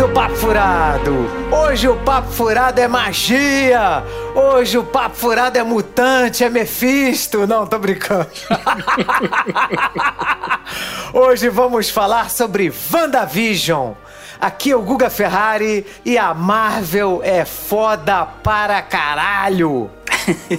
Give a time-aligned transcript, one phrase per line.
[0.00, 1.14] do Papo Furado.
[1.52, 4.02] Hoje o Papo Furado é magia.
[4.34, 7.46] Hoje o Papo Furado é mutante, é Mephisto.
[7.46, 8.26] Não, tô brincando.
[11.12, 13.92] Hoje vamos falar sobre WandaVision.
[14.40, 19.90] Aqui é o Guga Ferrari e a Marvel é foda para caralho.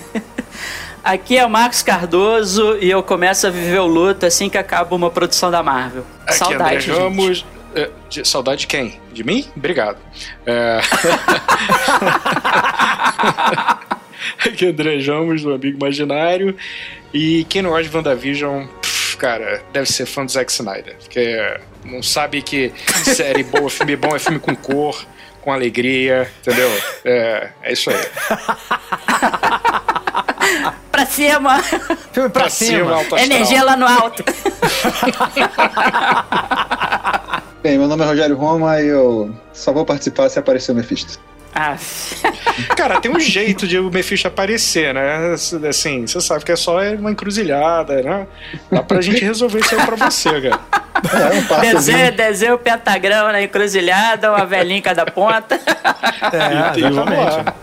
[1.03, 4.95] Aqui é o Marcos Cardoso e eu começo a viver o luto assim que acaba
[4.95, 6.05] uma produção da Marvel.
[6.27, 7.45] Aqui Saudade, André Ramos.
[7.75, 8.99] É, de- saudade de quem?
[9.13, 9.47] De mim?
[9.55, 9.97] Obrigado.
[10.45, 10.79] É...
[14.45, 16.55] Aqui é André Ramos, do Amigo Imaginário.
[17.13, 20.95] E quem não gosta de WandaVision, pff, cara, deve ser fã do Zack Snyder.
[20.97, 22.71] Porque não sabe que
[23.03, 25.03] série boa, filme bom é filme com cor,
[25.41, 26.69] com alegria, entendeu?
[27.05, 27.97] É, é isso aí.
[30.91, 31.59] Pra cima!
[32.11, 33.19] Filme pra, Pra cima, astral.
[33.21, 34.23] Energia lá no alto.
[37.61, 41.19] Bem, meu nome é Rogério Roma e eu só vou participar se aparecer o Mephisto.
[41.53, 41.75] Ah,
[42.75, 45.35] Cara, tem um jeito de o Mephisto aparecer, né?
[45.69, 48.25] Assim, você sabe que é só uma encruzilhada, né?
[48.71, 50.59] Dá pra gente resolver isso aí pra você, cara.
[51.03, 55.55] É, um desenho, desenho o pentagrama na encruzilhada, uma velhinha em cada ponta.
[55.55, 57.53] É, E- exatamente.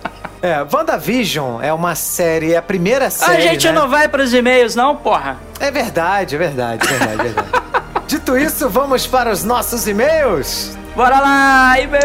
[0.40, 3.36] É, WandaVision é uma série, é a primeira série.
[3.36, 3.72] a gente né?
[3.72, 5.36] não vai pros e-mails, não, porra.
[5.58, 7.48] É verdade, é verdade, é verdade, é verdade.
[8.08, 10.74] Dito isso, vamos para os nossos e-mails.
[10.96, 12.02] Bora lá, e-mail!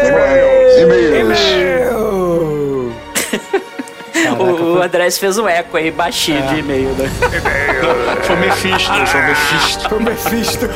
[0.82, 1.40] E-mails.
[1.40, 2.94] E-mail!
[4.38, 7.10] O, o Andrés fez um eco aí, baixinho de e-mail, né?
[8.22, 9.88] Foi o Mephisto, foi o Mephisto.
[9.88, 10.68] Foi o Mephisto.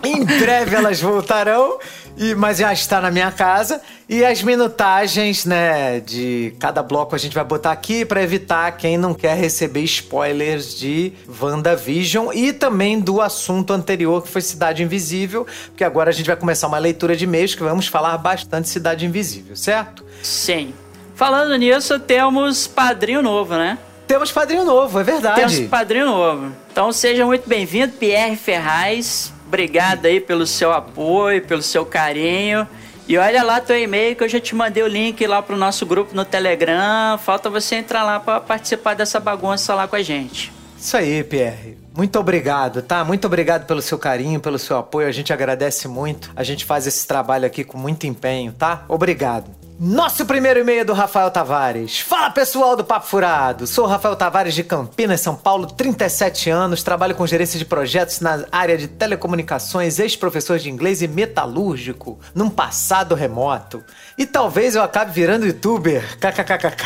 [0.04, 1.78] Em breve elas voltarão,
[2.18, 3.80] e, mas já está na minha casa.
[4.08, 8.98] E as minutagens, né, de cada bloco a gente vai botar aqui para evitar quem
[8.98, 15.46] não quer receber spoilers de WandaVision e também do assunto anterior que foi Cidade Invisível,
[15.66, 19.06] porque agora a gente vai começar uma leitura de e-mails que vamos falar bastante Cidade
[19.06, 20.04] Invisível, certo?
[20.22, 20.74] Sim.
[21.14, 23.78] Falando nisso, temos padrinho novo, né?
[24.06, 25.40] Temos padrinho novo, é verdade.
[25.40, 26.52] Temos padrinho novo.
[26.72, 29.32] Então seja muito bem-vindo, Pierre Ferraz.
[29.48, 32.68] Obrigado aí pelo seu apoio, pelo seu carinho.
[33.08, 35.86] E olha lá teu e-mail que eu já te mandei o link lá pro nosso
[35.86, 37.16] grupo no Telegram.
[37.16, 40.52] Falta você entrar lá para participar dessa bagunça lá com a gente.
[40.78, 41.78] Isso aí, Pierre.
[41.96, 43.02] Muito obrigado, tá?
[43.02, 45.08] Muito obrigado pelo seu carinho, pelo seu apoio.
[45.08, 46.30] A gente agradece muito.
[46.36, 48.84] A gente faz esse trabalho aqui com muito empenho, tá?
[48.86, 49.57] Obrigado.
[49.80, 52.00] Nosso primeiro e-mail é do Rafael Tavares.
[52.00, 53.64] Fala pessoal do Papo Furado.
[53.64, 56.82] Sou o Rafael Tavares de Campinas, São Paulo, 37 anos.
[56.82, 62.50] Trabalho com gerência de projetos na área de telecomunicações, ex-professor de inglês e metalúrgico, num
[62.50, 63.84] passado remoto.
[64.16, 66.18] E talvez eu acabe virando youtuber.
[66.18, 66.84] KKKK.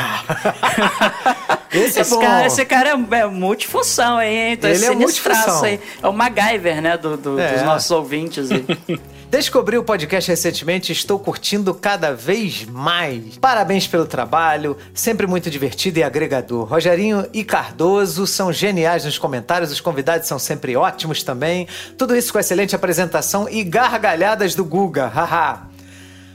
[1.73, 2.21] Esse é esse, bom.
[2.21, 4.53] cara, esse cara é, é multifunção aí, hein?
[4.53, 5.63] Então, Ele esse é multifunção.
[5.65, 5.81] aí.
[6.03, 6.99] É o MacGyver, né?
[6.99, 7.55] Do, do- É.
[7.55, 8.67] Dos nossos ouvintes aí.
[9.33, 13.39] Descobri o podcast recentemente e estou curtindo cada vez mais.
[13.39, 16.67] Parabéns pelo trabalho, sempre muito divertido e agregador.
[16.67, 21.67] Rogerinho e Cardoso são geniais nos comentários, os convidados são sempre ótimos também.
[21.97, 25.63] Tudo isso com excelente apresentação e gargalhadas do Guga, haha.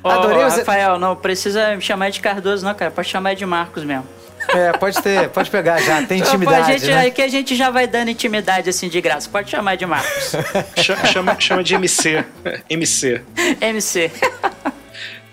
[0.04, 0.56] Adorei os...
[0.56, 2.90] Rafael, não precisa me chamar de Cardoso, não, cara.
[2.90, 4.08] Pode chamar de Marcos mesmo.
[4.50, 6.80] É, pode ter, pode pegar já, tem intimidade.
[6.80, 7.10] Gente, né?
[7.12, 9.30] que a gente já vai dando intimidade assim de graça.
[9.30, 10.34] Pode chamar de Marcos.
[11.12, 12.24] chama, chama de MC.
[12.70, 13.22] MC.
[13.60, 14.12] MC.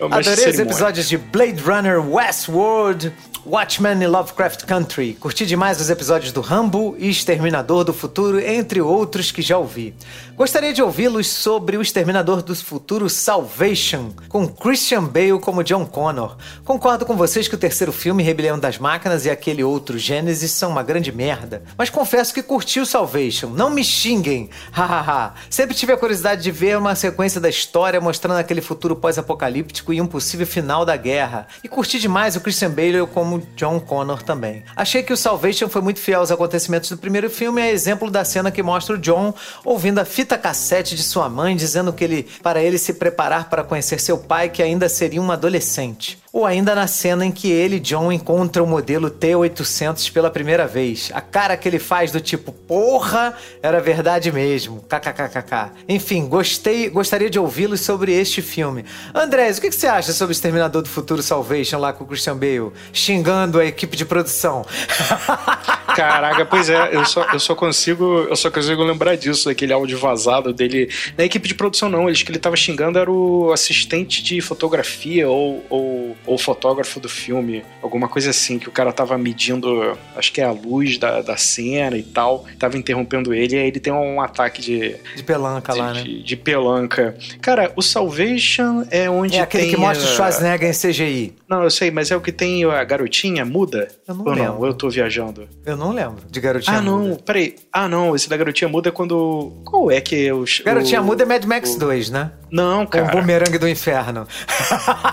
[0.01, 3.13] É Adorei os episódios de Blade Runner Westworld,
[3.47, 5.15] Watchmen e Lovecraft Country.
[5.21, 9.95] Curti demais os episódios do Rambo e Exterminador do Futuro, entre outros que já ouvi.
[10.35, 16.37] Gostaria de ouvi-los sobre o Exterminador do Futuro Salvation, com Christian Bale como John Connor.
[16.65, 20.71] Concordo com vocês que o terceiro filme, Rebelião das Máquinas, e aquele outro, Gênesis, são
[20.71, 21.63] uma grande merda.
[21.77, 23.51] Mas confesso que curti o Salvation.
[23.51, 24.49] Não me xinguem!
[24.73, 25.35] Hahaha.
[25.51, 30.01] Sempre tive a curiosidade de ver uma sequência da história mostrando aquele futuro pós-apocalíptico e
[30.01, 31.47] um possível final da guerra.
[31.63, 34.65] E curti demais o Christian Bale como John Connor também.
[34.75, 38.25] Achei que o Salvation foi muito fiel aos acontecimentos do primeiro filme, é exemplo da
[38.25, 39.35] cena que mostra o John
[39.65, 43.65] ouvindo a fita cassete de sua mãe dizendo que ele para ele se preparar para
[43.65, 46.24] conhecer seu pai que ainda seria um adolescente.
[46.35, 51.13] Ou ainda na cena em que ele, John, encontra o modelo T800 pela primeira vez.
[51.15, 54.85] A cara que ele faz do tipo, porra, era verdade mesmo.
[54.89, 55.71] KKKKK.
[55.89, 58.85] Enfim, gostei, gostaria de ouvi-los sobre este filme.
[59.15, 62.37] Andrés, o que você acha sobre o Exterminador do Futuro Salvation lá com o Christian
[62.37, 62.73] Bale?
[62.93, 64.67] Xingando a equipe de produção.
[65.95, 68.27] Caraca, pois é, eu só, eu só consigo.
[68.29, 70.91] Eu só consigo lembrar disso, daquele áudio vazado dele.
[71.17, 72.09] Na equipe de produção, não.
[72.09, 77.09] Eles que ele tava xingando era o assistente de fotografia ou, ou, ou fotógrafo do
[77.09, 77.65] filme.
[77.83, 81.37] Alguma coisa assim, que o cara tava medindo, acho que é a luz da, da
[81.37, 82.45] cena e tal.
[82.59, 84.97] Tava interrompendo ele, e aí ele tem um ataque de.
[85.17, 86.03] De pelanca de, lá, né?
[86.03, 87.17] de, de pelanca.
[87.41, 91.35] Cara, o Salvation é onde É aquele que mostra o a- Schwarzenegger em CGI.
[91.49, 93.89] Não, eu sei, mas é o que tem a garotinha muda?
[94.07, 94.45] Eu não Ou lembro.
[94.53, 94.59] não?
[94.61, 95.49] Ou eu tô viajando?
[95.65, 97.23] Eu não lembro de Garotinha ah, não, Muda.
[97.25, 97.55] peraí.
[97.73, 99.53] Ah, não, esse da garotinha muda é quando.
[99.65, 100.45] Qual é que é o.
[100.65, 102.31] Garotinha o- Muda é Mad Max o- 2, né?
[102.51, 103.21] Não, Com o cara.
[103.21, 104.27] bumerangue do inferno.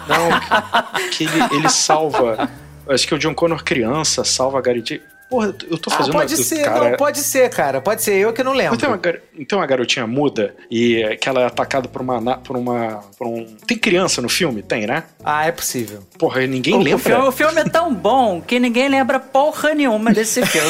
[0.07, 0.29] Não,
[1.09, 2.49] que ele, ele salva.
[2.87, 5.01] Acho que o John Connor criança salva a garotinha.
[5.31, 6.89] Porra, eu tô Ah, fazendo pode do ser, cara.
[6.89, 7.79] não, pode ser, cara.
[7.81, 8.75] Pode ser, eu que não lembro.
[8.75, 9.15] Então uma, gar...
[9.39, 12.37] então uma garotinha muda e é, que ela é atacada por uma.
[12.37, 12.99] por uma.
[13.17, 13.45] por um.
[13.65, 14.61] Tem criança no filme?
[14.61, 15.03] Tem, né?
[15.23, 16.03] Ah, é possível.
[16.19, 16.99] Porra, ninguém O, o lembra.
[16.99, 20.69] filme, o filme é tão bom que ninguém lembra porra nenhuma desse filme.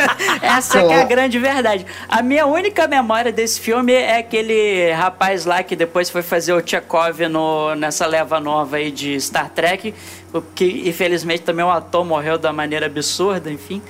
[0.40, 1.84] Essa que é a grande verdade.
[2.08, 6.62] A minha única memória desse filme é aquele rapaz lá que depois foi fazer o
[6.64, 9.92] Chekhov no, nessa leva nova aí de Star Trek,
[10.25, 13.82] o que infelizmente também o ator morreu da maneira absurda, enfim.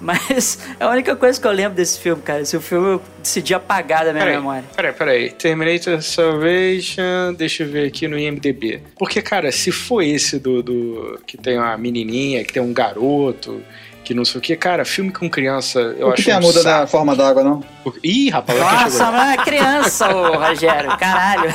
[0.00, 2.40] Mas é a única coisa que eu lembro desse filme, cara.
[2.40, 4.64] Esse filme eu decidi apagar da minha Peraí, memória.
[4.74, 5.30] peraí, peraí.
[5.32, 8.80] Terminator Salvation, deixa eu ver aqui no IMDB.
[8.98, 13.60] Porque, cara, se for esse do, do que tem uma menininha, que tem um garoto,
[14.02, 16.40] que não sei o que, cara, filme com criança, eu o acho que tem a
[16.40, 17.62] muda da forma d'água, não?
[18.04, 19.12] Ih, rapaz, Nossa, chegou.
[19.12, 20.96] mas é criança, ô Rogério.
[20.98, 21.54] Caralho.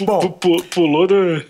[0.00, 0.18] Bom.
[0.20, 1.44] pu- pu- Pulou do.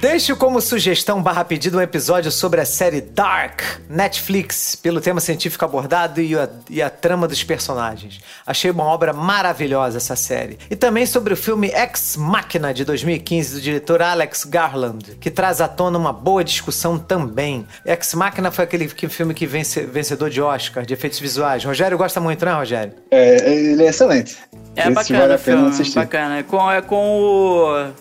[0.00, 5.64] Deixo como sugestão barra pedido um episódio sobre a série Dark, Netflix, pelo tema científico
[5.64, 8.20] abordado e a, e a trama dos personagens.
[8.46, 10.58] Achei uma obra maravilhosa essa série.
[10.70, 15.60] E também sobre o filme Ex Machina de 2015 do diretor Alex Garland, que traz
[15.60, 17.66] à tona uma boa discussão também.
[17.84, 21.64] Ex Machina foi aquele que- filme que vence, vencedor de Oscar de efeitos visuais.
[21.64, 22.92] Rogério gosta muito, né, Rogério?
[23.10, 24.36] É, ele é excelente.
[24.76, 25.98] É Esse bacana vale a o pena filme, assistir.
[25.98, 26.38] bacana.
[26.38, 27.92] É com, é com o...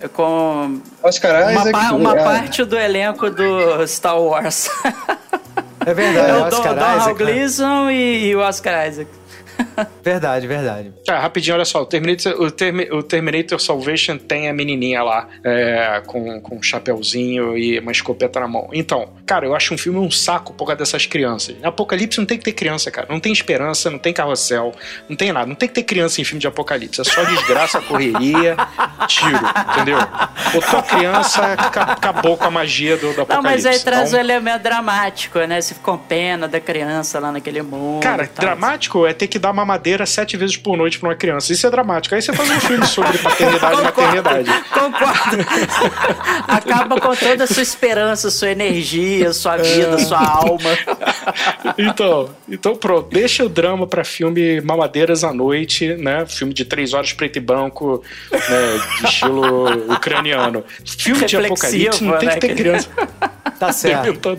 [0.00, 1.72] É com Oscar uma, Isaac.
[1.72, 4.68] pa- uma é, parte do elenco do Star Wars.
[5.86, 7.32] É verdade, É o Oscar Don, Donald Isaac, né?
[7.32, 9.10] Gleason e, e o Oscar Isaac.
[10.02, 10.92] Verdade, verdade.
[11.04, 11.80] Tá, rapidinho, olha só.
[11.82, 16.62] O Terminator, o Termi- o Terminator Salvation tem a menininha lá, é, com, com um
[16.62, 18.68] chapéuzinho e uma escopeta na mão.
[18.72, 21.54] Então, cara, eu acho um filme um saco por causa dessas crianças.
[21.62, 23.06] Apocalipse não tem que ter criança, cara.
[23.08, 24.72] Não tem esperança, não tem carrossel,
[25.08, 25.46] não tem nada.
[25.46, 27.00] Não tem que ter criança em filme de apocalipse.
[27.00, 28.56] É só desgraça, correria,
[29.06, 29.40] tiro,
[29.72, 29.98] entendeu?
[30.52, 33.34] Botou a criança, ca- acabou com a magia do, do apocalipse.
[33.36, 35.62] Não, mas aí traz Então, o elemento dramático, né?
[35.62, 38.02] Fica com pena da criança lá naquele mundo.
[38.02, 41.52] Cara, dramático é ter que dar mamadeira sete vezes por noite pra uma criança.
[41.52, 42.14] Isso é dramático.
[42.14, 44.50] Aí você faz um filme sobre paternidade e maternidade.
[44.72, 45.36] Concordo.
[46.46, 50.70] Acaba com toda a sua esperança, sua energia, sua vida, sua alma.
[51.78, 56.26] Então, então pronto, deixa o drama pra filme Mamadeiras à Noite, né?
[56.26, 58.38] Filme de três horas preto e branco, né?
[59.00, 60.64] De estilo ucraniano.
[60.84, 62.88] Filme de apocalipse não tem né, que ter aquele- criança
[63.58, 64.38] Tá certo.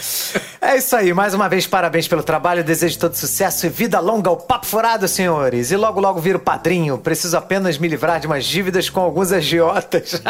[0.62, 4.28] É isso aí, mais uma vez parabéns pelo trabalho, desejo todo sucesso e vida longa
[4.28, 5.70] ao Papo Furado, senhores.
[5.70, 10.20] E logo logo viro padrinho, preciso apenas me livrar de umas dívidas com alguns agiotas.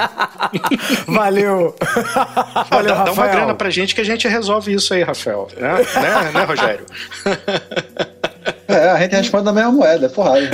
[1.09, 1.75] Valeu.
[2.71, 3.33] Valeu, dá, dá uma Rafael.
[3.33, 5.49] grana pra gente que a gente resolve isso aí, Rafael.
[5.57, 6.87] Né, né, né Rogério?
[8.69, 10.49] É, a gente responde da mesma moeda, é porrada.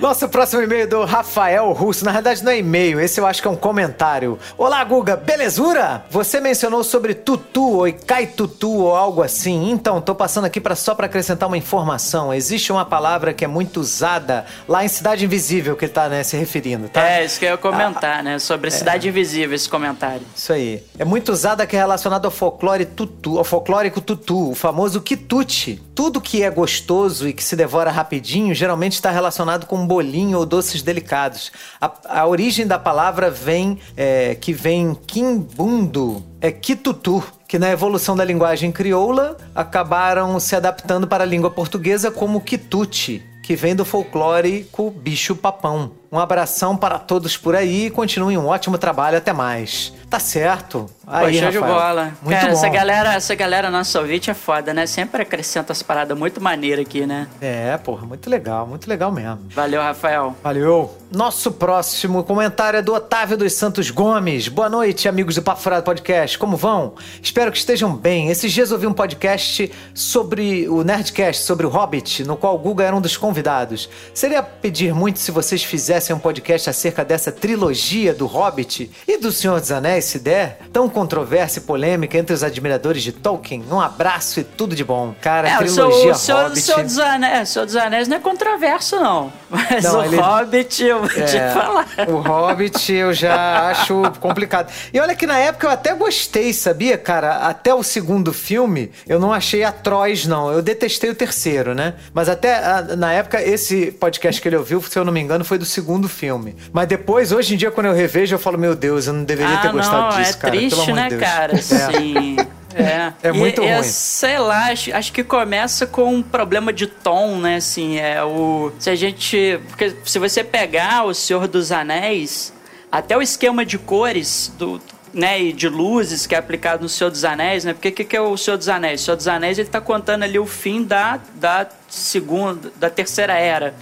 [0.00, 2.06] Nosso próximo e-mail é do Rafael Russo.
[2.06, 4.38] Na verdade, não é e-mail, esse eu acho que é um comentário.
[4.56, 6.06] Olá, Guga, belezura?
[6.08, 9.70] Você mencionou sobre tutu ou cai tutu ou algo assim.
[9.70, 12.32] Então, tô passando aqui para só para acrescentar uma informação.
[12.32, 16.22] Existe uma palavra que é muito usada lá em Cidade Invisível, que ele tá né,
[16.22, 17.06] se referindo, tá?
[17.06, 18.38] É, isso que eu ia comentar, ah, né?
[18.38, 18.70] Sobre é.
[18.70, 20.22] Cidade Invisível, esse comentário.
[20.34, 20.82] Isso aí.
[20.98, 25.82] É muito usada que é relacionado ao folclore tutu, ao folclórico tutu, o famoso quitute.
[25.94, 30.46] Tudo que é gostoso e que se devora rapidinho geralmente está relacionado com bolinho ou
[30.46, 31.50] doces delicados.
[31.80, 38.14] A, a origem da palavra vem é, que vem quimbundo, é quitutu, que na evolução
[38.14, 43.84] da linguagem crioula acabaram se adaptando para a língua portuguesa como quitute, que vem do
[43.84, 45.90] folclórico bicho papão.
[46.12, 49.18] Um abração para todos por aí e continuem um ótimo trabalho.
[49.18, 49.92] Até mais.
[50.10, 50.90] Tá certo.
[51.06, 52.12] Aí, Pô, show de bola.
[52.20, 52.58] Muito Cara, bom.
[52.58, 54.84] essa galera, essa galera nossa ouvinte é foda, né?
[54.86, 57.28] Sempre acrescenta as paradas muito maneiras aqui, né?
[57.40, 59.40] É, porra, muito legal, muito legal mesmo.
[59.50, 60.36] Valeu, Rafael.
[60.42, 60.96] Valeu.
[61.12, 64.46] Nosso próximo comentário é do Otávio dos Santos Gomes.
[64.46, 66.38] Boa noite, amigos do Papo Furado Podcast.
[66.38, 66.94] Como vão?
[67.20, 68.30] Espero que estejam bem.
[68.30, 72.84] Esses dias ouvi um podcast sobre o Nerdcast, sobre o Hobbit, no qual o Guga
[72.84, 73.88] era um dos convidados.
[74.14, 79.32] Seria pedir muito se vocês fizessem um podcast acerca dessa trilogia do Hobbit e do
[79.32, 83.64] Senhor dos Anéis, se der, tão controversa e polêmica entre os admiradores de Tolkien.
[83.70, 85.14] Um abraço e tudo de bom.
[85.20, 86.58] Cara, é, trilogia o Senhor, Hobbit...
[86.58, 89.32] O Senhor dos Anéis, Senhor dos Anéis não é controverso, não.
[89.50, 90.16] Mas não, o ele...
[90.16, 91.86] Hobbit, eu vou é, te falar.
[92.08, 94.72] O Hobbit eu já acho complicado.
[94.92, 97.48] E olha que na época eu até gostei, sabia, cara?
[97.48, 100.50] Até o segundo filme, eu não achei atroz, não.
[100.50, 101.94] Eu detestei o terceiro, né?
[102.14, 105.58] Mas até na época, esse podcast que ele ouviu, se eu não me engano, foi
[105.58, 106.56] do segundo segundo filme.
[106.72, 109.56] Mas depois, hoje em dia, quando eu revejo, eu falo, meu Deus, eu não deveria
[109.56, 110.56] ah, ter gostado não, disso, é cara.
[110.56, 111.20] Triste, né, Deus.
[111.20, 111.56] cara?
[111.62, 112.36] Sim.
[112.74, 113.78] É, é muito e, ruim.
[113.78, 117.56] É, sei lá, acho, acho, que começa com um problema de tom, né?
[117.56, 118.72] Assim, é o.
[118.78, 119.60] Se a gente.
[119.68, 122.52] Porque se você pegar o Senhor dos Anéis,
[122.90, 124.80] até o esquema de cores do.
[125.12, 127.72] Né, e de luzes que é aplicado no Senhor dos Anéis, né?
[127.72, 129.00] Porque o que, que é o Senhor dos Anéis?
[129.00, 133.32] O Senhor dos Anéis ele tá contando ali o fim da, da segunda, da terceira
[133.32, 133.74] era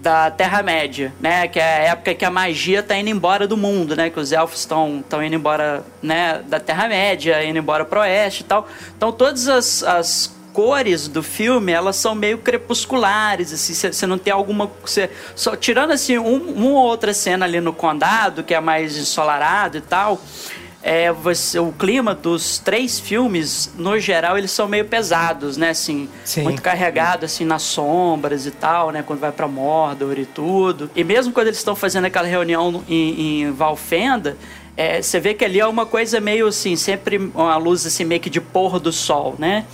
[0.00, 1.48] da Terra-média, né?
[1.48, 4.10] Que é a época que a magia tá indo embora do mundo, né?
[4.10, 6.42] Que os elfos estão indo embora, né?
[6.46, 8.68] Da Terra-média, indo embora pro oeste e tal.
[8.96, 14.32] Então todas as, as cores do filme, elas são meio crepusculares, assim, você não tem
[14.32, 14.68] alguma...
[14.86, 18.96] Cê, só, tirando, assim, um, uma ou outra cena ali no condado, que é mais
[18.96, 20.20] ensolarado e tal
[20.88, 25.68] é, você, o clima dos três filmes, no geral, eles são meio pesados, né?
[25.68, 26.44] Assim, Sim.
[26.44, 29.04] muito carregado assim nas sombras e tal, né?
[29.06, 30.90] Quando vai para Mordor e tudo.
[30.96, 34.38] E mesmo quando eles estão fazendo aquela reunião em, em Valfenda,
[34.78, 38.22] é, você vê que ali é uma coisa meio assim, sempre uma luz assim meio
[38.22, 39.66] que de pôr do sol, né?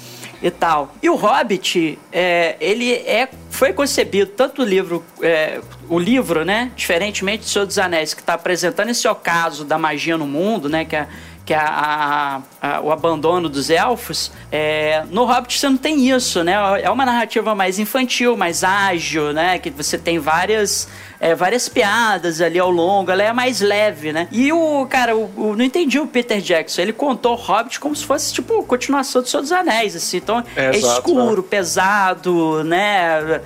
[0.44, 0.94] E tal.
[1.02, 5.58] E o Hobbit, é, ele é, foi concebido, tanto o livro, é,
[5.88, 10.18] o livro, né, diferentemente do Senhor dos Anéis, que está apresentando esse ocaso da magia
[10.18, 11.08] no mundo, né, que é
[11.44, 16.42] que é a, a, o abandono dos elfos, é, no Hobbit você não tem isso,
[16.42, 16.54] né?
[16.82, 19.58] É uma narrativa mais infantil, mais ágil, né?
[19.58, 20.88] Que você tem várias,
[21.20, 24.26] é, várias piadas ali ao longo, ela é mais leve, né?
[24.32, 27.94] E o, cara, o, o, não entendi o Peter Jackson, ele contou o Hobbit como
[27.94, 30.16] se fosse, tipo, continuação do Senhor dos Anéis, assim.
[30.16, 31.48] Então, é, é exato, escuro, né?
[31.48, 33.42] pesado, né?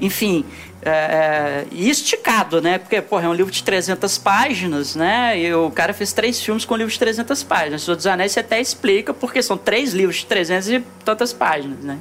[0.00, 0.44] Enfim,
[0.84, 2.78] é, é, e esticado, né?
[2.78, 5.38] Porque, porra, é um livro de 300 páginas, né?
[5.38, 7.86] E o cara fez três filmes com um livro de 300 páginas.
[7.86, 11.78] O dos Anéis você até explica porque são três livros de 300 e tantas páginas,
[11.84, 11.98] né?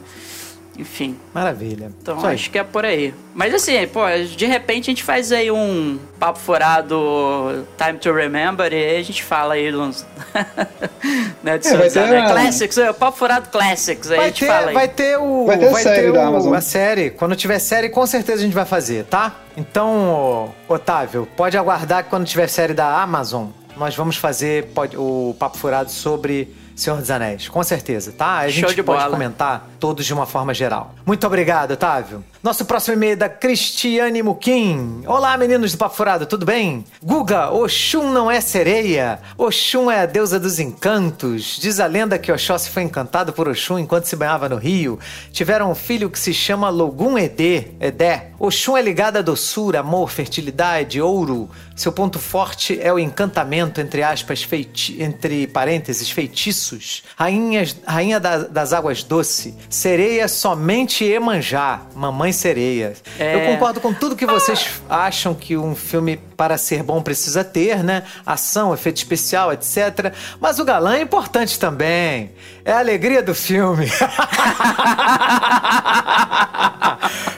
[0.78, 1.18] Enfim.
[1.34, 1.92] Maravilha.
[2.02, 2.50] Então Só acho aí.
[2.50, 3.14] que é por aí.
[3.34, 4.02] Mas assim, pô,
[4.36, 9.04] de repente a gente faz aí um papo furado Time to Remember e aí a
[9.04, 10.06] gente fala aí uns.
[11.44, 12.30] né, de é, vai ter né?
[12.30, 14.12] Classics, é, papo furado Classics.
[14.12, 14.74] Aí vai a gente ter, fala aí.
[14.74, 15.46] Vai ter o.
[15.46, 16.54] Vai ter, vai série ter o, da Amazon.
[16.54, 17.10] a série.
[17.12, 19.36] Quando tiver série, com certeza a gente vai fazer, tá?
[19.58, 25.58] Então, Otávio, pode aguardar que quando tiver série da Amazon, nós vamos fazer o papo
[25.58, 28.40] furado sobre Senhor dos Anéis, com certeza, tá?
[28.40, 29.10] A gente pode bola.
[29.10, 30.96] comentar todos de uma forma geral.
[31.06, 32.24] Muito obrigado, Otávio.
[32.44, 35.04] Nosso próximo e-mail é da Cristiane Muquim.
[35.06, 36.84] Olá, meninos do Papo Furado, tudo bem?
[37.04, 39.20] Guga, Oxum não é sereia.
[39.38, 41.60] Oxum é a deusa dos encantos.
[41.62, 44.98] Diz a lenda que Oxóssi foi encantado por Oxum enquanto se banhava no rio.
[45.32, 47.74] Tiveram um filho que se chama Logum Edê.
[47.80, 48.32] Edé.
[48.40, 51.48] Oxum é ligada a doçura, amor, fertilidade, ouro.
[51.76, 57.04] Seu ponto forte é o encantamento, entre aspas, feiti entre parênteses, feitiços.
[57.16, 59.56] Rainhas, rainha da, das águas doce.
[59.70, 62.94] Sereia somente Emanjá, mamãe Sereia.
[63.20, 63.36] É...
[63.36, 67.84] Eu concordo com tudo que vocês acham que um filme, para ser bom, precisa ter,
[67.84, 68.04] né?
[68.26, 70.14] Ação, efeito especial, etc.
[70.40, 72.32] Mas o galã é importante também.
[72.64, 73.88] É a alegria do filme.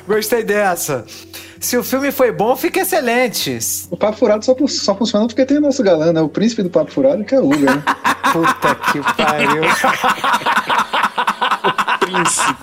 [0.08, 1.06] Gostei dessa.
[1.64, 3.58] Se o filme foi bom, fica excelente.
[3.90, 6.20] O Papo Furado só, só funciona porque tem o nosso galã, né?
[6.20, 7.82] O príncipe do Papo Furado, que é o Hugo, né?
[8.34, 9.64] Puta que pariu.
[12.02, 12.54] Príncipe.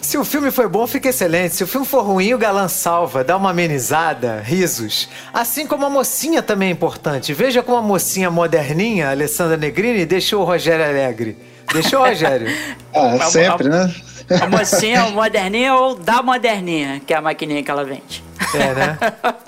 [0.00, 1.56] Se o filme foi bom, fica excelente.
[1.56, 5.08] Se o filme for ruim, o galã salva, dá uma amenizada, risos.
[5.34, 7.34] Assim como a mocinha também é importante.
[7.34, 11.36] Veja como a mocinha moderninha, Alessandra Negrini, deixou o Rogério alegre.
[11.72, 12.48] Deixou, Rogério?
[12.98, 13.94] Ah, sempre, né?
[14.40, 18.24] A mocinha, o moderninha ou da moderninha, que é a maquininha que ela vende.
[18.54, 18.98] É, né?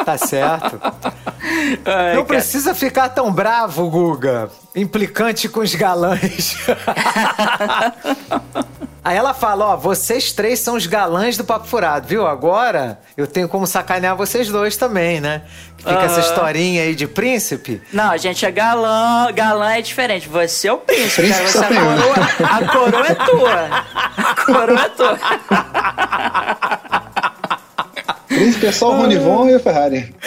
[0.04, 0.80] Tá certo.
[1.84, 2.24] Ai, Não cara.
[2.24, 4.50] precisa ficar tão bravo, Guga.
[4.74, 6.56] Implicante com os galãs.
[9.04, 12.26] Aí ela fala, ó, vocês três são os galãs do Papo Furado, viu?
[12.26, 15.42] Agora eu tenho como sacanear vocês dois também, né?
[15.78, 16.28] Fica essa Aham.
[16.28, 17.80] historinha aí de príncipe.
[17.90, 20.28] Não, a gente é galã, galã é diferente.
[20.28, 21.42] Você é o príncipe, cara.
[21.42, 22.14] Príncipe Você só a coroa,
[22.50, 23.68] a coroa é tua.
[24.18, 25.18] A coroa é tua.
[28.38, 30.14] Príncipe é só o Ronivon e o Ferrari.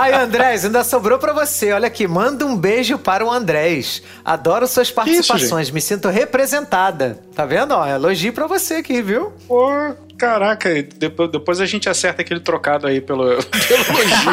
[0.00, 1.72] Aí, Andrés, ainda sobrou pra você.
[1.72, 4.02] Olha aqui, manda um beijo para o Andrés.
[4.24, 7.18] Adoro suas participações, me sinto representada.
[7.34, 7.72] Tá vendo?
[7.72, 9.32] Ó, elogio pra você aqui, viu?
[9.46, 9.70] Pô,
[10.18, 13.24] caraca, depois, depois a gente acerta aquele trocado aí pelo,
[13.68, 14.32] pelo elogio.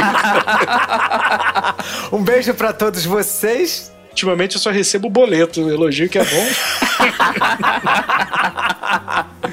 [2.11, 3.91] Um beijo pra todos vocês.
[4.19, 6.47] Ultimamente eu só recebo boleto, elogio que é bom.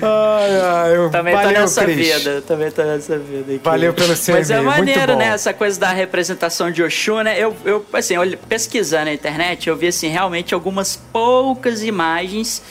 [0.03, 1.97] Ai, ai, eu- Também valeu, tô nessa Cris.
[2.19, 2.43] vida.
[2.43, 3.61] Também tô nessa vida aqui.
[3.63, 5.19] Valeu pelo seu Mas é maneiro, bom.
[5.19, 5.29] né?
[5.29, 7.39] Essa coisa da representação de Oxum, né?
[7.39, 12.63] Eu, eu assim, olha, pesquisando na internet, eu vi, assim, realmente algumas poucas imagens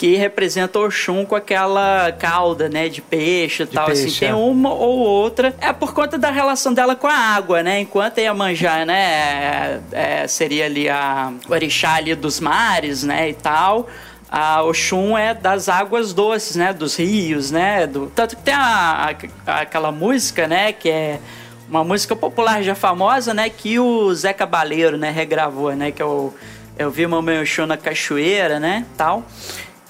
[0.00, 4.34] que representam Oxum com aquela cauda, né, de peixe e tal, peixe, assim, tem é.
[4.34, 5.54] uma ou outra.
[5.60, 7.80] É por conta da relação dela com a água, né?
[7.80, 8.98] Enquanto a Iemanjá, né,
[9.92, 13.90] é, é, seria ali a o orixá ali dos mares, né, e tal.
[14.30, 18.06] A Oxum é das águas doces, né, dos rios, né, do...
[18.06, 19.14] tanto que tem a,
[19.46, 21.20] a- aquela música, né, que é
[21.68, 26.06] uma música popular já famosa, né, que o Zé Cabaleiro, né, regravou, né, que é
[26.06, 26.32] o
[26.78, 29.22] eu vi Mamãe Oxum na cachoeira, né, tal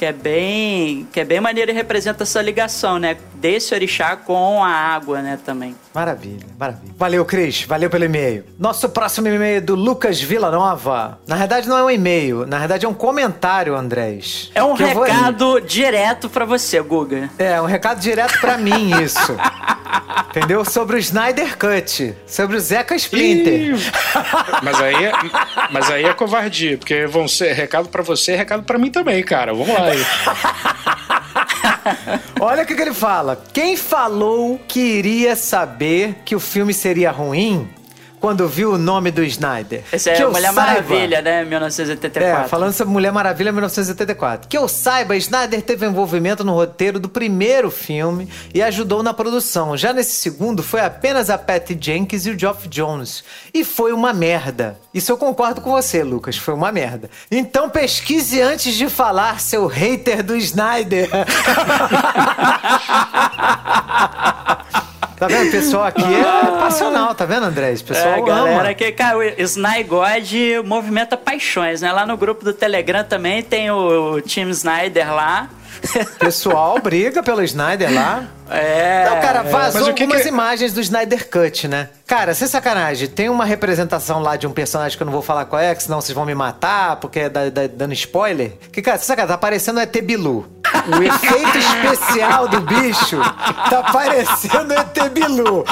[0.00, 3.18] que é bem que é bem maneiro e representa essa ligação, né?
[3.40, 5.74] Desse orixá com a água, né, também.
[5.94, 6.92] Maravilha, maravilha.
[6.96, 7.64] Valeu, Cris.
[7.64, 8.44] Valeu pelo e-mail.
[8.58, 11.18] Nosso próximo e-mail é do Lucas Villanova.
[11.26, 12.46] Na verdade, não é um e-mail.
[12.46, 14.50] Na verdade, é um comentário, Andrés.
[14.54, 17.30] É um recado direto pra você, Guga.
[17.38, 19.36] É, um recado direto pra mim, isso.
[20.30, 20.64] Entendeu?
[20.64, 22.14] Sobre o Snyder Cut.
[22.26, 23.74] Sobre o Zeca Splinter.
[24.62, 25.12] Mas aí, é,
[25.70, 29.22] mas aí é covardia, porque vão ser recado pra você e recado pra mim também,
[29.22, 29.52] cara.
[29.52, 30.06] Vamos lá aí.
[32.40, 33.42] Olha o que, que ele fala.
[33.52, 37.68] Quem falou que iria saber que o filme seria ruim
[38.20, 39.82] quando viu o nome do Snyder?
[39.92, 41.44] Esse é Mulher saiba- Maravilha, né?
[41.44, 42.44] 1984.
[42.44, 44.48] É, falando sobre Mulher Maravilha 1984.
[44.48, 49.76] Que eu saiba, Snyder teve envolvimento no roteiro do primeiro filme e ajudou na produção.
[49.76, 53.24] Já nesse segundo, foi apenas a Patty Jenkins e o Geoff Jones.
[53.54, 54.78] E foi uma merda.
[54.92, 56.36] Isso eu concordo com você, Lucas.
[56.36, 57.08] Foi uma merda.
[57.30, 61.08] Então pesquise antes de falar, seu hater do Snyder.
[65.20, 65.48] Tá vendo?
[65.48, 67.74] O pessoal aqui é passional, tá vendo, André?
[67.86, 68.74] Pessoal É, galera, ama.
[68.74, 70.32] que, cara, o Sny God
[70.64, 71.92] movimenta paixões, né?
[71.92, 75.48] Lá no grupo do Telegram também tem o Team Snyder lá.
[76.18, 78.24] Pessoal briga pelo Snyder lá.
[78.50, 79.04] É.
[79.08, 81.88] Não, cara, vazou que algumas que- imagens do Snyder Cut, né?
[82.06, 85.44] Cara, sem sacanagem, tem uma representação lá de um personagem que eu não vou falar
[85.44, 88.54] qual é, que senão vocês vão me matar, porque é da- da- dando spoiler.
[88.72, 90.44] Que, cara, sem sacanagem, tá parecendo o ET Bilu.
[90.98, 93.18] O efeito especial do bicho
[93.68, 95.64] tá parecendo o ET Bilu.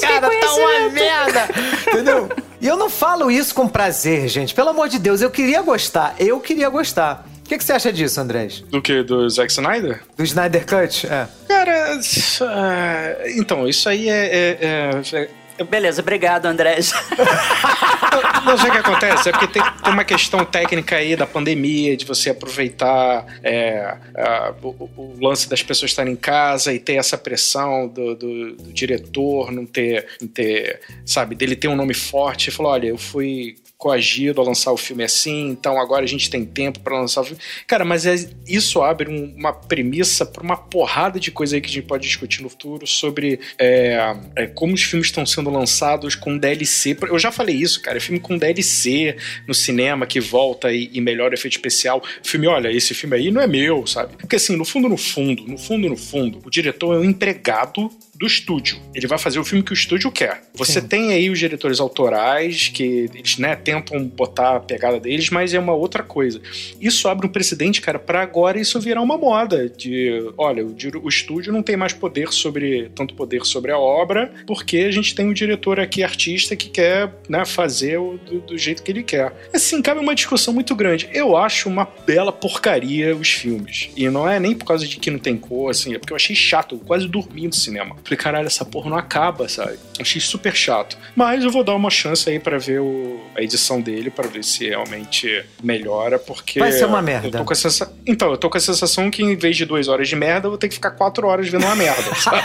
[0.00, 1.48] cara, tá uma merda.
[1.88, 2.28] Entendeu?
[2.60, 4.54] E eu não falo isso com prazer, gente.
[4.54, 6.14] Pelo amor de Deus, eu queria gostar.
[6.18, 7.26] Eu queria gostar.
[7.44, 8.60] O que, que você acha disso, Andrés?
[8.70, 9.02] Do que?
[9.02, 10.02] Do Zack Snyder?
[10.16, 11.06] Do Snyder Cut?
[11.06, 11.26] É.
[11.48, 11.98] Cara,
[12.42, 14.26] ah, então, isso aí é.
[14.26, 15.28] é- é-
[15.64, 16.76] Beleza, obrigado, André.
[18.44, 21.96] Não sei o que acontece, é porque tem, tem uma questão técnica aí da pandemia,
[21.96, 26.94] de você aproveitar é, a- o, o lance das pessoas estarem em casa e ter
[26.94, 31.94] essa pressão do, do- do diretor, não ter, não ter, sabe, dele ter um nome
[31.94, 32.48] forte.
[32.50, 36.30] Ele falou: olha, eu fui coagido a lançar o filme assim, então agora a gente
[36.30, 37.40] tem tempo para lançar o filme.
[37.66, 41.68] Cara, mas é- isso abre um- uma premissa para uma porrada de coisa aí que
[41.68, 46.14] a gente pode discutir no futuro sobre é, é, como os filmes estão sendo lançados
[46.14, 46.96] com DLC.
[47.08, 49.16] Eu já falei isso, cara, filme com DLC
[49.48, 52.00] no cinema que volta e, e melhora o efeito especial.
[52.22, 54.16] Filme, olha, esse filme aí não é meu, sabe?
[54.16, 57.90] Porque assim, no fundo, no fundo, no fundo, no fundo, o diretor é um empregado
[58.22, 58.78] do estúdio.
[58.94, 60.42] Ele vai fazer o filme que o estúdio quer.
[60.54, 60.86] Você Sim.
[60.86, 65.58] tem aí os diretores autorais que eles, né, tentam botar a pegada deles, mas é
[65.58, 66.40] uma outra coisa.
[66.80, 71.08] Isso abre um precedente, cara, para agora isso virar uma moda de, olha, o, o
[71.08, 75.26] estúdio não tem mais poder sobre tanto poder sobre a obra, porque a gente tem
[75.26, 79.34] um diretor aqui artista que quer, né, fazer o, do, do jeito que ele quer.
[79.52, 81.10] Assim, cabe uma discussão muito grande.
[81.12, 83.90] Eu acho uma bela porcaria os filmes.
[83.96, 86.16] E não é nem por causa de que não tem cor, assim, é porque eu
[86.16, 87.96] achei chato, eu quase dormi no cinema.
[88.12, 89.78] Falei, caralho, essa porra não acaba, sabe?
[89.98, 90.98] Achei super chato.
[91.16, 94.44] Mas eu vou dar uma chance aí para ver o, a edição dele, para ver
[94.44, 96.58] se realmente melhora, porque.
[96.58, 97.28] Vai ser uma merda.
[97.28, 97.92] Eu tô com a sensa...
[98.06, 100.50] Então, eu tô com a sensação que em vez de duas horas de merda, eu
[100.50, 102.42] vou ter que ficar quatro horas vendo uma merda, sabe?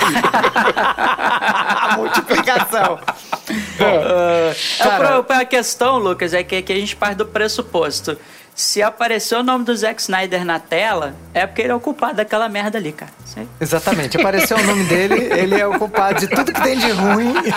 [0.75, 2.99] a multiplicação.
[3.77, 5.19] Bom, uh, cara...
[5.41, 8.17] a, questão, Lucas, é que, que a gente parte do pressuposto
[8.57, 12.15] se apareceu o nome do Zack Snyder na tela, é porque ele é o culpado
[12.15, 13.11] daquela merda ali, cara.
[13.23, 13.47] Sei.
[13.61, 14.17] Exatamente.
[14.17, 17.35] Apareceu o nome dele, ele é o culpado de tudo que tem de ruim.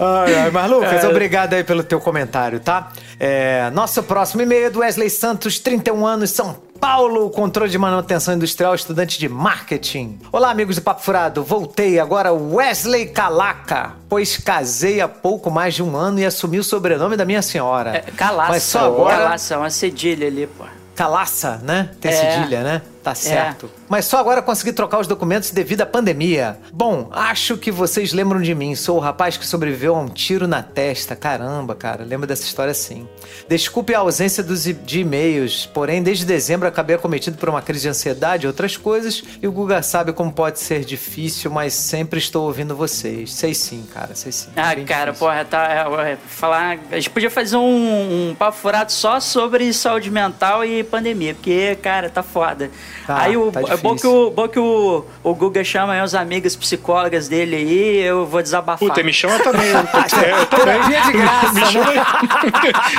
[0.00, 1.08] Ai, ai, mas Lucas, é.
[1.08, 2.92] obrigado aí pelo teu comentário, tá?
[3.18, 8.34] É, nosso próximo e-mail é do Wesley Santos, 31 anos, São Paulo, controle de manutenção
[8.34, 10.18] industrial, estudante de marketing.
[10.30, 11.42] Olá, amigos do Papo Furado.
[11.42, 16.64] Voltei agora Wesley Calaca, pois casei há pouco mais de um ano e assumi o
[16.64, 17.96] sobrenome da minha senhora.
[17.96, 18.52] É, Calaça.
[18.52, 19.16] Mas só agora...
[19.16, 20.64] Calaça, uma cedilha ali, pô.
[20.94, 21.90] Calaça, né?
[22.00, 22.14] Tem é.
[22.14, 22.82] cedilha, né?
[23.02, 23.66] Tá certo.
[23.66, 23.68] É.
[23.88, 26.58] Mas só agora consegui trocar os documentos devido à pandemia.
[26.72, 28.74] Bom, acho que vocês lembram de mim.
[28.74, 31.16] Sou o rapaz que sobreviveu a um tiro na testa.
[31.16, 33.08] Caramba, cara, lembro dessa história sim.
[33.48, 37.88] Desculpe a ausência dos de e-mails, porém, desde dezembro acabei acometido por uma crise de
[37.88, 39.22] ansiedade e outras coisas.
[39.40, 43.32] E o Guga sabe como pode ser difícil, mas sempre estou ouvindo vocês.
[43.32, 44.50] Sei sim, cara, sei sim.
[44.56, 45.26] Ah, Bem cara, difícil.
[45.26, 45.68] porra, tá.
[45.68, 46.78] É, é, falar.
[46.90, 51.76] A gente podia fazer um, um papo furado só sobre saúde mental e pandemia, porque,
[51.76, 52.70] cara, tá foda.
[53.06, 56.02] Tá, aí o, tá é bom que, o, bom que o, o Guga chama aí
[56.02, 58.78] os amigos psicólogas dele aí, eu vou desabafar.
[58.78, 59.66] Puta, me chama também.
[59.66, 59.78] Eu,
[60.36, 60.80] eu também.
[60.82, 62.06] de graça, me, chama né?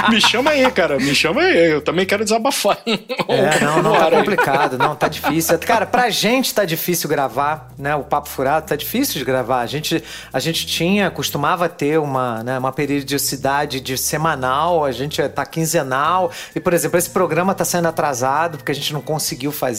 [0.04, 0.10] aí.
[0.10, 0.98] me chama aí, cara.
[0.98, 1.72] Me chama aí.
[1.72, 2.80] Eu também quero desabafar.
[2.86, 4.78] É, não, não, tá complicado.
[4.78, 5.58] Não, tá difícil.
[5.60, 7.96] Cara, pra gente tá difícil gravar, né?
[7.96, 9.60] O Papo Furado tá difícil de gravar.
[9.62, 15.22] A gente, a gente tinha, costumava ter uma, né, uma periodicidade de semanal, a gente
[15.30, 16.32] tá quinzenal.
[16.56, 19.79] E, por exemplo, esse programa tá saindo atrasado porque a gente não conseguiu fazer.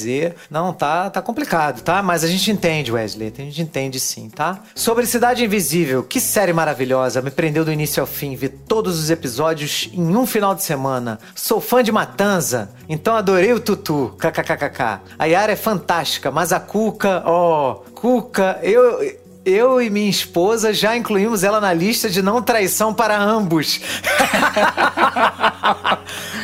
[0.51, 2.03] Não, tá, tá complicado, tá?
[2.03, 3.33] Mas a gente entende, Wesley.
[3.37, 4.61] A gente entende sim, tá?
[4.75, 7.23] Sobre Cidade Invisível, que série maravilhosa.
[7.23, 8.35] Me prendeu do início ao fim.
[8.35, 11.19] Vi todos os episódios em um final de semana.
[11.35, 14.15] Sou fã de Matanza, então adorei o Tutu.
[14.19, 15.01] KKKKK.
[15.19, 17.73] A Yara é fantástica, mas a Cuca, ó.
[17.73, 22.93] Oh, Cuca, eu eu e minha esposa já incluímos ela na lista de não traição
[22.93, 23.81] para ambos.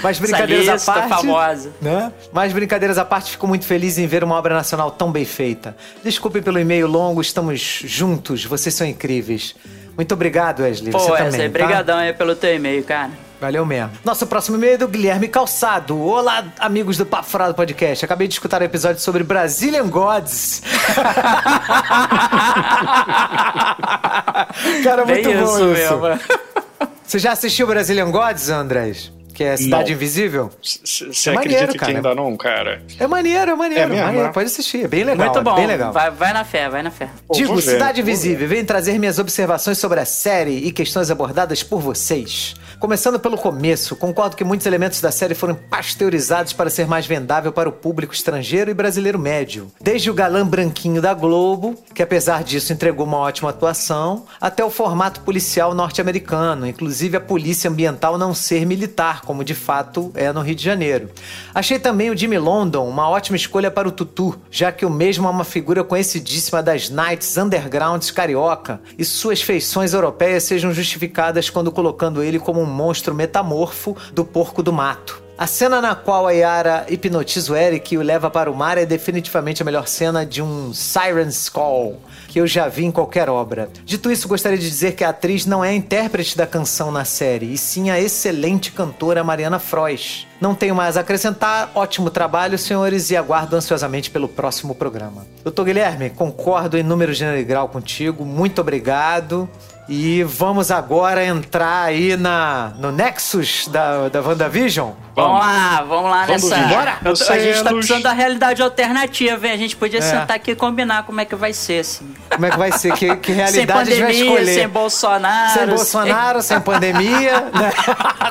[0.03, 1.09] Mas brincadeiras à parte.
[1.09, 1.73] famosa.
[1.81, 2.13] Né?
[2.33, 5.77] Mas brincadeiras à parte, fico muito feliz em ver uma obra nacional tão bem feita.
[6.03, 9.55] Desculpe pelo e-mail longo, estamos juntos, vocês são incríveis.
[9.97, 10.93] Muito obrigado, Wesley.
[10.93, 11.67] Pô, Você Wesley, também, tá?
[11.67, 13.11] brigadão aí pelo teu e-mail, cara.
[13.41, 13.91] Valeu mesmo.
[14.05, 16.01] Nosso próximo e-mail é do Guilherme Calçado.
[16.01, 18.05] Olá, amigos do Papo Furado Podcast.
[18.05, 20.63] Acabei de escutar o um episódio sobre Brazilian Gods.
[24.83, 25.99] Cara, muito Bem bom isso.
[25.99, 26.01] Mesmo.
[27.05, 29.13] Você já assistiu Brazilian Gods, Andrés?
[29.37, 29.97] Que é Cidade não.
[29.97, 30.51] Invisível.
[30.63, 32.83] Você é acredita que ainda não, cara?
[32.99, 33.85] É maneiro, é maneiro.
[33.85, 34.33] É mesmo, maneiro.
[34.33, 35.27] Pode assistir, é bem legal.
[35.27, 35.55] Muito bom.
[35.55, 35.93] Bem legal.
[35.93, 37.11] Vai, vai na fé, vai na fé.
[37.31, 42.55] Digo, Cidade Invisível, vem trazer minhas observações sobre a série e questões abordadas por vocês.
[42.81, 47.53] Começando pelo começo, concordo que muitos elementos da série foram pasteurizados para ser mais vendável
[47.53, 49.71] para o público estrangeiro e brasileiro médio.
[49.81, 54.71] Desde o galã branquinho da Globo, que apesar disso entregou uma ótima atuação, até o
[54.71, 60.41] formato policial norte-americano, inclusive a polícia ambiental não ser militar, como de fato é no
[60.41, 61.11] Rio de Janeiro.
[61.55, 65.27] Achei também o Jimmy London uma ótima escolha para o Tutu, já que o mesmo
[65.27, 71.73] é uma figura conhecidíssima das Nights Undergrounds carioca, e suas feições europeias sejam justificadas quando
[71.73, 75.27] colocando ele como um monstro metamorfo do porco do mato.
[75.39, 78.79] A cena na qual a Yara hipnotiza o Eric e o leva para o mar
[78.79, 82.01] é definitivamente a melhor cena de um Siren's Call
[82.37, 83.71] que eu já vi em qualquer obra.
[83.83, 87.03] Dito isso, gostaria de dizer que a atriz não é a intérprete da canção na
[87.03, 90.27] série, e sim a excelente cantora Mariana Frois.
[90.41, 95.27] Não tenho mais a acrescentar, ótimo trabalho, senhores, e aguardo ansiosamente pelo próximo programa.
[95.43, 99.49] Doutor Guilherme, concordo em número gênero e grau contigo, muito obrigado.
[99.89, 104.91] E vamos agora entrar aí na, no Nexus da, da WandaVision.
[105.15, 106.69] Vamos lá, vamos lá vamos nessa.
[106.69, 106.99] Bora.
[107.05, 109.53] Eu, a gente tá precisando da realidade alternativa, hein?
[109.53, 110.03] A gente podia é.
[110.03, 112.13] sentar aqui e combinar como é que vai ser, assim.
[112.29, 112.93] Como é que vai ser?
[112.95, 114.55] Que, que realidade pandemia, a gente vai escolher?
[114.55, 115.59] Sem Bolsonaro.
[115.59, 117.73] Sem Bolsonaro, sem, sem pandemia, né?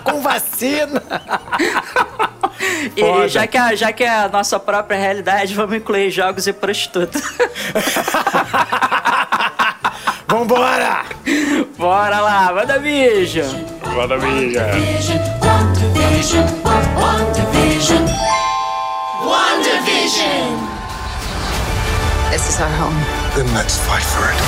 [0.04, 1.02] com vacina.
[2.96, 6.54] E já que, a, já que é a nossa própria realidade, vamos incluir jogos e
[6.54, 7.22] prostitutas.
[10.28, 11.06] Vambora!
[11.78, 12.52] Bora lá!
[12.52, 13.48] WandaVision!
[13.96, 14.66] WandaVision!
[15.42, 16.46] WandaVision!
[16.96, 18.06] WandaVision!
[22.32, 22.98] This is our home.
[23.36, 24.40] Then let's fight for it.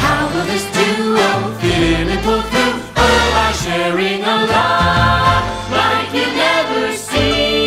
[0.00, 2.55] How will this duo through?
[2.96, 7.65] Oh, by sharing a love like you've never seen.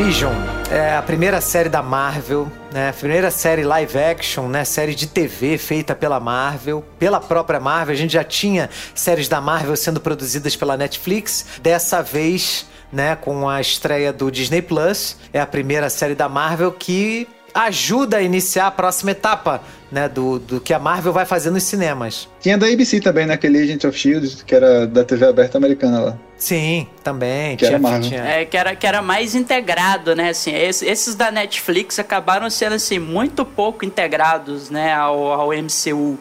[0.00, 0.32] WandaVision
[0.70, 2.88] é a primeira série da Marvel, né?
[2.88, 4.64] A primeira série live action, né?
[4.64, 7.92] Série de TV feita pela Marvel, pela própria Marvel.
[7.92, 11.44] A gente já tinha séries da Marvel sendo produzidas pela Netflix.
[11.62, 16.72] Dessa vez, né, com a estreia do Disney Plus, é a primeira série da Marvel
[16.72, 19.60] que ajuda a iniciar a próxima etapa,
[19.90, 22.28] né, do, do que a Marvel vai fazer nos cinemas.
[22.40, 26.16] Tinha da ABC também, naquele Agent of Shield, que era da TV aberta americana lá.
[26.38, 27.56] Sim, também.
[27.56, 28.08] Que era Marvel.
[28.08, 30.30] tinha- É, que era, que era mais integrado, né?
[30.30, 36.18] Assim, esse- esses da Netflix acabaram sendo assim, muito pouco integrados né, ao, ao MCU.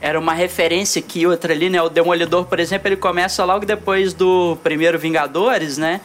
[0.00, 1.82] Era uma referência que outra ali, né?
[1.82, 6.00] O Demolidor, por exemplo, ele começa logo depois do primeiro Vingadores, né?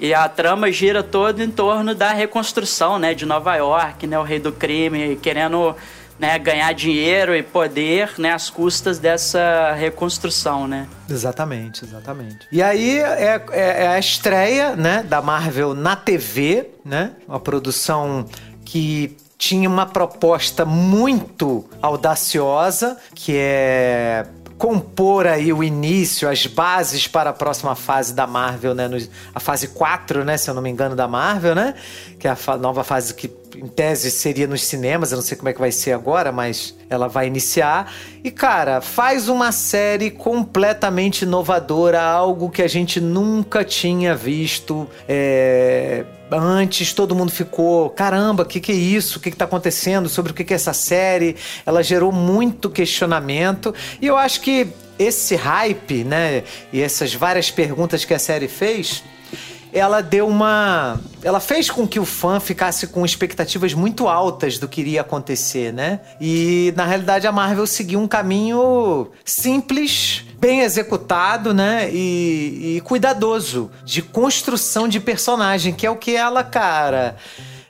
[0.00, 3.14] E a trama gira toda em torno da reconstrução, né?
[3.14, 4.18] De Nova York, né?
[4.18, 5.74] O rei do crime querendo
[6.18, 10.88] né, ganhar dinheiro e poder né, às custas dessa reconstrução, né?
[11.08, 12.46] Exatamente, exatamente.
[12.50, 17.12] E aí é, é- é a estreia, né, da Marvel na TV, né?
[17.28, 18.26] Uma produção
[18.64, 24.26] que tinha uma proposta muito audaciosa, que é
[24.58, 28.90] compor aí o início, as bases para a próxima fase da Marvel, né?
[29.32, 30.36] a fase 4, né?
[30.36, 31.74] Se eu não me engano, da Marvel, né?
[32.18, 33.30] Que é a nova fase que,
[33.62, 35.12] em tese, seria nos cinemas.
[35.12, 37.92] Eu não sei como é que vai ser agora, mas ela vai iniciar.
[38.22, 44.88] E, cara, faz uma série completamente inovadora, algo que a gente nunca tinha visto.
[45.08, 49.18] é, Antes todo mundo ficou, caramba, o que, que é isso?
[49.18, 50.08] O que, que tá acontecendo?
[50.10, 51.36] Sobre o que, que é essa série?
[51.64, 53.74] Ela gerou muito questionamento.
[54.00, 54.68] E eu acho que
[54.98, 56.42] esse hype, né?
[56.72, 59.02] E essas várias perguntas que a série fez,
[59.72, 61.00] ela deu uma.
[61.22, 65.72] Ela fez com que o fã ficasse com expectativas muito altas do que iria acontecer,
[65.72, 66.00] né?
[66.20, 71.90] E na realidade a Marvel seguiu um caminho simples, bem executado, né?
[71.92, 77.16] E, e cuidadoso de construção de personagem, que é o que ela, cara.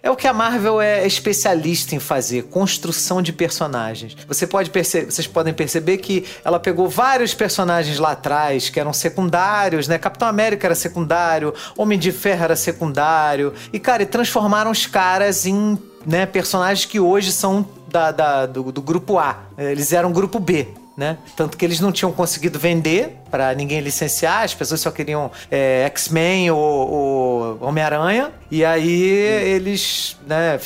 [0.08, 4.16] É o que a Marvel é especialista em fazer, construção de personagens.
[4.26, 8.94] Você pode perce- vocês podem perceber que ela pegou vários personagens lá atrás que eram
[8.94, 9.98] secundários, né?
[9.98, 13.52] Capitão América era secundário, Homem de Ferro era secundário.
[13.70, 18.72] E, cara, e transformaram os caras em né, personagens que hoje são da, da- do,
[18.72, 19.40] do grupo A.
[19.58, 20.68] Eles eram grupo B.
[20.98, 21.16] Né?
[21.36, 25.84] Tanto que eles não tinham conseguido vender pra ninguém licenciar, as pessoas só queriam é,
[25.84, 28.32] X-Men ou, ou Homem-Aranha.
[28.50, 30.58] E aí eles, né,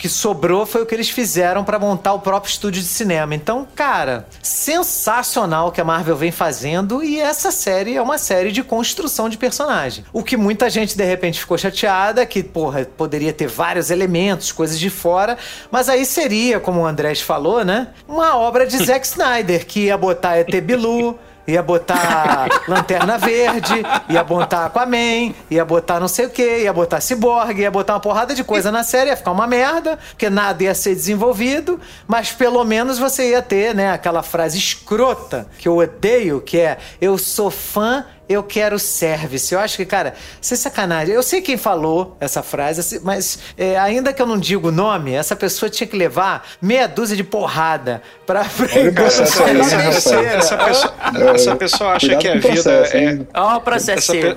[0.00, 3.34] que sobrou foi o que eles fizeram pra montar o próprio estúdio de cinema.
[3.34, 8.50] Então, cara, sensacional o que a Marvel vem fazendo e essa série é uma série
[8.50, 10.02] de construção de personagem.
[10.10, 14.78] O que muita gente de repente ficou chateada que, porra, poderia ter vários elementos, coisas
[14.78, 15.36] de fora,
[15.70, 19.98] mas aí seria, como o Andrés falou, né, uma obra de Zack Snyder que ia
[19.98, 21.18] botar ET Bilu,
[21.50, 27.00] Ia botar Lanterna Verde, ia botar Aquaman, ia botar não sei o que, ia botar
[27.00, 30.62] Cyborg, ia botar uma porrada de coisa na série, ia ficar uma merda, porque nada
[30.62, 35.76] ia ser desenvolvido, mas pelo menos você ia ter, né, aquela frase escrota que eu
[35.76, 39.52] odeio, que é eu sou fã eu quero service.
[39.52, 41.12] Eu acho que, cara, sem sacanagem.
[41.14, 45.12] Eu sei quem falou essa frase, mas é, ainda que eu não diga o nome,
[45.12, 49.60] essa pessoa tinha que levar meia dúzia de porrada pra aprender Cara, Essa essa, aí,
[49.60, 50.94] essa- essa- essa pessoa,
[51.34, 53.18] essa pessoa acha Cuidado que a com o vida processo, é.
[53.34, 54.36] Ó, o pe-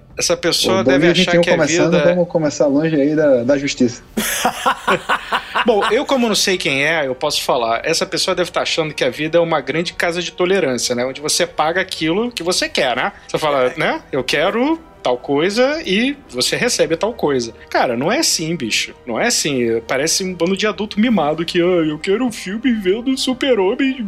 [0.20, 2.14] essa pessoa deve 2021 achar que a começando, vida.
[2.14, 4.02] vamos começar longe aí da, da justiça.
[5.64, 7.80] Bom, eu, como não sei quem é, eu posso falar.
[7.84, 11.06] Essa pessoa deve estar achando que a vida é uma grande casa de tolerância, né?
[11.06, 13.12] Onde você paga aquilo que você quer, né?
[13.26, 14.02] Você fala, né?
[14.12, 17.54] Eu quero tal coisa e você recebe tal coisa.
[17.68, 18.94] Cara, não é assim, bicho.
[19.06, 19.80] Não é assim.
[19.86, 24.06] Parece um bando de adulto mimado que, ah, eu quero um filme vendo super-homem.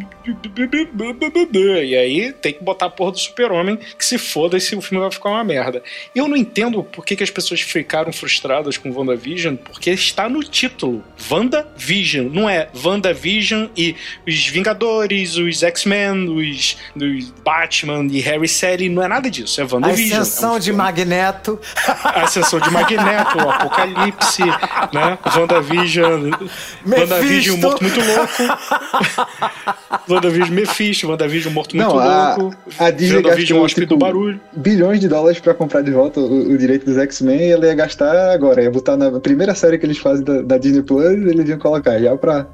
[1.83, 5.03] E aí tem que botar a porra do super-homem que se foda se o filme
[5.03, 5.83] vai ficar uma merda.
[6.15, 10.43] Eu não entendo por que, que as pessoas ficaram frustradas com WandaVision, porque está no
[10.43, 11.03] título.
[11.31, 12.29] WandaVision.
[12.33, 13.95] Não é WandaVision e
[14.27, 18.89] os Vingadores, os X-Men, os, os Batman e Harry Sally.
[18.89, 19.61] Não é nada disso.
[19.61, 20.21] É A WandaVision.
[20.21, 20.73] ascensão é um de.
[20.83, 21.61] Magneto.
[22.05, 24.43] A ascensão de Magneto, o Apocalipse,
[24.93, 25.19] né?
[25.37, 26.31] WandaVision.
[26.87, 28.59] WandaVision, um morto muito louco.
[30.09, 32.57] WandaVision Mephisto, WandaVision, morto muito Não, a, louco.
[32.79, 34.41] a Disney WandaVision, gastou hóspede tipo, do barulho.
[34.53, 37.75] bilhões de dólares pra comprar de volta o, o direito dos X-Men e ela ia
[37.75, 38.63] gastar agora.
[38.63, 41.99] Ia botar na primeira série que eles fazem da, da Disney Plus, eles iam colocar
[41.99, 42.47] já pra.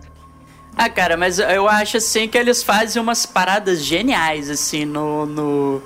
[0.76, 5.26] Ah, cara, mas eu acho assim que eles fazem umas paradas geniais, assim, no.
[5.26, 5.82] no...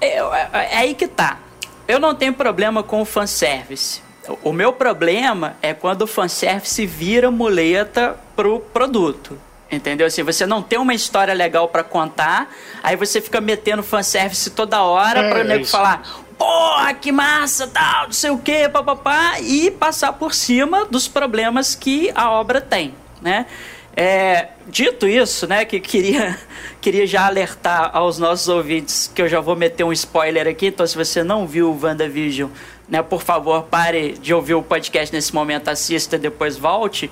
[0.00, 1.38] É, é- é aí que tá.
[1.86, 4.02] Eu não tenho problema com o fanservice.
[4.42, 9.38] O meu problema é quando o fanservice vira muleta pro produto.
[9.70, 10.06] Entendeu?
[10.06, 14.82] Assim, você não tem uma história legal pra contar, aí você fica metendo fanservice toda
[14.82, 15.72] hora É, pra nego isso.
[15.72, 16.02] falar
[16.38, 21.74] porra, que massa, tal, não sei o que, papapá, e passar por cima dos problemas
[21.74, 23.46] que a obra tem, né?
[23.98, 26.38] É, dito isso, né, que queria,
[26.82, 30.86] queria já alertar aos nossos ouvintes que eu já vou meter um spoiler aqui, então
[30.86, 32.50] se você não viu o WandaVision,
[32.86, 37.10] né, por favor, pare de ouvir o podcast nesse momento, assista e depois volte.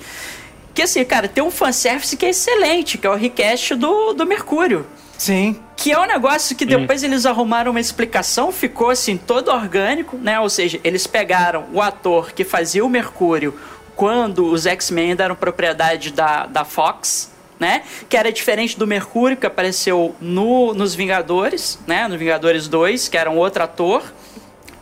[0.74, 4.26] Que assim, cara, tem um fanservice que é excelente, que é o request do, do
[4.26, 4.84] Mercúrio.
[5.16, 5.58] Sim.
[5.76, 10.38] Que é um negócio que depois eles arrumaram uma explicação, ficou assim, todo orgânico, né?
[10.40, 13.54] Ou seja, eles pegaram o ator que fazia o Mercúrio
[13.96, 17.82] quando os X-Men ainda eram propriedade da, da Fox, né?
[18.08, 22.08] Que era diferente do Mercúrio, que apareceu no, nos Vingadores, né?
[22.08, 24.02] No Vingadores 2, que era um outro ator.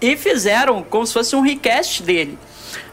[0.01, 2.39] E fizeram como se fosse um recast dele.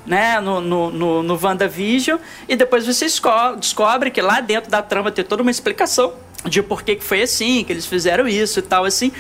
[0.06, 4.82] Né, no, no, no, no WandaVision, e depois você esco- descobre que lá dentro da
[4.82, 6.14] trama tem toda uma explicação
[6.46, 9.12] de por que, que foi assim, que eles fizeram isso e tal, assim.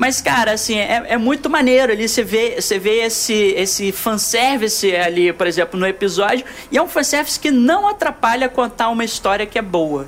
[0.00, 2.08] Mas, cara, assim, é, é muito maneiro ali.
[2.08, 6.42] Você vê, você vê esse, esse fanservice ali, por exemplo, no episódio.
[6.72, 10.06] E é um fanservice que não atrapalha contar uma história que é boa.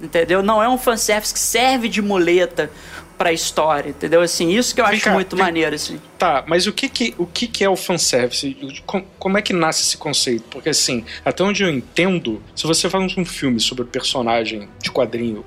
[0.00, 0.42] Entendeu?
[0.42, 2.70] Não é um fanservice que serve de muleta
[3.18, 4.22] pra história, entendeu?
[4.22, 6.00] Assim, isso que eu acho cá, muito vem- maneiro, assim.
[6.16, 8.56] Tá, mas o que que, o que que é o fanservice?
[8.86, 10.44] Com- Como é que nasce esse conceito?
[10.48, 15.44] Porque assim, até onde eu entendo, se você faz um filme sobre personagem de quadrinho,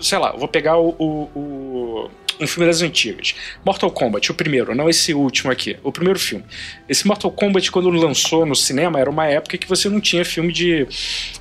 [0.00, 2.10] sei lá, vou pegar o, o- o-
[2.40, 6.44] um filme das antigas, Mortal Kombat, o primeiro, não esse último aqui, o primeiro filme.
[6.88, 10.52] Esse Mortal Kombat, quando lançou no cinema, era uma época que você não tinha filme
[10.52, 10.86] de.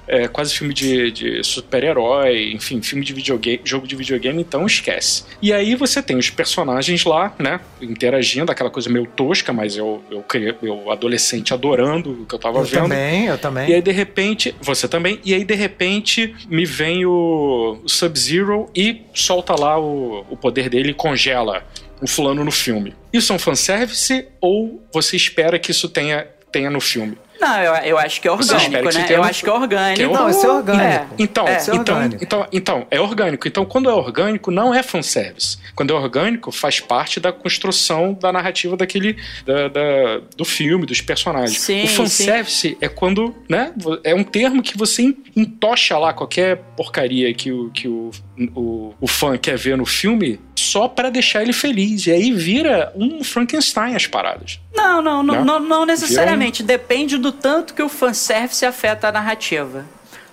[0.08, 5.24] é, quase filme de, de super-herói, enfim, filme de videogame, jogo de videogame, então esquece.
[5.42, 10.04] E aí você tem os personagens lá, né, interagindo, aquela coisa meio tosca, mas eu,
[10.10, 10.24] eu,
[10.62, 12.84] eu adolescente adorando o que eu tava Eu vendo.
[12.84, 13.70] também, eu também.
[13.70, 18.70] E aí, de repente, você também, e aí, de repente, me vem o, o Sub-Zero
[18.76, 21.65] e solta lá o, o poder dele e congela
[22.02, 22.95] o fulano no filme.
[23.12, 27.17] Isso é um fanservice ou você espera que isso tenha, tenha no filme?
[27.39, 29.06] Não, eu, eu acho que é orgânico, que né?
[29.10, 29.95] Eu um- acho que é orgânico.
[29.95, 31.06] que é Não, isso é orgânico.
[31.19, 32.23] Então, É, isso é então, orgânico.
[32.23, 33.47] então, então, é orgânico.
[33.47, 35.58] Então, quando é orgânico, não é fanservice.
[35.76, 39.15] Quando é orgânico, faz parte da construção da narrativa daquele.
[39.45, 41.60] da- da- do filme, dos personagens.
[41.60, 43.36] Sim, o fanservice é quando.
[43.50, 43.71] né?
[44.04, 48.12] É um termo que você en- entocha lá qualquer porcaria que o, que o,
[48.56, 52.08] o, o fã quer ver no filme só pra deixar ele feliz.
[52.08, 54.60] E aí vira um Frankenstein as paradas.
[54.76, 55.45] Não, não, não, Não?
[55.45, 56.62] não, não necessariamente.
[56.63, 59.86] Depende do tanto que o fanservice afeta a narrativa.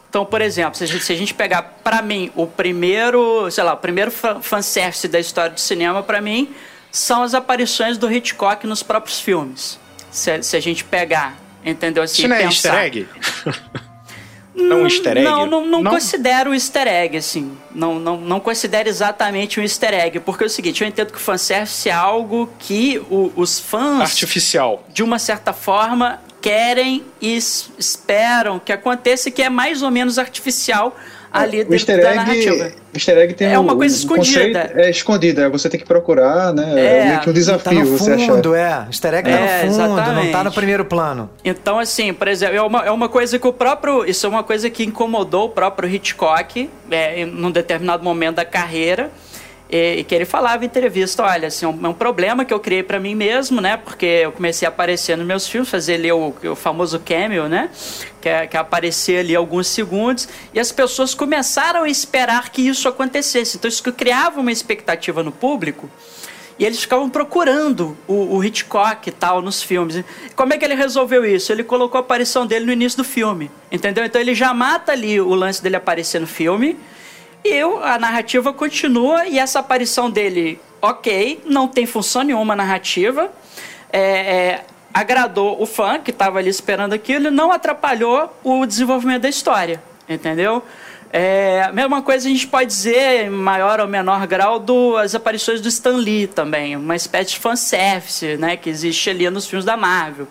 [0.09, 3.65] Então, por exemplo, se a gente, se a gente pegar, pra mim, o primeiro, sei
[3.65, 6.55] lá, o primeiro fa- fanservice da história do cinema, pra mim,
[6.93, 9.79] são as aparições do Hitchcock nos próprios filmes.
[10.13, 12.03] Se, se a gente pegar, entendeu?
[12.05, 12.69] Assim, Isso não é pensar.
[12.69, 13.09] easter egg?
[14.55, 15.25] Não, um easter egg?
[15.25, 15.91] Não, não, não, Não?
[15.91, 17.57] considero um easter egg, assim.
[17.75, 20.21] Não, não, não considero exatamente um easter egg.
[20.21, 24.01] Porque é o seguinte, eu entendo que o fanservice é algo que o- os fãs
[24.03, 24.85] Artificial.
[24.93, 30.19] de uma certa forma, querem e es- esperam que aconteça, que é mais ou menos
[30.19, 30.95] artificial
[31.33, 32.65] ali o dentro da egg, narrativa.
[32.93, 34.71] o easter egg tem É uma coisa o escondida.
[34.75, 36.75] é escondido, é você tem que procurar, né?
[36.77, 38.27] É, É, meio que um Tá desafio no você achar.
[38.35, 38.85] fundo, é.
[38.89, 40.45] Easter egg tá É, no fundo, não tá exatamente.
[40.45, 41.31] no primeiro plano.
[41.43, 44.05] Então, assim, por exemplo, é uma, é uma coisa que o próprio.
[44.05, 48.45] Isso é uma coisa que incomodou o próprio Hitchcock é, em num determinado momento da
[48.45, 49.11] carreira.
[49.69, 52.83] E, que ele falava em entrevista, olha, assim, é um, é problema que eu criei
[52.83, 53.77] pra mim mesmo, né?
[53.79, 57.71] Porque eu comecei a aparecer nos meus filmes, fazer ali o, o famoso cameo, né?
[58.21, 60.29] Que é, que é aparecer ali alguns segundos.
[60.53, 63.57] E as pessoas começaram a esperar que isso acontecesse.
[63.57, 65.89] Então isso que criava uma expectativa no público
[66.59, 70.05] E eles ficavam procurando o, o Hitchcock e tal nos filmes.
[70.37, 71.51] Como é que ele resolveu isso?
[71.51, 74.05] Ele colocou a aparição dele no início do filme, entendeu?
[74.05, 76.79] Então ele já mata ali o lance dele aparecer no filme
[77.45, 83.31] e a narrativa continua e essa aparição dele, ok, não tem função nenhuma narrativa,
[83.93, 89.23] é, é, agradou o fã que estava ali esperando aquilo e não atrapalhou o desenvolvimento
[89.23, 90.63] da história, entendeu?
[91.13, 95.61] É, a mesma coisa a gente pode dizer, em maior ou menor grau, das aparições
[95.61, 99.77] do Stan Lee também, uma espécie de fanservice né, que existe ali nos filmes da
[99.77, 100.27] Marvel.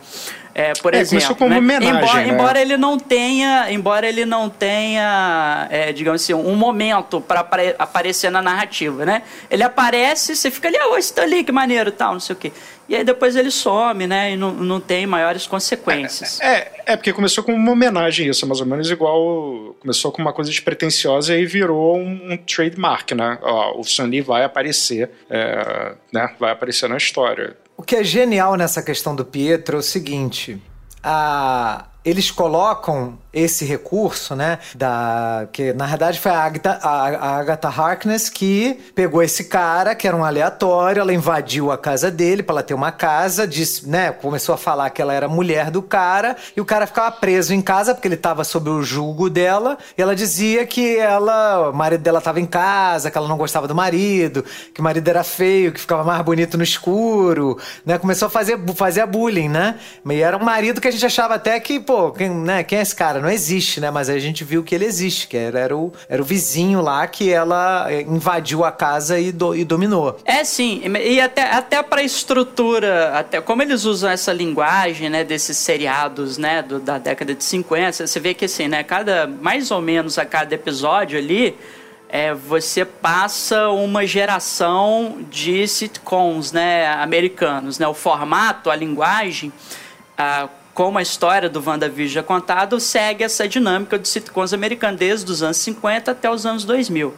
[0.56, 1.58] É, por É, exemplo, como né?
[1.58, 2.28] homenagem, embora, né?
[2.30, 7.40] embora ele não tenha, embora ele não tenha, é, digamos assim, um momento para
[7.80, 9.24] aparecer na narrativa, né?
[9.50, 12.38] Ele aparece, você fica ali, ah, esse tá ali, que maneiro, tal, não sei o
[12.38, 12.52] quê.
[12.88, 14.34] E aí depois ele some, né?
[14.34, 16.40] E não, não tem maiores consequências.
[16.42, 19.76] É, é porque começou como uma homenagem isso, mais ou menos igual.
[19.80, 23.40] Começou com uma coisa despretensiosa e virou um, um trademark, né?
[23.42, 26.34] Ó, o Sun Lee vai aparecer, é, né?
[26.40, 27.56] Vai aparecer na história.
[27.78, 30.62] O que é genial nessa questão do Pietro é o seguinte:
[31.02, 34.60] a- eles colocam esse recurso, né?
[34.76, 39.96] Da, que na verdade foi a Agatha, a, a Agatha Harkness que pegou esse cara,
[39.96, 43.90] que era um aleatório, ela invadiu a casa dele para ela ter uma casa, disse,
[43.90, 44.12] né?
[44.12, 47.62] Começou a falar que ela era mulher do cara, e o cara ficava preso em
[47.62, 52.02] casa porque ele estava sob o julgo dela, e ela dizia que ela, o marido
[52.02, 55.72] dela estava em casa, que ela não gostava do marido, que o marido era feio,
[55.72, 57.98] que ficava mais bonito no escuro, né?
[57.98, 59.80] Começou a fazer, fazer bullying, né?
[60.08, 62.82] E era um marido que a gente achava até que, pô, quem, né, quem é
[62.82, 63.23] esse cara?
[63.24, 63.90] Não existe, né?
[63.90, 66.82] Mas aí a gente viu que ele existe, que era, era, o, era o vizinho
[66.82, 70.20] lá que ela eh, invadiu a casa e, do- e dominou.
[70.26, 75.56] É sim, e até, até para estrutura, até como eles usam essa linguagem, né, desses
[75.58, 79.80] seriados, né, do- da década de 50, você vê que assim, né, cada mais ou
[79.82, 81.56] menos a cada episódio ali,
[82.10, 89.52] é, você passa uma geração de sitcoms, né, americanos, né, o formato, a linguagem,
[90.18, 95.32] a, como a história do WandaVision é contado, segue essa dinâmica dos sitcoms americanos desde
[95.32, 97.14] os anos 50 até os anos 2000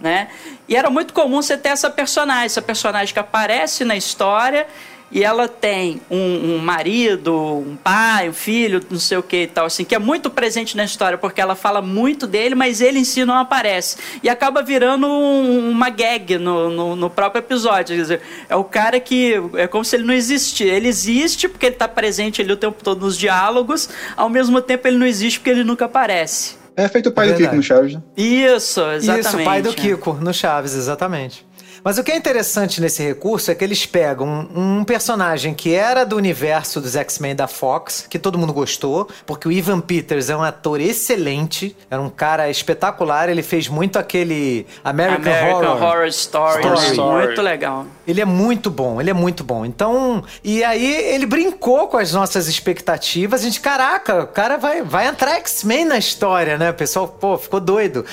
[0.00, 0.28] né?
[0.68, 4.66] E era muito comum você ter essa personagem, essa personagem que aparece na história
[5.10, 9.46] e ela tem um, um marido, um pai, um filho, não sei o que e
[9.46, 12.98] tal, assim, que é muito presente na história porque ela fala muito dele, mas ele
[12.98, 13.96] em si não aparece.
[14.22, 17.96] E acaba virando um- uma gag no, no, no próprio episódio.
[17.96, 19.34] Quer dizer, é o cara que.
[19.54, 20.64] É como se ele não existisse.
[20.64, 24.86] Ele existe porque ele está presente ali o tempo todo nos diálogos, ao mesmo tempo
[24.88, 26.56] ele não existe porque ele nunca aparece.
[26.76, 27.94] É feito o pai É do Kiko no Chaves.
[27.94, 28.02] né?
[28.16, 29.26] Isso, exatamente.
[29.26, 29.72] Isso, o pai do é.
[29.72, 31.44] Kiko, no Chaves, exatamente.
[31.82, 35.74] Mas o que é interessante nesse recurso é que eles pegam um, um personagem que
[35.74, 40.30] era do universo dos X-Men da Fox, que todo mundo gostou, porque o Ivan Peters
[40.30, 45.82] é um ator excelente, era um cara espetacular, ele fez muito aquele American, American Horror.
[45.82, 46.60] Horror, Story.
[46.60, 46.90] Story.
[46.90, 47.26] Story.
[47.26, 47.86] Muito legal.
[48.06, 49.64] Ele é muito bom, ele é muito bom.
[49.64, 53.40] Então, e aí ele brincou com as nossas expectativas.
[53.40, 56.70] A gente, caraca, o cara vai, vai entrar X-Men na história, né?
[56.70, 58.04] O pessoal, pô, ficou doido.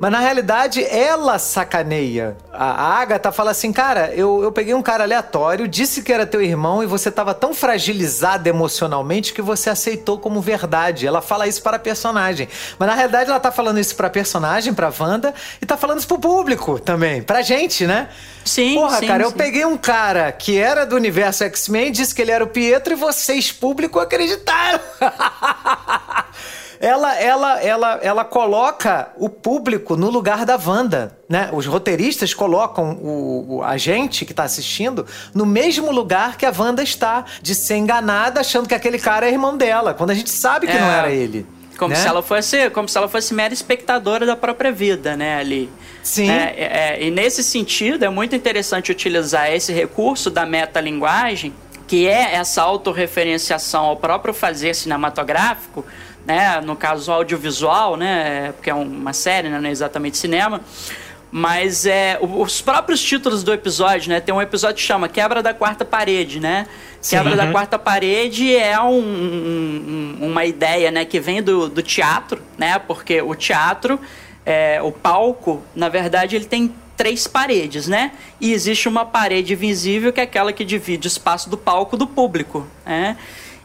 [0.00, 2.34] Mas na realidade, ela sacaneia.
[2.50, 6.40] A Agatha fala assim: cara, eu, eu peguei um cara aleatório, disse que era teu
[6.40, 11.06] irmão e você tava tão fragilizada emocionalmente que você aceitou como verdade.
[11.06, 12.48] Ela fala isso para a personagem.
[12.78, 16.08] Mas na realidade, ela tá falando isso pra personagem, pra Wanda, e tá falando isso
[16.08, 18.08] pro público também, pra gente, né?
[18.42, 19.36] Sim, Porra, sim, cara, eu sim.
[19.36, 22.96] peguei um cara que era do universo X-Men, disse que ele era o Pietro e
[22.96, 24.80] vocês, público, acreditaram.
[26.80, 31.50] ela, ela, ela, ela coloca o público no lugar da Wanda, né?
[31.52, 36.52] Os roteiristas colocam o, o- a gente que tá assistindo no mesmo lugar que a
[36.58, 40.30] Wanda está, de ser enganada achando que aquele cara é irmão dela, quando a gente
[40.30, 40.80] sabe que É.
[40.80, 41.46] não era ele.
[41.78, 41.96] Como né?
[42.00, 45.70] se ela fosse, como se ela fosse mera espectadora da própria vida, né, ali.
[46.02, 46.30] Sim.
[46.30, 51.54] É, é, é, e nesse sentido, é muito interessante utilizar esse recurso da metalinguagem,
[51.86, 55.84] que é essa autorreferenciação ao próprio fazer cinematográfico,
[56.26, 60.60] né, no caso audiovisual, né, porque é uma série, né, não é exatamente cinema,
[61.32, 64.18] mas é, os próprios títulos do episódio, né?
[64.18, 66.66] Tem um episódio que chama Quebra da Quarta Parede, né?
[67.08, 71.04] Quebra da Quarta Parede é um- um- um- uma ideia, né?
[71.04, 72.80] Que vem do, do teatro, né?
[72.80, 74.00] Porque o teatro,
[74.44, 78.10] é, o palco, na verdade, ele tem três paredes, né?
[78.40, 82.08] E existe uma parede invisível que é aquela que divide o espaço do palco do
[82.08, 83.16] público, né?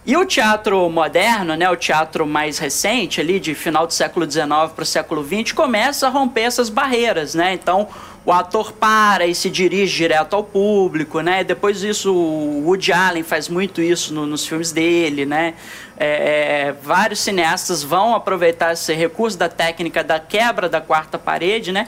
[0.07, 4.45] E o teatro moderno, né, o teatro mais recente, ali de final do século XIX
[4.75, 7.53] para o século XX, começa a romper essas barreiras, né?
[7.53, 7.87] Então
[8.23, 11.43] o ator para e se dirige direto ao público, né?
[11.43, 15.55] Depois disso o Woody Allen faz muito isso no- nos filmes dele, né?
[15.97, 21.71] É, é, vários cineastas vão aproveitar esse recurso da técnica da quebra da quarta parede,
[21.71, 21.87] né?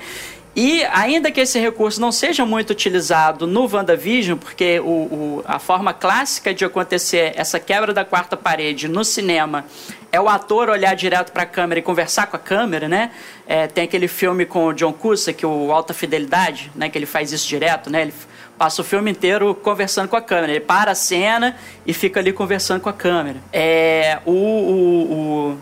[0.60, 5.60] E ainda que esse recurso não seja muito utilizado no WandaVision, porque o, o, a
[5.60, 9.66] forma clássica de acontecer essa quebra da quarta parede no cinema
[10.12, 13.12] é o ator olhar direto para a câmera e conversar com a câmera, né?
[13.45, 16.89] É, tem aquele filme com o John Cusack, o Alta Fidelidade, né?
[16.89, 18.01] Que ele faz isso direto, né?
[18.01, 18.14] Ele
[18.58, 20.53] passa o filme inteiro conversando com a câmera.
[20.53, 21.55] Ele para a cena
[21.86, 23.38] e fica ali conversando com a câmera.
[23.53, 25.58] É, o, o,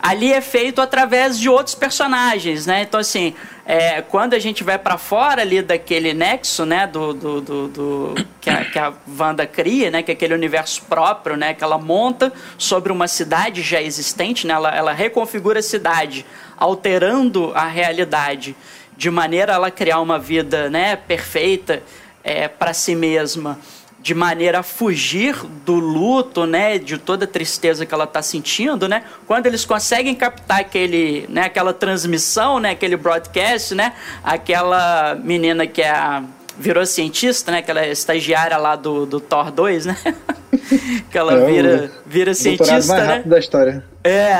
[0.00, 2.82] ali é feito através de outros personagens, né?
[2.82, 3.34] Então, assim,
[3.64, 8.26] é, quando a gente vai para fora ali daquele nexo, né, do, do, do, do
[8.40, 11.78] que, a, que a Wanda cria, né, que é aquele universo próprio, né, que ela
[11.78, 16.24] monta sobre uma cidade já existente, né, ela, ela reconfigura a cidade,
[16.56, 18.54] alterando a realidade,
[18.96, 21.82] de maneira a ela criar uma vida, né, perfeita
[22.22, 23.58] é, para si mesma
[24.06, 25.34] de maneira a fugir
[25.64, 29.02] do luto, né, de toda a tristeza que ela está sentindo, né?
[29.26, 35.82] Quando eles conseguem captar aquele, né, aquela transmissão, né, aquele broadcast, né, aquela menina que
[35.82, 36.22] é a,
[36.56, 39.96] virou cientista, né, aquela estagiária lá do, do Thor 2, né?
[41.10, 43.04] que ela É vira, vira cientista, mais né?
[43.04, 43.84] rápido da história.
[44.04, 44.36] É.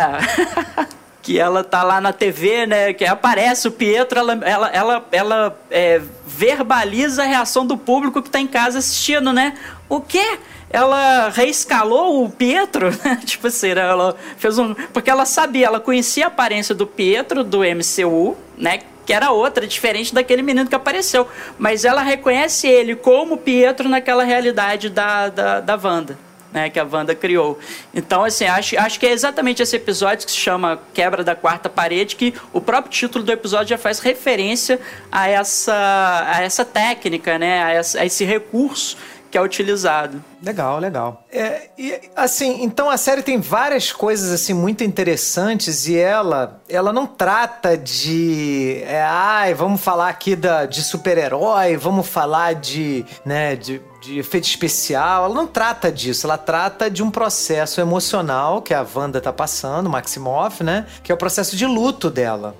[1.26, 2.92] que ela tá lá na TV, né?
[2.92, 8.30] Que aparece o Pietro, ela, ela, ela, ela é, verbaliza a reação do público que
[8.30, 9.54] tá em casa assistindo, né?
[9.88, 10.38] O quê?
[10.70, 13.20] Ela reescalou o Pietro, né?
[13.24, 13.80] Tipo assim, né?
[13.80, 14.72] ela fez um.
[14.92, 18.78] Porque ela sabia, ela conhecia a aparência do Pietro do MCU, né?
[19.04, 21.26] Que era outra, diferente daquele menino que apareceu.
[21.58, 26.84] Mas ela reconhece ele como Pietro naquela realidade da, da, da Wanda né, que a
[26.84, 27.58] Wanda criou.
[27.94, 31.68] Então, assim, acho, acho que é exatamente esse episódio que se chama Quebra da Quarta
[31.68, 34.80] Parede, que o próprio título do episódio já faz referência
[35.10, 38.96] a essa, a essa técnica, né, a, essa, a esse recurso
[39.30, 40.24] que é utilizado.
[40.42, 41.26] Legal, legal.
[41.30, 46.92] É, e, assim, então a série tem várias coisas assim muito interessantes e ela, ela
[46.92, 53.56] não trata de, é, ai, vamos falar aqui da, de super-herói, vamos falar de, né,
[53.56, 55.24] de, de efeito especial.
[55.24, 56.26] Ela não trata disso.
[56.26, 61.14] Ela trata de um processo emocional que a Wanda tá passando, Maximoff, né, que é
[61.14, 62.54] o processo de luto dela.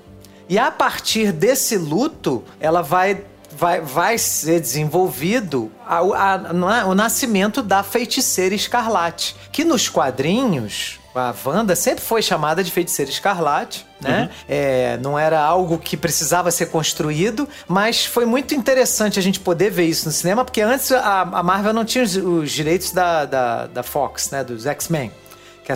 [0.49, 3.23] E a partir desse luto, ela vai
[3.59, 9.35] vai, vai ser desenvolvido a- a- o nascimento da feiticeira escarlate.
[9.51, 14.29] Que nos quadrinhos, a Wanda sempre foi chamada de feiticeira escarlate, né?
[14.47, 19.71] É, não era algo que precisava ser construído, mas foi muito interessante a gente poder
[19.71, 23.25] ver isso no cinema, porque antes a, a Marvel não tinha os, os direitos da,
[23.25, 24.43] da, da Fox, né?
[24.43, 25.11] Dos X-Men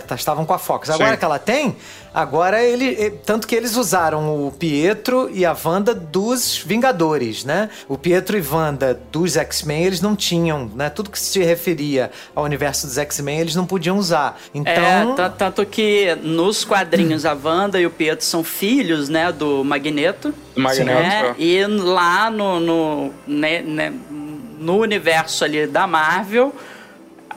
[0.00, 0.88] tá- estavam com a Fox.
[0.88, 1.16] Agora Sim.
[1.18, 1.76] que ela tem,
[2.14, 3.10] agora ele.
[3.26, 7.68] Tanto que eles usaram o Pietro e a Wanda dos Vingadores, né?
[7.86, 10.88] O Pietro e Wanda dos X-Men, eles não tinham, né?
[10.88, 14.40] Tudo que se referia ao universo dos X-Men, eles não podiam usar.
[14.54, 14.72] Então.
[14.72, 19.62] É, ta- tanto que nos quadrinhos a Wanda e o Pietro são filhos, né, do
[19.62, 20.32] Magneto.
[20.54, 21.34] Do Magneto, né?
[21.38, 21.42] é.
[21.42, 23.92] E lá no, no, né, né,
[24.58, 26.54] no universo ali da Marvel,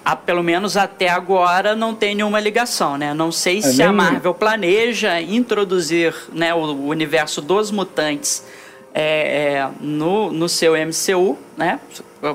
[0.05, 3.11] a, pelo menos até agora, não tem nenhuma ligação, né?
[3.11, 8.45] Não sei se a Marvel planeja introduzir né, o, o universo dos mutantes
[8.93, 11.79] é, é, no, no seu MCU, né?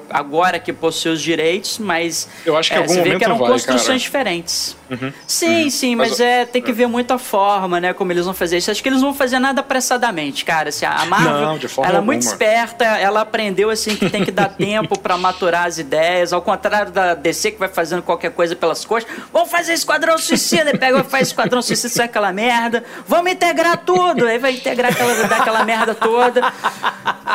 [0.08, 3.38] Agora que possui os direitos, mas Eu acho que é, algum você vê que eram
[3.38, 3.98] vai, construções cara.
[3.98, 4.76] diferentes.
[4.88, 5.12] Uhum.
[5.26, 7.92] Sim, sim, mas, Mas, é, tem que ver muito a forma, né?
[7.92, 8.70] Como eles vão fazer isso.
[8.70, 10.68] Acho que eles não vão fazer nada apressadamente, cara.
[10.68, 14.24] Assim, a Marvel, Não, de forma ela é muito esperta, ela aprendeu assim que tem
[14.24, 18.30] que dar tempo pra maturar as ideias, ao contrário da DC que vai fazendo qualquer
[18.30, 19.12] coisa pelas costas.
[19.32, 22.84] Vamos fazer Esquadrão Suicida, e pega, faz Esquadrão Suicida, sai aquela merda.
[23.06, 26.52] Vamos integrar tudo, aí vai integrar aquela, aquela merda toda.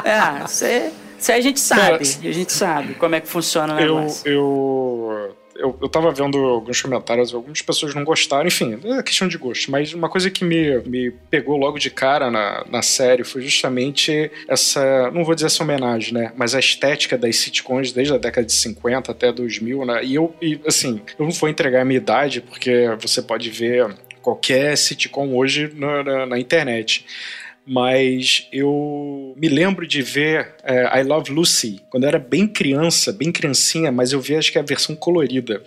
[0.03, 0.91] É, você...
[1.25, 3.95] Isso aí a gente sabe, Cara, a gente sabe como é que funciona o Eu,
[3.95, 4.29] negócio.
[4.29, 9.35] eu, eu, eu tava vendo alguns comentários, algumas pessoas não gostaram, enfim, é questão de
[9.35, 13.41] gosto, mas uma coisa que me, me pegou logo de cara na, na série foi
[13.41, 18.19] justamente essa, não vou dizer essa homenagem, né, mas a estética das sitcoms desde a
[18.19, 21.85] década de 50 até 2000, né, e eu, e, assim, eu não vou entregar a
[21.85, 27.03] minha idade, porque você pode ver qualquer sitcom hoje na, na, na internet
[27.65, 33.11] mas eu me lembro de ver é, I Love Lucy quando eu era bem criança,
[33.11, 35.61] bem criancinha, mas eu vi acho que a versão colorida.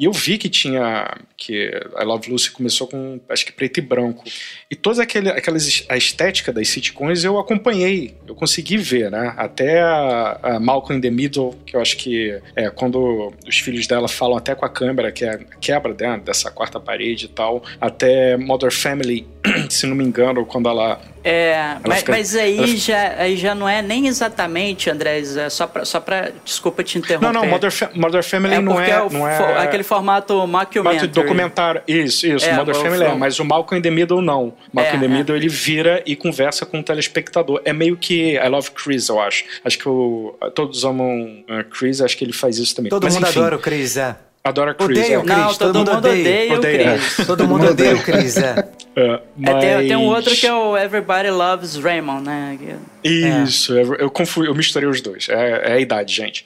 [0.00, 1.70] E eu vi que tinha que
[2.00, 4.24] I Love Lucy começou com acho que preto e branco.
[4.70, 9.34] E toda aquele, aquelas a estética das sitcoms eu acompanhei, eu consegui ver, né?
[9.36, 13.86] Até a, a Malcolm in the Middle, que eu acho que é quando os filhos
[13.86, 17.28] dela falam até com a câmera, que é a quebra né, dessa quarta parede e
[17.28, 19.26] tal, até Mother Family
[19.68, 23.54] se não me engano, quando ela É, mas, fica- mas aí, ela já, aí já
[23.54, 26.30] não é nem exatamente, André, é só pra, só pra.
[26.44, 27.32] Desculpa te interromper.
[27.32, 30.98] Não, não, Mother, Fa- Mother Family é não é, o não é aquele formato mockumentary.
[31.06, 31.82] Mas documentário.
[31.86, 32.46] Isso, isso.
[32.46, 34.54] É, Mother o Family é, mas o Malcolm in the Middle não.
[34.72, 35.18] Malcolm É, in the é.
[35.18, 37.60] Middle ele vira e conversa com o telespectador.
[37.64, 39.44] É meio que I Love Chris, eu acho.
[39.64, 42.88] Acho que o, todos amam uh, Chris, acho que ele faz isso também.
[42.90, 44.16] Todo mas, mundo enfim, adora o Chris, é.
[44.42, 44.98] Adora Chris.
[44.98, 45.18] Odeia é.
[45.18, 46.14] o Chris, Não, todo todo, mundo odeia.
[46.22, 46.94] odeia, Odeia.
[46.94, 47.26] o Chris.
[47.26, 48.68] Todo mundo odeia o Chris, é.
[48.96, 52.58] É, É, tem, tem um mas- outro que é o Everybody Loves Raymond, né?
[53.04, 55.28] Isso, eu, eu confundi, eu misturei os dois.
[55.28, 56.44] É, é a idade, gente.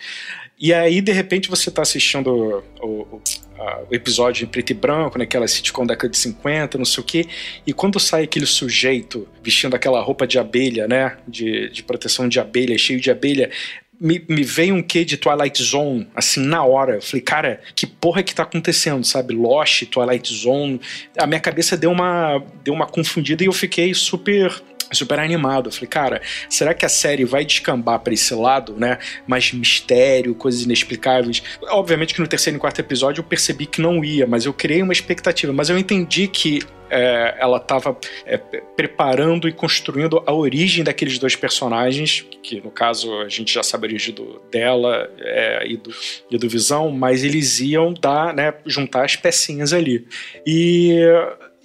[0.66, 2.86] E aí, de repente, você tá assistindo o,
[3.16, 3.22] o-
[3.58, 7.02] a- o episódio em preto e branco, naquela sitcom da década de 50, não sei
[7.02, 7.26] o quê,
[7.66, 11.18] e quando sai aquele sujeito vestindo aquela roupa de abelha, né?
[11.28, 13.50] De, de proteção de abelha, cheio de abelha.
[14.00, 16.94] Me, me veio um quê de Twilight Zone, assim, na hora.
[16.94, 19.34] Eu falei, cara, que porra que tá acontecendo, sabe?
[19.34, 20.80] Lost, Twilight Zone.
[21.18, 24.50] A minha cabeça deu uma, deu uma confundida e eu fiquei super
[24.92, 25.68] super animado.
[25.68, 28.98] Eu falei, cara, será que a série vai descambar pra esse lado, né?
[29.26, 31.42] Mais mistério, coisas inexplicáveis.
[31.70, 34.82] Obviamente que no terceiro e quarto episódio eu percebi que não ia, mas eu criei
[34.82, 35.52] uma expectativa.
[35.52, 36.60] Mas eu entendi que
[36.90, 37.96] é, ela estava
[38.76, 43.86] preparando e construindo a origem daqueles dois personagens, que no caso a gente já sabe
[43.86, 45.90] a origem do, dela é, e, do,
[46.30, 50.06] e do Visão, mas eles iam dar, né, juntar as pecinhas ali.
[50.46, 51.00] E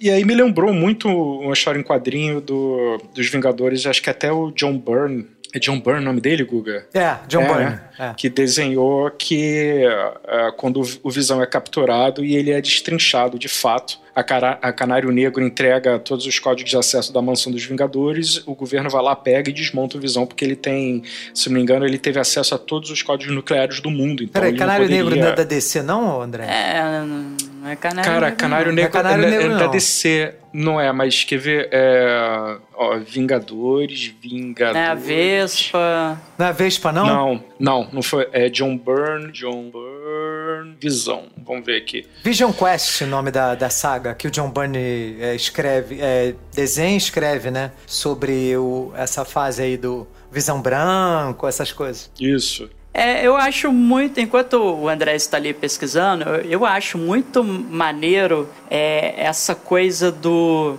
[0.00, 4.32] e aí me lembrou muito uma história em quadrinho do, dos Vingadores, acho que até
[4.32, 5.26] o John Byrne.
[5.52, 6.86] É John Byrne o nome dele, Guga?
[6.94, 7.64] É, John É, Byrne.
[7.64, 7.82] né?
[7.98, 8.14] É.
[8.16, 9.82] Que desenhou que
[10.28, 14.72] é, quando o Visão é capturado e ele é destrinchado de fato, a, cara, a
[14.72, 19.02] Canário Negro entrega todos os códigos de acesso da mansão dos Vingadores, o governo vai
[19.02, 21.02] lá, pega e desmonta o Visão, porque ele tem,
[21.34, 24.22] se não me engano, ele teve acesso a todos os códigos nucleares do mundo.
[24.22, 26.44] Então Peraí, Canário Negro poderia- não é da DC, não, André?
[26.44, 28.10] É, não é canário.
[28.10, 28.72] Cara, Negro, Canário.
[28.72, 29.66] Negro, é Canário é, Negro, é da.
[29.66, 31.68] DC, não é, mas quer ver?
[31.70, 34.76] É, ó, Vingadores, Vingadores.
[34.80, 36.20] É a Vespa.
[36.38, 37.06] Não é Vespa, não?
[37.06, 38.28] Não, não, não foi.
[38.32, 39.89] É John Byrne, John Byrne,
[40.80, 41.24] Visão.
[41.44, 42.06] Vamos ver aqui.
[42.22, 46.94] Vision Quest, o nome da, da saga, que o John Byrne é, escreve, é, desenha
[46.94, 47.72] e escreve, né?
[47.86, 52.10] Sobre o, essa fase aí do Visão Branco, essas coisas.
[52.20, 52.70] Isso.
[52.92, 58.48] É, eu acho muito, enquanto o André está ali pesquisando, eu, eu acho muito maneiro
[58.68, 60.76] é, essa coisa do.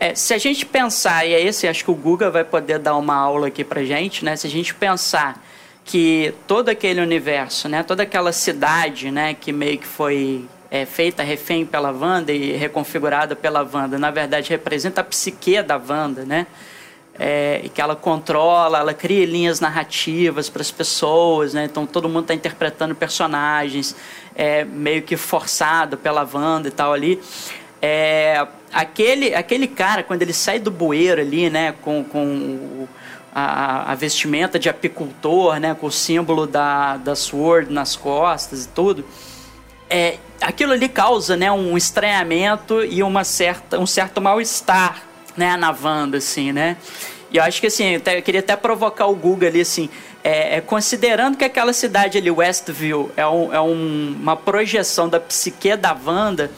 [0.00, 2.96] é, se a gente pensar, e é esse, acho que o Guga vai poder dar
[2.96, 4.34] uma aula aqui pra gente, né?
[4.34, 5.44] Se a gente pensar
[5.84, 7.82] que todo aquele universo, né?
[7.82, 9.34] Toda aquela cidade, né?
[9.34, 14.50] Que meio que foi é, feita refém pela Wanda e reconfigurada pela Wanda, na verdade
[14.50, 16.46] representa a psique da Wanda, né?
[17.18, 21.64] é, e que ela controla, ela cria linhas narrativas para as pessoas, né?
[21.64, 23.94] Então todo mundo está interpretando personagens,
[24.34, 27.20] é, meio que forçado pela Wanda e tal ali.
[27.80, 31.74] É, aquele, aquele cara, quando ele sai do bueiro ali, né?
[31.82, 32.88] Com, com o-
[33.34, 35.74] a, a vestimenta de apicultor, né?
[35.74, 39.04] Com o símbolo da, da Sword nas costas e tudo
[39.92, 45.02] é, aquilo ali causa né, um estranhamento e uma certa, um certo mal-estar
[45.36, 46.78] né, na Wanda, assim, né?
[47.30, 49.90] E eu acho que assim, eu, eu queria até provocar o Google ali, assim,
[50.24, 55.20] é, é, considerando que aquela cidade ali, Westview, é, um- é um- uma projeção da
[55.20, 56.50] psique da Wanda,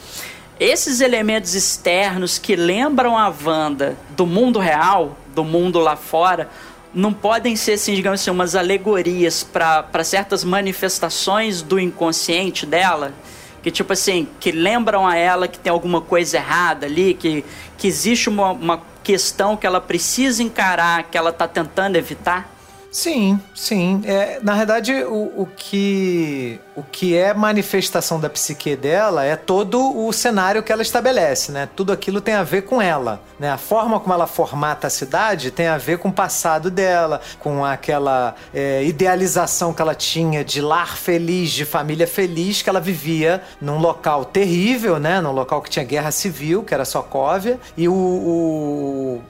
[0.57, 6.49] esses elementos externos que lembram a Wanda do mundo real, do mundo lá fora,
[6.93, 13.13] não podem ser, assim, digamos assim, umas alegorias para certas manifestações do inconsciente dela,
[13.61, 17.43] que tipo assim, que lembram a ela que tem alguma coisa errada ali, que,
[17.77, 22.54] que existe uma, uma questão que ela precisa encarar, que ela está tentando evitar?
[22.95, 24.01] Sim, sim.
[24.05, 29.97] É, na verdade, o, o, que, o que é manifestação da psique dela é todo
[30.07, 31.67] o cenário que ela estabelece, né?
[31.75, 33.51] Tudo aquilo tem a ver com ela, né?
[33.51, 37.65] A forma como ela formata a cidade tem a ver com o passado dela, com
[37.65, 43.43] aquela é, idealização que ela tinha de lar feliz, de família feliz, que ela vivia
[43.59, 45.19] num local terrível, né?
[45.19, 49.21] Num local que tinha guerra civil, que era Sokovia, e o- o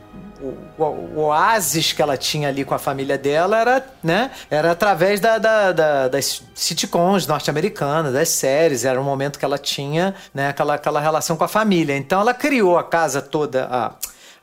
[0.41, 5.19] o, o- oásis que ela tinha ali com a família dela era, né, era através
[5.19, 10.49] da, da- da- das sitcoms norte-americanas, das séries, era um momento que ela tinha, né,
[10.49, 11.95] aquela, aquela relação com a família.
[11.95, 13.91] Então ela criou a casa toda, a,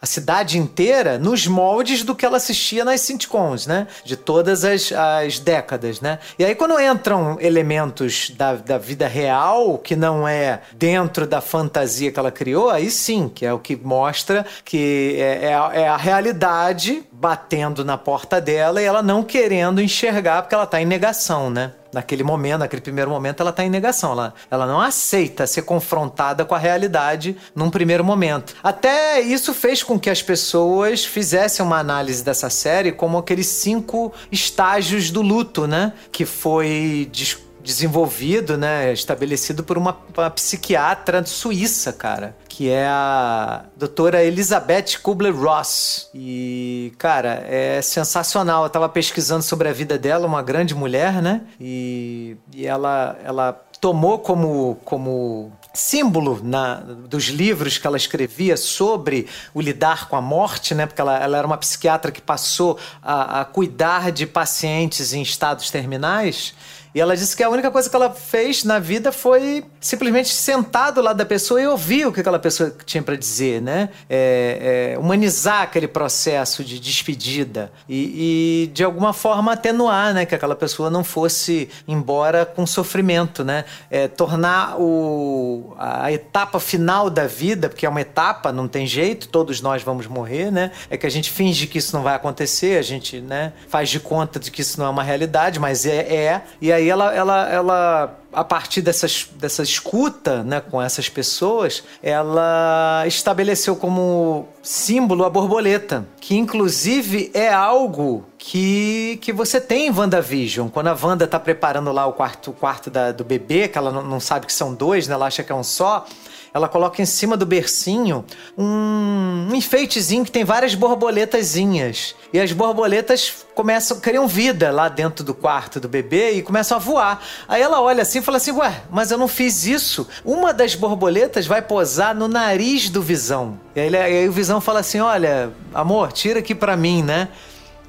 [0.02, 3.86] a cidade inteira nos moldes do que ela assistia nas sitcoms, né?
[4.04, 6.18] De todas as, as décadas, né?
[6.36, 12.10] E aí quando entram elementos da, da vida real, que não é dentro da fantasia
[12.10, 15.88] que ela criou, aí sim, que é o que mostra que é, é a, é
[15.88, 20.84] a realidade batendo na porta dela e ela não querendo enxergar porque ela tá em
[20.84, 21.72] negação, né?
[21.92, 24.12] Naquele momento, naquele primeiro momento, ela tá em negação.
[24.12, 28.54] Ela, ela não aceita ser confrontada com a realidade num primeiro momento.
[28.62, 34.12] Até isso fez com que as pessoas fizessem uma análise dessa série como aqueles cinco
[34.30, 35.92] estágios do luto, né?
[36.10, 43.64] Que foi dis- desenvolvido, né, estabelecido por uma, uma psiquiatra suíça, cara, que é a
[43.76, 46.10] doutora Elizabeth Kubler-Ross.
[46.14, 48.64] E, cara, é sensacional.
[48.64, 51.42] Eu tava pesquisando sobre a vida dela, uma grande mulher, né?
[51.60, 59.26] E, e ela, ela tomou como, como símbolo na, dos livros que ela escrevia sobre
[59.54, 60.86] o lidar com a morte, né?
[60.86, 65.70] Porque ela, ela era uma psiquiatra que passou a, a cuidar de pacientes em estados
[65.70, 66.54] terminais.
[66.94, 70.92] E ela disse que a única coisa que ela fez na vida foi simplesmente sentar
[70.92, 73.88] do lado da pessoa e ouvir o que aquela pessoa tinha para dizer, né?
[74.08, 80.26] É, é, humanizar aquele processo de despedida e, e, de alguma forma atenuar, né?
[80.26, 83.64] Que aquela pessoa não fosse embora com sofrimento, né?
[83.90, 89.28] É, tornar o, a etapa final da vida, porque é uma etapa, não tem jeito,
[89.28, 90.70] todos nós vamos morrer, né?
[90.90, 93.54] É que a gente finge que isso não vai acontecer, a gente, né?
[93.68, 96.42] Faz de conta de que isso não é uma realidade, mas é, é.
[96.60, 103.04] E aí ela, ela, ela a partir dessas, dessa escuta né, com essas pessoas, ela
[103.06, 110.68] estabeleceu como símbolo a borboleta, que inclusive é algo que, que você tem em WandaVision.
[110.68, 113.92] Quando a Wanda tá preparando lá o quarto, o quarto da, do bebê, que ela
[113.92, 116.06] não, não sabe que são dois, né, ela acha que é um só
[116.54, 118.24] ela coloca em cima do bercinho
[118.56, 122.14] um, enfeitezinho que tem várias borboletazinhas.
[122.32, 126.80] E as borboletas começam, criam vida lá dentro do quarto do bebê e começam a
[126.80, 127.22] voar.
[127.48, 130.06] Aí ela olha assim e fala assim: Ué, mas eu não fiz isso.
[130.24, 133.58] Uma das borboletas vai posar no nariz do Visão.
[133.74, 137.28] E aí, aí o Visão fala assim: Olha, amor, tira aqui pra mim, né?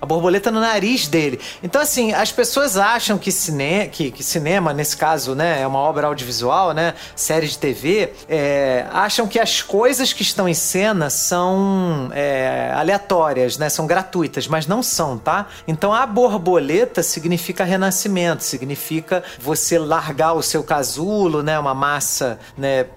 [0.03, 1.39] A borboleta no nariz dele.
[1.63, 3.87] Então, assim, as pessoas acham que, cine...
[3.87, 6.93] que, que cinema, nesse caso, né, é uma obra audiovisual, né?
[7.15, 13.57] Série de TV, é, acham que as coisas que estão em cena são é, aleatórias,
[13.57, 13.69] né?
[13.69, 15.47] São gratuitas, mas não são, tá?
[15.65, 21.57] Então a borboleta significa renascimento, significa você largar o seu casulo, né?
[21.57, 22.87] Uma massa, né,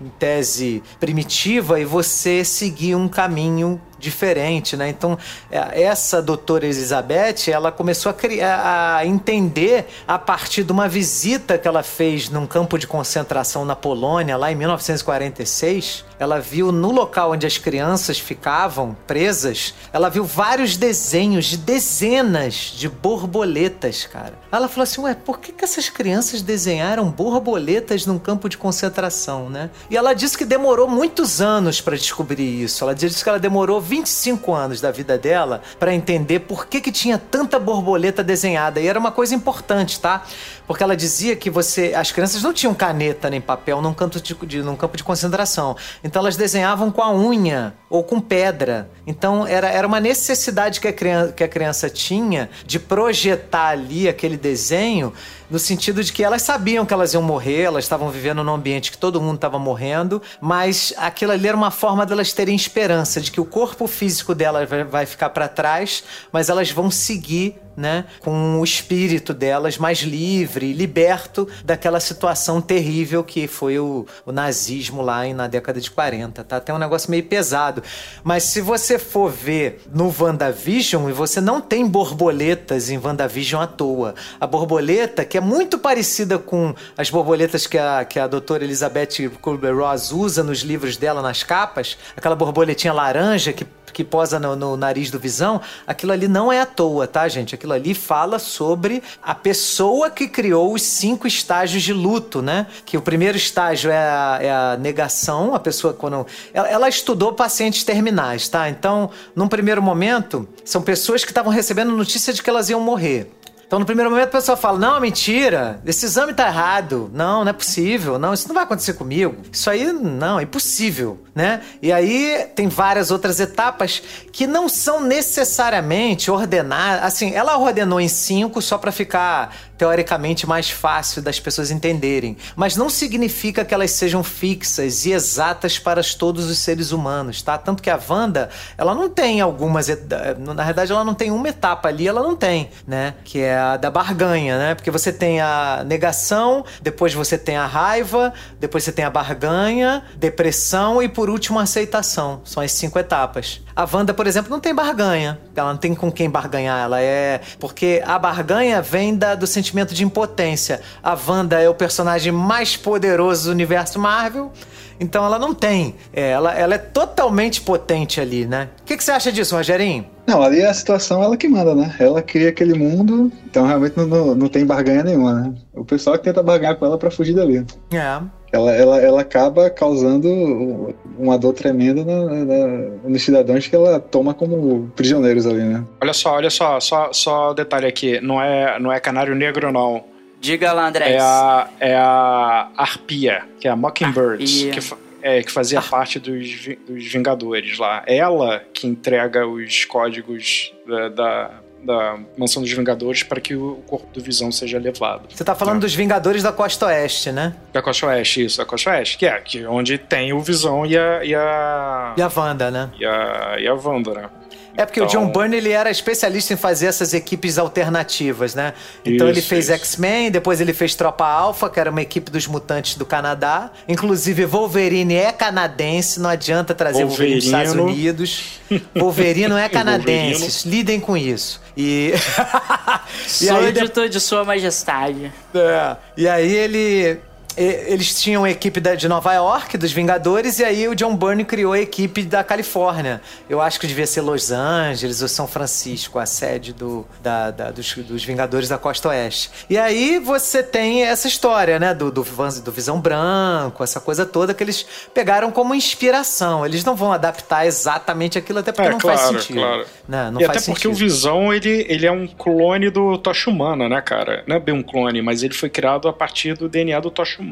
[0.00, 4.88] em tese primitiva, e você seguir um caminho diferente, né?
[4.88, 5.18] Então,
[5.50, 11.58] é, essa doutora Elizabeth, ela começou a, criar, a entender a partir de uma visita
[11.58, 16.04] que ela fez num campo de concentração na Polônia, lá em 1946.
[16.18, 22.72] Ela viu no local onde as crianças ficavam presas, ela viu vários desenhos de dezenas
[22.76, 24.32] de borboletas, cara.
[24.50, 29.50] Ela falou assim: ué, por que, que essas crianças desenharam borboletas num campo de concentração,
[29.50, 29.70] né?
[29.90, 32.82] E ela disse que demorou muitos anos para descobrir isso.
[32.84, 36.90] Ela disse que ela demorou 25 anos da vida dela para entender por que, que
[36.92, 38.80] tinha tanta borboleta desenhada.
[38.80, 40.24] E era uma coisa importante, tá?
[40.66, 41.92] Porque ela dizia que você.
[41.94, 45.76] As crianças não tinham caneta nem papel num, canto de, de- num campo de concentração.
[46.06, 48.88] Então elas desenhavam com a unha ou com pedra.
[49.04, 54.08] Então era, era uma necessidade que a, criança, que a criança tinha de projetar ali
[54.08, 55.12] aquele desenho
[55.50, 58.90] no sentido de que elas sabiam que elas iam morrer, elas estavam vivendo num ambiente
[58.90, 63.30] que todo mundo estava morrendo, mas aquilo ali era uma forma delas terem esperança de
[63.30, 68.58] que o corpo físico delas vai, ficar para trás, mas elas vão seguir né, com
[68.58, 75.26] o espírito delas mais livre, liberto daquela situação terrível que foi o, o nazismo lá
[75.26, 76.58] em- na década de 40, tá?
[76.58, 77.82] Tem um negócio meio pesado.
[78.24, 83.66] Mas se você for ver no WandaVision, e você não tem borboletas em WandaVision à
[83.66, 84.14] toa.
[84.40, 89.30] A borboleta, que é muito parecida com as borboletas que a, que a doutora Elizabeth
[89.40, 93.66] Kubler-Ross usa nos livros dela, nas capas, aquela borboletinha laranja que
[93.96, 97.54] que posa no, no nariz do Visão, aquilo ali não é à toa, tá, gente?
[97.54, 102.66] Aquilo ali fala sobre a pessoa que criou os cinco estágios de luto, né?
[102.84, 106.26] Que o primeiro estágio é a, é a negação, a pessoa quando...
[106.52, 108.68] Ela, ela estudou pacientes terminais, tá?
[108.68, 113.32] Então, num primeiro momento, são pessoas que estavam recebendo notícia de que elas iam morrer.
[113.66, 117.10] Então, no primeiro momento, a pessoa fala: Não, mentira, esse exame tá errado.
[117.12, 118.16] Não, não é possível.
[118.18, 119.36] Não, isso não vai acontecer comigo.
[119.50, 121.60] Isso aí, não, é impossível, né?
[121.82, 124.00] E aí tem várias outras etapas
[124.32, 127.04] que não são necessariamente ordenadas.
[127.04, 132.36] Assim, ela ordenou em cinco só para ficar teoricamente mais fácil das pessoas entenderem.
[132.54, 137.58] Mas não significa que elas sejam fixas e exatas para todos os seres humanos, tá?
[137.58, 138.48] Tanto que a Wanda,
[138.78, 139.88] ela não tem algumas.
[139.88, 140.06] et-
[140.38, 143.14] Na verdade, ela não tem uma etapa ali, ela não tem, né?
[143.24, 144.74] Que é a da barganha, né?
[144.74, 150.02] Porque você tem a negação, depois você tem a raiva, depois você tem a barganha,
[150.16, 152.40] depressão e por último a aceitação.
[152.44, 153.60] São as cinco etapas.
[153.74, 155.38] A Wanda, por exemplo, não tem barganha.
[155.54, 156.84] Ela não tem com quem barganhar.
[156.84, 157.40] Ela é.
[157.60, 160.80] Porque a barganha vem da- do sentimento sentimento de impotência.
[161.02, 164.52] A Wanda é o personagem mais poderoso do universo Marvel.
[164.98, 165.94] Então ela não tem.
[166.12, 168.68] É, ela, ela é totalmente potente ali, né?
[168.80, 170.06] O que, que você acha disso, Rogerinho?
[170.26, 171.94] Não, ali a situação ela que manda, né?
[171.98, 175.54] Ela cria aquele mundo, então realmente não, não, não tem barganha nenhuma, né?
[175.74, 177.66] O pessoal que tenta barganhar com ela pra fugir dali.
[177.92, 178.20] É.
[178.56, 182.66] Ela, ela, ela acaba causando uma dor tremenda na, na,
[183.04, 185.84] nos cidadãos que ela toma como prisioneiros ali, né?
[186.00, 188.18] Olha só, olha só, só, só detalhe aqui.
[188.20, 190.04] Não é, não é canário negro, não.
[190.40, 191.12] Diga lá, André.
[191.12, 194.70] É a, é a Arpia, que é a Mockingbird, Arpia.
[194.72, 198.04] que, é, que fazia parte dos, dos Vingadores lá.
[198.06, 201.50] Ela que entrega os códigos da, da,
[201.86, 205.22] da Mansão dos Vingadores para que o corpo do Visão seja levado.
[205.28, 207.54] Você tá falando dos Vingadores da Costa Oeste, né?
[207.72, 210.84] Da Costa Oeste, isso, da Costa Oeste, que é que é onde tem o Visão
[210.84, 211.24] e a.
[211.24, 212.90] E a, E a Wanda, né?
[212.98, 214.28] e a, e a Wanda, né?
[214.76, 218.74] É porque o Então- John Byrne ele era especialista em fazer essas equipes alternativas, né?
[219.04, 219.72] Então ele Isso, fez isso.
[219.74, 223.70] X-Men, depois ele fez Tropa Alpha, que era uma equipe dos mutantes do Canadá.
[223.88, 227.72] Inclusive Wolverine é canadense, não adianta trazer Wolverine dos Estados.
[227.74, 228.42] Unidos.
[228.94, 231.60] Wolverine não é canadense, lidem com isso.
[231.76, 232.12] E
[233.40, 235.32] e aí de- Súdito de Sua Majestade.
[235.54, 235.96] é.
[236.16, 237.20] E aí ele.
[237.56, 241.44] Eles tinham a equipe da- de Nova York, dos Vingadores, e aí o John Byrne
[241.44, 243.20] criou a equipe da Califórnia.
[243.48, 247.70] Eu acho que devia ser Los Angeles ou São Francisco, a sede do, da- da-
[247.70, 249.50] dos, dos Vingadores da Costa Oeste.
[249.70, 252.22] E aí você tem essa história, né, do, do,
[252.62, 254.84] do Visão Branco, essa coisa toda que eles
[255.14, 256.64] pegaram como inspiração.
[256.66, 259.56] Eles não vão adaptar exatamente aquilo, até porque É, não claro, faz sentido.
[259.60, 259.86] claro.
[260.06, 260.90] Né, não e até porque sentido.
[260.90, 264.44] o Visão, ele, ele é um clone do Tocha Humana, né, cara?
[264.46, 267.40] Não é bem um clone, mas ele foi criado a partir do DNA do Tocha
[267.40, 267.45] Humana.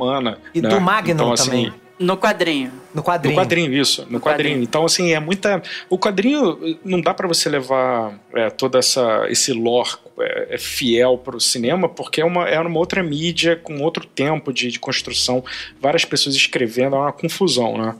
[0.55, 0.69] E né?
[0.69, 1.85] do Magnum Então, assim, também.
[1.99, 2.73] No quadrinho.
[2.93, 3.35] No quadrinho.
[3.35, 4.03] No quadrinho, isso.
[4.03, 4.51] No, No quadrinho.
[4.51, 4.63] quadrinho.
[4.63, 5.63] Então, assim, é muita.
[5.89, 11.17] O quadrinho não dá pra você levar é, toda essa esse lore é, é fiel
[11.17, 15.45] pro cinema, porque é uma, é uma outra mídia com outro tempo de, de construção,
[15.81, 17.95] várias pessoas escrevendo, é uma confusão, né?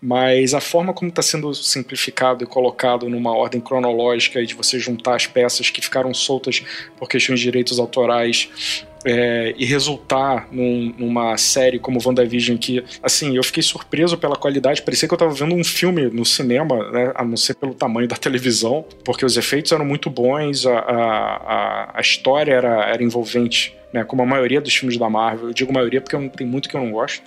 [0.00, 4.78] Mas a forma como está sendo simplificado e colocado numa ordem cronológica e de você
[4.78, 6.62] juntar as peças que ficaram soltas
[6.96, 13.36] por questões de direitos autorais é, e resultar num- numa série como WandaVision que, assim,
[13.36, 17.12] eu fiquei surpreso pela qualidade, parecia que eu estava vendo um filme no cinema, né,
[17.14, 21.90] a não ser pelo tamanho da televisão, porque os efeitos eram muito bons, a, a-
[21.94, 25.72] a história era, era envolvente, né, como a maioria dos filmes da Marvel, eu digo
[25.72, 27.22] maioria porque não- tem muito que eu não gosto,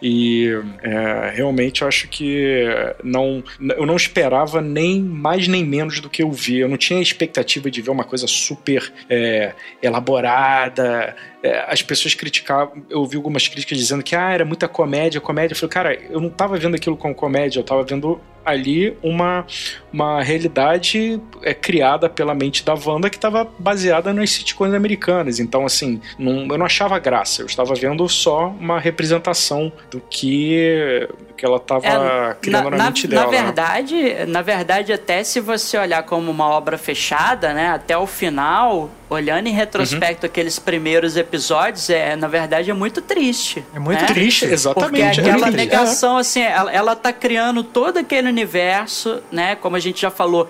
[0.00, 0.48] e
[0.82, 2.64] é, realmente eu acho que
[3.02, 3.42] não,
[3.76, 6.58] eu não esperava nem mais nem menos do que eu vi.
[6.58, 9.52] Eu não tinha expectativa de ver uma coisa super é,
[9.82, 11.16] elaborada.
[11.42, 15.54] É, as pessoas criticavam, eu ouvi algumas críticas dizendo que ah, era muita comédia, comédia.
[15.54, 19.46] Eu falei, cara, eu não tava vendo aquilo como comédia, eu tava vendo ali uma,
[19.92, 25.38] uma realidade é, criada pela mente da Wanda que estava baseada nas sitcoms americanas.
[25.38, 27.42] Então, assim, não- eu não achava graça.
[27.42, 33.06] Eu estava vendo só uma representação do que, que ela estava É, criando na, mente
[33.06, 33.26] dela.
[33.26, 33.42] na né?
[33.42, 38.90] verdade, na verdade, até se você olhar como uma obra fechada, né, até o final,
[39.10, 40.30] olhando em retrospecto Uhum.
[40.30, 43.64] aqueles primeiros episódios, é, na verdade é muito triste.
[43.74, 44.06] É muito né?
[44.06, 45.20] Triste, Porque exatamente.
[45.20, 45.56] aquela é triste.
[45.56, 49.54] negação, assim, ela, ela tá criando todo aquele universo, né?
[49.56, 50.48] Como a gente já falou.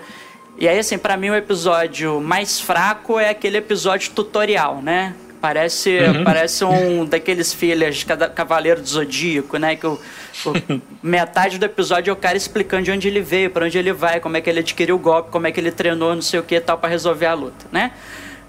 [0.57, 5.13] E aí, assim, pra mim o episódio mais fraco é aquele episódio tutorial, né?
[5.39, 6.23] Parece, Uhum.
[6.25, 9.77] parece um daqueles filhos de cada Cavaleiro do Zodíaco, né?
[9.77, 13.65] Que o, o- metade do episódio é o cara explicando de onde ele veio, pra
[13.65, 16.13] onde ele vai, como é que ele adquiriu o golpe, como é que ele treinou,
[16.13, 17.91] não sei o que e tal, pra resolver a luta, né?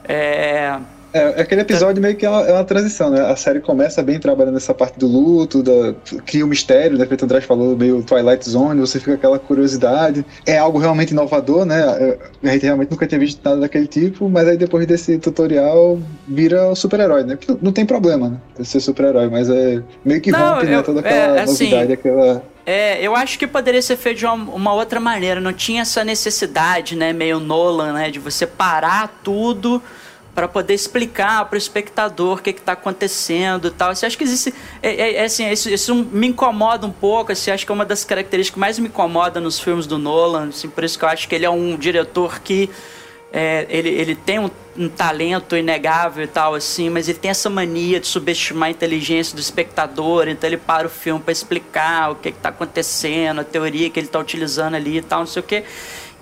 [0.04, 0.78] É,
[1.12, 3.20] É, aquele episódio meio que é uma, é uma transição, né?
[3.20, 5.94] A série começa bem trabalhando essa parte do luto, da,
[6.24, 7.04] cria o mistério, né?
[7.04, 10.24] Feito André falou, meio Twilight Zone, você fica com aquela curiosidade.
[10.46, 11.80] É algo realmente inovador, né?
[11.80, 15.98] É, A gente realmente nunca tinha visto nada daquele tipo, mas aí depois desse tutorial
[16.28, 17.36] vira o super-herói, né?
[17.36, 18.64] Porque não tem problema, né?
[18.64, 20.82] Ser super-herói, mas é meio que Não, rompe, né?
[20.82, 22.42] Toda é, aquela assim, novidade, aquela.
[22.64, 25.40] É, eu acho que poderia ser feito de uma, uma outra maneira.
[25.40, 29.82] Não tinha essa necessidade, né, meio Nolan, né, de você parar tudo
[30.34, 33.94] para poder explicar para o espectador o que está acontecendo e tal.
[33.94, 37.32] Você acha que existe, é, é- é assim, isso, isso me incomoda um pouco.
[37.32, 40.48] Assim, acho que é uma das características que mais me incomoda nos filmes do Nolan.
[40.48, 42.70] Assim, por isso que eu acho que ele é um diretor que
[43.32, 47.48] é, ele, ele tem um, um talento inegável e tal, assim, mas ele tem essa
[47.48, 52.16] mania de subestimar a inteligência do espectador, então ele para o filme para explicar o
[52.16, 55.44] que está acontecendo, a teoria que ele está utilizando ali e tal, não sei o
[55.44, 55.64] quê.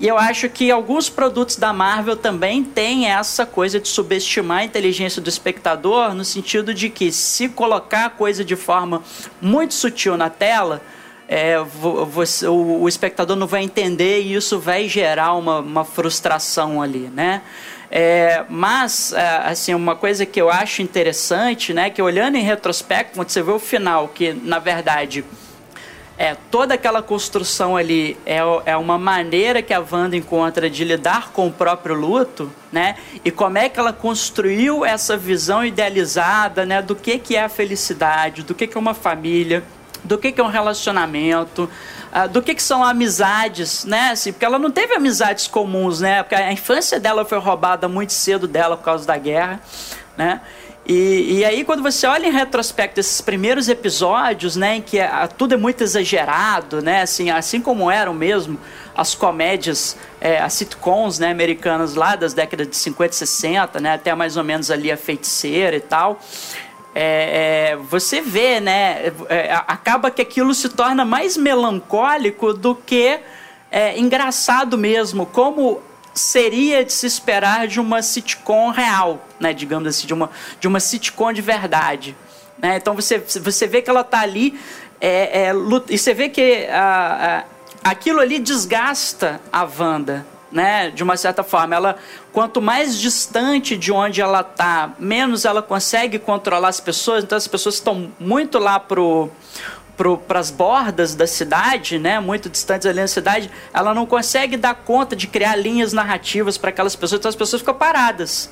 [0.01, 4.64] E eu acho que alguns produtos da Marvel também têm essa coisa de subestimar a
[4.64, 9.03] inteligência do espectador, no sentido de que se colocar a coisa de forma
[9.40, 10.80] muito sutil na tela,
[11.26, 15.84] é, vo- você, o, o espectador não vai entender e isso vai gerar uma, uma
[15.84, 17.42] frustração ali, né?
[17.90, 23.14] É, mas, é, assim, uma coisa que eu acho interessante, né, que olhando em retrospecto,
[23.14, 25.24] quando você vê o final, que na verdade
[26.19, 31.31] é, toda aquela construção ali é, é uma maneira que a Wanda encontra de lidar
[31.31, 32.97] com o próprio luto, né?
[33.25, 36.83] E como é que ela construiu essa visão idealizada, né?
[36.83, 39.62] Do que, que é a felicidade, do que, que é uma família,
[40.03, 41.71] do que, que é um relacionamento,
[42.12, 44.11] ah, do que, que são amizades, né?
[44.11, 46.25] Assim, porque ela não teve amizades comuns, né?
[46.25, 49.61] Porque a infância dela foi roubada muito cedo dela por causa da guerra,
[50.16, 50.41] né?
[50.89, 55.28] E, e aí, quando você olha em retrospecto esses primeiros episódios, né, em que é-
[55.36, 58.59] tudo é muito exagerado, né, assim, assim como eram mesmo
[58.97, 63.93] as comédias, é, as sitcoms, né, americanas lá das décadas de 50 e 60, né,
[63.93, 66.20] até mais ou menos ali a Feiticeira e tal,
[66.95, 73.20] é, é, você vê, né, é, acaba que aquilo se torna mais melancólico do que
[73.70, 75.82] é, engraçado mesmo, como
[76.19, 80.81] seria de se esperar de uma sitcom real, né, digamos assim, de uma, de uma
[80.81, 82.16] sitcom de verdade.
[82.59, 82.77] Né?
[82.77, 84.59] Então você, você vê que ela está ali
[85.01, 85.53] é, é,
[85.89, 87.45] e você vê que a,
[87.85, 90.91] a- aquilo ali desgasta a Wanda, né?
[90.91, 91.97] De uma certa forma, ela
[92.33, 97.23] quanto mais distante de onde ela está, menos ela consegue controlar as pessoas.
[97.23, 99.31] Então as pessoas estão muito lá pro
[100.26, 104.74] para as bordas da cidade, né, muito distantes ali da cidade, ela não consegue dar
[104.74, 108.49] conta de criar linhas narrativas para aquelas pessoas, então as pessoas ficam paradas.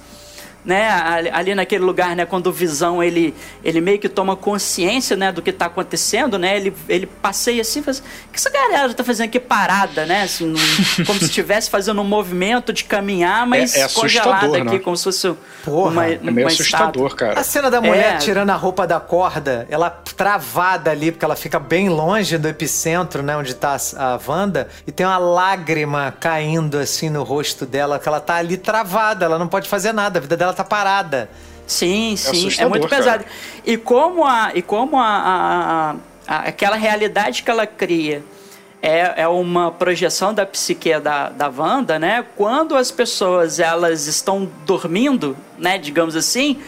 [0.67, 0.89] Né,
[1.33, 5.41] ali, naquele lugar, né, quando o Visão ele, ele meio que toma consciência, né, do
[5.41, 8.03] que está acontecendo, né, ele, ele passeia assim, faz, o
[8.33, 10.59] que essa galera está fazendo aqui parada, né, assim, num-
[11.07, 14.79] como se estivesse fazendo um movimento de caminhar, mas É- é congelada aqui, né?
[14.81, 17.17] como se fosse Porra, uma, É meio assustador, estátua.
[17.17, 17.41] cara.
[17.41, 18.19] A cena da mulher É.
[18.19, 23.23] tirando a roupa da corda, ela travada ali, porque ela fica bem longe do epicentro,
[23.23, 28.01] né, onde tá a a Wanda, e tem uma lágrima caindo assim no rosto dela,
[28.01, 31.29] que ela tá ali travada, ela não pode fazer nada, a vida dela tá parada.
[31.67, 33.03] Sim, sim, é, muito cara.
[33.03, 33.25] pesado.
[33.65, 35.97] E como a e como a, a- a-
[36.29, 38.23] a- aquela realidade que ela cria
[38.81, 42.25] é, é uma projeção da psique da, da Wanda, né?
[42.37, 46.61] Quando as pessoas elas estão dormindo, né, digamos assim,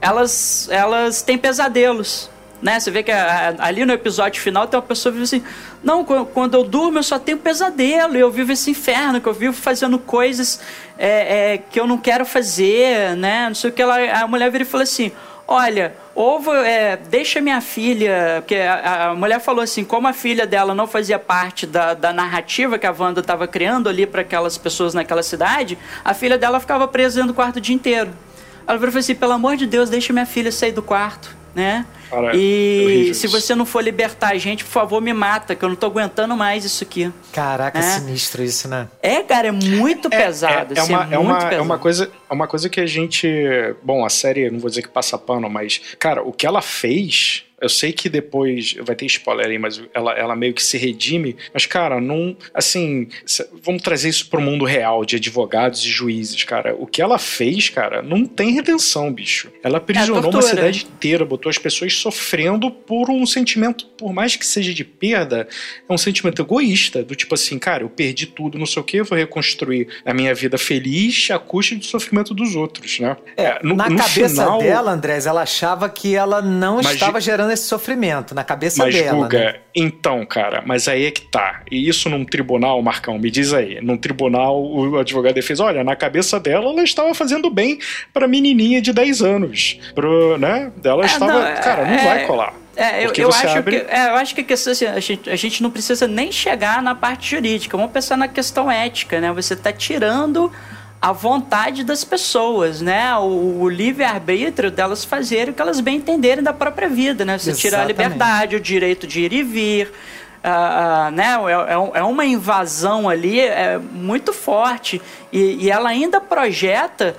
[0.00, 2.30] elas elas têm pesadelos.
[2.62, 2.80] Né?
[2.80, 5.42] Você vê que a- a- ali no episódio final tem uma pessoa que assim:
[5.84, 9.34] Não, qu- quando eu durmo eu só tenho pesadelo, eu vivo esse inferno, que eu
[9.34, 10.60] vivo fazendo coisas
[10.98, 13.48] é, é, que eu não quero fazer, né?
[13.48, 13.82] Não sei o que.
[13.82, 15.12] Ela, a mulher vira e fala assim:
[15.46, 18.36] Olha, ou é, deixa minha filha.
[18.40, 22.10] Porque a, a mulher falou assim: como a filha dela não fazia parte da, da
[22.12, 26.58] narrativa que a Wanda estava criando ali para aquelas pessoas naquela cidade, a filha dela
[26.58, 28.10] ficava presa dentro do quarto o dia inteiro.
[28.66, 31.86] Ela virou falou assim: pelo amor de Deus, deixa minha filha sair do quarto, né?
[32.12, 35.64] É e horrível se você não for libertar a gente, por favor, me mata, que
[35.64, 37.10] eu não tô aguentando mais isso aqui.
[37.32, 37.82] Caraca, É.
[37.82, 38.88] sinistro isso, né?
[39.02, 40.74] É, cara, é muito pesado.
[40.74, 41.62] É, é assim, uma, é é, uma, é, pesado.
[41.62, 43.26] uma coisa, é uma coisa que a gente.
[43.82, 47.45] Bom, a série, não vou dizer que passa pano, mas, cara, o que ela fez.
[47.60, 51.36] Eu sei que depois vai ter spoiler aí, mas ela, ela meio que se redime.
[51.54, 52.36] Mas, cara, não.
[52.52, 53.08] Assim,
[53.62, 56.74] vamos trazer isso pro mundo real de advogados e juízes, cara.
[56.78, 59.50] O que ela fez, cara, não tem redenção, bicho.
[59.62, 60.54] Ela aprisionou uma tortura.
[60.54, 65.48] cidade inteira, botou as pessoas sofrendo por um sentimento, por mais que seja de perda,
[65.88, 68.98] é um sentimento egoísta, do tipo assim, cara, eu perdi tudo, não sei o que,
[68.98, 73.16] eu vou reconstruir a minha vida feliz à custa do sofrimento dos outros, né?
[73.36, 77.20] É, no- na no cabeça final- dela, Andrés, ela achava que ela não Mas, estava
[77.20, 78.34] Gi- gerando esse sofrimento.
[78.34, 79.24] Na cabeça Mas, dela.
[79.24, 79.54] Guga, né?
[79.74, 81.62] então, cara, mas aí é que tá.
[81.70, 83.80] E isso num tribunal, Marcão, me diz aí.
[83.80, 87.78] Num tribunal, o advogado defesa, olha, na cabeça dela, ela estava fazendo bem
[88.12, 89.78] pra menininha de 10 anos.
[89.94, 90.70] Pro, né?
[90.84, 91.32] Ela É, estava.
[91.32, 92.54] não, cara, não é- vai colar.
[92.78, 94.84] É, eu, Porque eu você acho abre- que, é, eu acho que a, questão, assim,
[94.84, 97.74] a, gente, a gente não precisa nem chegar na parte jurídica.
[97.74, 99.32] Vamos pensar na questão ética, né?
[99.32, 100.52] Você está tirando
[101.00, 103.14] a vontade das pessoas, né?
[103.16, 107.38] O, o livre-arbítrio delas fazerem o que elas bem entenderem da própria vida, né?
[107.38, 109.92] Você tira a liberdade, o direito de ir e vir.
[110.42, 111.34] ah, ah, né?
[111.48, 115.00] é, é é uma invasão ali é, muito forte
[115.32, 117.16] e, e ela ainda projeta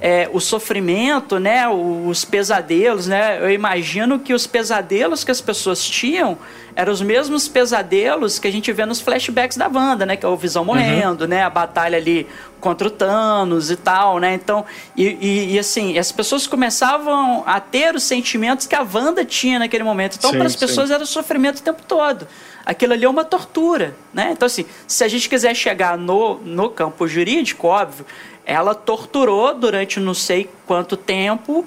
[0.00, 3.38] é, o sofrimento, né, os pesadelos, né?
[3.40, 6.38] Eu imagino que os pesadelos que as pessoas tinham
[6.78, 10.16] eram os mesmos pesadelos que a gente vê nos flashbacks da Wanda, né?
[10.16, 11.42] Que é o Visão morrendo, né?
[11.42, 12.24] A batalha ali
[12.60, 14.34] contra o Thanos e tal, né?
[14.34, 14.64] Então,
[14.96, 19.58] e, e- e, assim, as pessoas começavam a ter os sentimentos que a Wanda tinha
[19.58, 20.14] naquele momento.
[20.16, 20.58] Então, Sim, para as sim.
[20.60, 22.28] pessoas era sofrimento o tempo todo.
[22.68, 24.28] Aquilo ali é uma tortura, né?
[24.32, 28.04] Então, assim, se a gente quiser chegar no, no campo jurídico, óbvio,
[28.44, 31.66] ela torturou durante não sei quanto tempo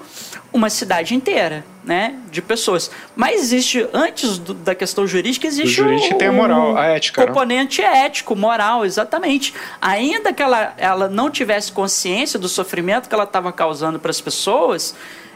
[0.52, 2.88] uma cidade inteira, né, de pessoas.
[3.16, 6.86] Mas existe, antes do- da questão jurídica, existe O jurídico o, tem a moral, a
[6.86, 7.26] ética, né?
[7.26, 9.52] componente ético, moral, exatamente.
[9.80, 14.20] Ainda que ela, ela não tivesse consciência do sofrimento que ela estava causando para as
[14.20, 14.94] pessoas,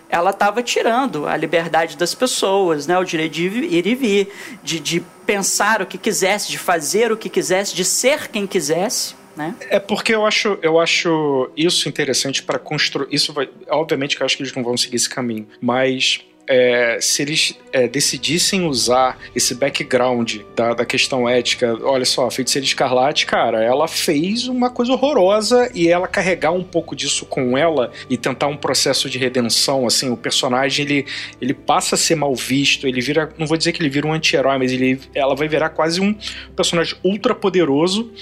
[0.09, 4.29] ela estava tirando a liberdade das pessoas, né, o direito de ir e vir,
[4.63, 9.15] de, de pensar o que quisesse, de fazer o que quisesse, de ser quem quisesse.
[9.37, 9.55] Né?
[9.69, 13.09] É porque eu acho, eu acho isso interessante para construir.
[13.11, 13.51] Isso vai.
[13.69, 16.21] Obviamente que eu acho que eles não vão seguir esse caminho, mas.
[16.49, 22.31] É, se eles é, decidissem usar esse background da, da questão ética, olha só, a
[22.31, 27.59] feiticeira escarlate, cara, ela fez uma coisa horrorosa e ela carregar um pouco disso com
[27.59, 31.07] ela e tentar um processo de redenção, assim, o personagem ele,
[31.41, 34.13] ele passa a ser mal visto, ele vira, não vou dizer que ele vira um
[34.13, 36.15] anti-herói, mas ele, ela vai virar quase um
[36.55, 38.13] personagem ultra poderoso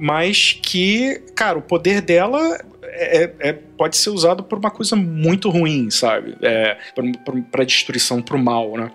[0.00, 5.50] mas que, cara, o poder dela é, é- pode ser usado por uma coisa muito
[5.50, 6.36] ruim, sabe?
[6.42, 6.76] É,
[7.50, 8.90] para destruição, pro mal, né?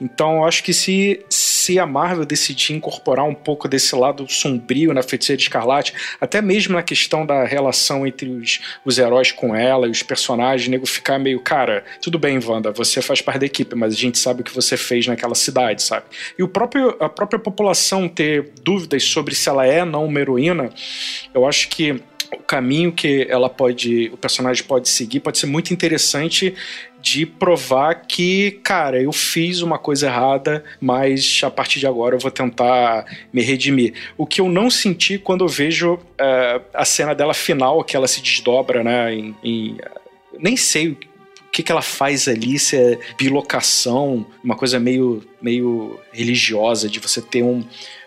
[0.00, 1.24] Então, eu acho que se
[1.78, 6.82] a Marvel decidir incorporar um pouco desse lado sombrio na Feiticeira Escarlate, até mesmo na
[6.82, 11.40] questão da relação entre os, os heróis com ela e os personagens, nego ficar meio,
[11.40, 14.54] cara, tudo bem, Wanda, você faz parte da equipe, mas a gente sabe o que
[14.54, 16.06] você fez naquela cidade, sabe?
[16.38, 20.20] E o próprio, a própria população ter dúvidas sobre se ela é ou não uma
[20.20, 20.70] heroína,
[21.34, 22.02] eu acho que
[22.32, 26.54] o caminho que ela pode, o personagem pode seguir pode ser muito interessante
[27.02, 32.18] de provar que, cara, eu fiz uma coisa errada, mas a partir de agora eu
[32.20, 33.94] vou tentar me redimir.
[34.18, 38.06] O que eu não senti quando eu vejo eh, a cena dela final, que ela
[38.06, 39.76] se desdobra, né, em, em-
[40.38, 40.98] nem sei o
[41.52, 47.20] que, que ela faz ali, se é bilocação, uma coisa meio, meio religiosa, de você
[47.20, 47.64] ter um,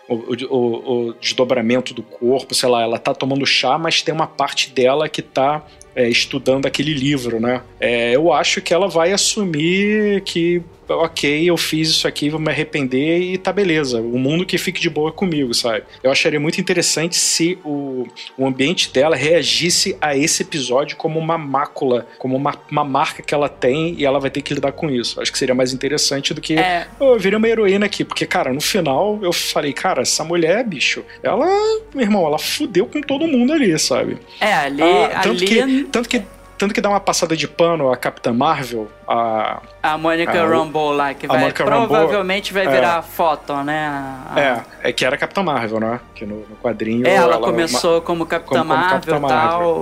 [0.08, 0.14] o,
[0.50, 4.70] o- o desdobramento do corpo, sei lá, ela tá tomando chá, mas tem uma parte
[4.70, 5.64] dela que tá
[5.94, 7.62] é, estudando aquele livro, né?
[7.80, 12.50] É, eu acho que ela vai assumir que, ok, eu fiz isso aqui, vou me
[12.50, 14.00] arrepender e tá beleza.
[14.00, 15.84] O mundo que fique de boa comigo, sabe?
[16.02, 18.06] Eu acharia muito interessante se o,
[18.36, 23.34] o ambiente dela reagisse a esse episódio como uma mácula, como uma, uma marca que
[23.34, 25.20] ela tem e ela vai ter que lidar com isso.
[25.20, 26.86] Acho que seria mais interessante do que É.
[27.00, 30.64] "Oh, eu virei uma heroína aqui, porque, cara, no final eu falei, cara, essa mulher,
[30.64, 31.46] bicho, ela,
[31.94, 34.18] meu irmão, ela fudeu com todo mundo ali, sabe?
[34.40, 36.22] É, ali, Ah, tanto, ali que, tanto, que,
[36.64, 39.60] tanto que dá uma passada de pano a Capitã Marvel, a.
[39.82, 42.70] a Mônica Ah, o- Rambeau lá, que a vai, Monica Rambeau, provavelmente vai é.
[42.70, 43.86] virar Photon, né?
[43.86, 44.40] A- a-
[44.82, 46.00] É, é que era a Capitã Marvel, né?
[46.14, 47.06] Que no, no quadrinho.
[47.06, 49.30] É, ela, começou como Capitã como- Marvel e Marvel.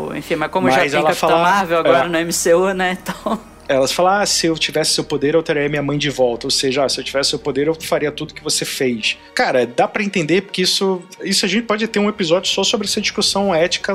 [0.08, 0.16] tal.
[0.16, 2.08] Enfim, mas como Mas já tem ela Capitã fala- Marvel agora é.
[2.08, 2.98] no MCU, né?
[3.00, 3.38] Então.
[3.68, 6.48] Elas falam, ah, se eu tivesse seu poder, eu teria minha mãe de volta.
[6.48, 9.16] Ou seja, ah, se eu tivesse seu poder, eu faria tudo que você fez.
[9.36, 12.88] Cara, dá pra entender, porque isso, isso a gente pode ter um episódio só sobre
[12.88, 13.94] essa discussão ética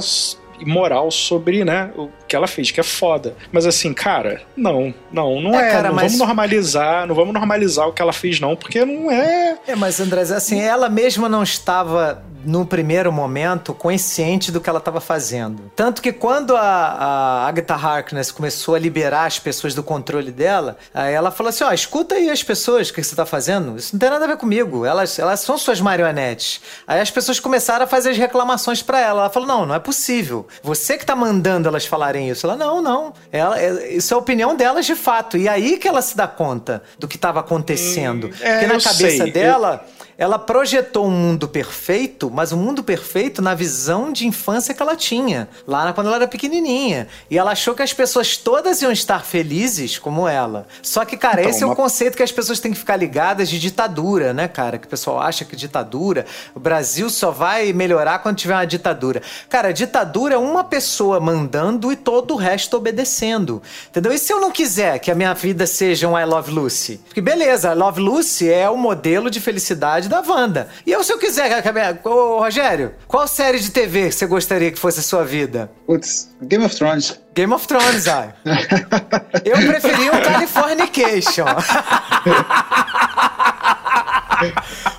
[0.59, 3.35] e moral sobre, né, o que ela fez, que é foda.
[3.51, 5.71] Mas assim, cara, não, não, não É, é.
[5.71, 9.11] cara, não mas- vamos normalizar, não vamos normalizar o que ela fez, não, porque não
[9.11, 9.57] é.
[9.67, 14.79] É, mas André, assim, ela mesma não estava no primeiro momento consciente do que ela
[14.79, 15.69] estava fazendo.
[15.75, 20.77] Tanto que quando a, a Agatha Harkness começou a liberar as pessoas do controle dela,
[20.93, 23.75] aí ela falou assim: ó, escuta aí as pessoas, o que você está fazendo?
[23.77, 24.85] Isso não tem nada a ver comigo.
[24.85, 26.61] Elas, elas são suas marionetes.
[26.87, 29.21] Aí as pessoas começaram a fazer as reclamações para ela.
[29.21, 30.47] Ela falou: não, não é possível.
[30.63, 32.45] Você que tá mandando elas falarem isso.
[32.47, 33.13] Ela, não, não.
[33.31, 35.37] Ela, é- isso é a opinião delas de fato.
[35.37, 38.29] E aí que ela se dá conta do que estava acontecendo.
[38.41, 39.31] é, Porque na eu cabeça sei.
[39.31, 39.85] dela.
[40.17, 44.95] Ela projetou um mundo perfeito, mas um mundo perfeito na visão de infância que ela
[44.95, 47.07] tinha, lá quando ela era pequenininha.
[47.29, 50.65] E ela achou que as pessoas todas iam estar felizes como ela.
[50.81, 52.95] Só que, cara, Então, esse é o uma- conceito que as pessoas têm que ficar
[52.95, 54.77] ligadas de ditadura, né, cara?
[54.79, 59.21] Que o pessoal acha que ditadura, o Brasil só vai melhorar quando tiver uma ditadura.
[59.49, 63.61] Cara, ditadura é uma pessoa mandando e todo o resto obedecendo.
[63.89, 64.11] Entendeu?
[64.11, 66.99] E se eu não quiser que a minha vida seja um I Love Lucy?
[67.05, 70.69] Porque beleza, I Love Lucy é o modelo de felicidade da Wanda.
[70.85, 71.63] E eu, se eu quiser,
[72.03, 75.71] ô Rogério, qual série de TV você gostaria que fosse a sua vida?
[75.85, 77.19] Putz, Game of Thrones.
[77.33, 78.33] Game of Thrones, ai.
[79.45, 81.45] Eu preferia o Californication.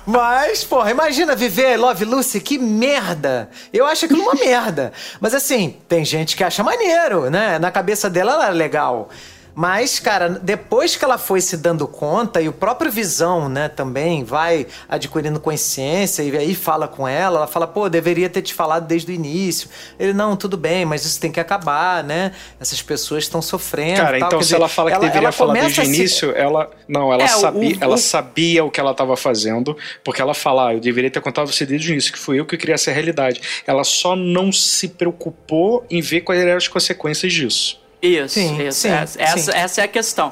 [0.05, 3.49] Mas, porra, imagina viver Love Lucy, que merda!
[3.71, 4.91] Eu acho aquilo uma merda.
[5.19, 7.59] Mas assim, tem gente que acha maneiro, né?
[7.59, 9.09] Na cabeça dela ela é legal.
[9.61, 14.23] Mas, cara, depois que ela foi se dando conta, e o próprio Visão, né, também
[14.23, 18.87] vai adquirindo consciência, e aí fala com ela, ela fala, pô, deveria ter te falado
[18.87, 19.69] desde o início.
[19.99, 22.31] Ele, não, tudo bem, mas isso tem que acabar, né?
[22.57, 23.97] Essas pessoas estão sofrendo.
[23.97, 26.31] Cara, então Quer se dizer, ela fala que deveria falar começa desde o se- início,
[26.37, 26.71] ela.
[26.87, 29.75] Não, ela, É, sabia, o- ela o- sabia o que ela estava fazendo,
[30.05, 32.45] porque ela fala, ah, eu deveria ter contado você desde o início, que fui eu
[32.45, 33.41] que queria essa realidade.
[33.67, 37.77] Ela só não se preocupou em ver quais eram as consequências disso.
[38.01, 38.79] Isso, Sim, isso.
[38.81, 39.57] sim, essa, essa- sim.
[39.57, 40.31] essa é a questão.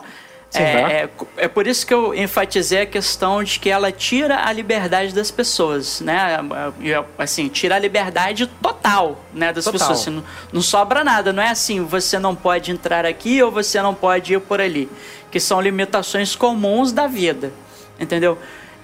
[0.54, 4.52] É, é, é por isso que eu enfatizei a questão de que ela tira a
[4.54, 6.38] liberdade das pessoas, né?
[6.80, 6.92] E,
[7.22, 9.80] Assim, tira a liberdade total, né, das Total.
[9.80, 10.00] pessoas.
[10.00, 10.24] Assim, não,
[10.54, 11.34] não sobra nada.
[11.34, 14.90] Não é assim, você não pode entrar aqui ou você não pode ir por ali.
[15.30, 17.52] Que são limitações comuns da vida,
[18.00, 18.38] entendeu?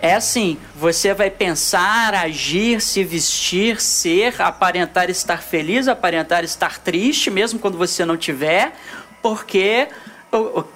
[0.04, 7.32] É assim, você vai pensar, agir, se vestir, ser, aparentar estar feliz, aparentar estar triste,
[7.32, 8.74] mesmo quando você não tiver,
[9.22, 9.88] porque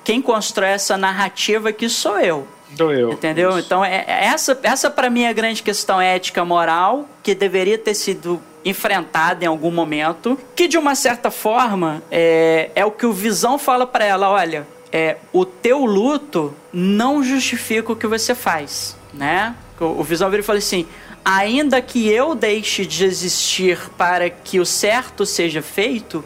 [0.05, 2.47] quem constrói essa narrativa aqui sou eu.
[2.69, 3.11] Doeu.
[3.11, 3.59] Entendeu?
[3.59, 7.77] Então, é, é essa, essa para mim é a grande questão ética moral que deveria
[7.77, 10.39] ter sido enfrentada em algum momento.
[10.55, 14.65] Que, de uma certa forma, é, é o que o Visão fala para ela: olha,
[14.91, 19.55] é, o teu luto não justifica o que você faz, né?
[19.79, 20.85] O, o Visão vira e fala assim:
[21.25, 26.23] ainda que eu deixe de existir para que o certo seja feito,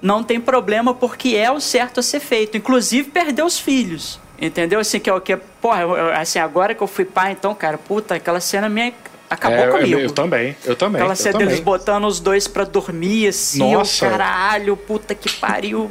[0.00, 2.56] não tem problema porque é o certo a ser feito.
[2.56, 4.18] Inclusive perder os filhos.
[4.40, 4.78] Entendeu?
[4.78, 5.36] Assim, que é o que.
[5.36, 8.94] Porra, eu- eu- assim, agora que eu fui pai, então, cara, puta, aquela cena me
[9.28, 10.00] acabou É, eu- comigo.
[10.00, 11.00] Eu, também, eu também.
[11.00, 11.48] Aquela eu cena também.
[11.48, 14.06] deles botando os dois pra dormir, assim, Nossa.
[14.06, 15.90] o caralho, puta que pariu.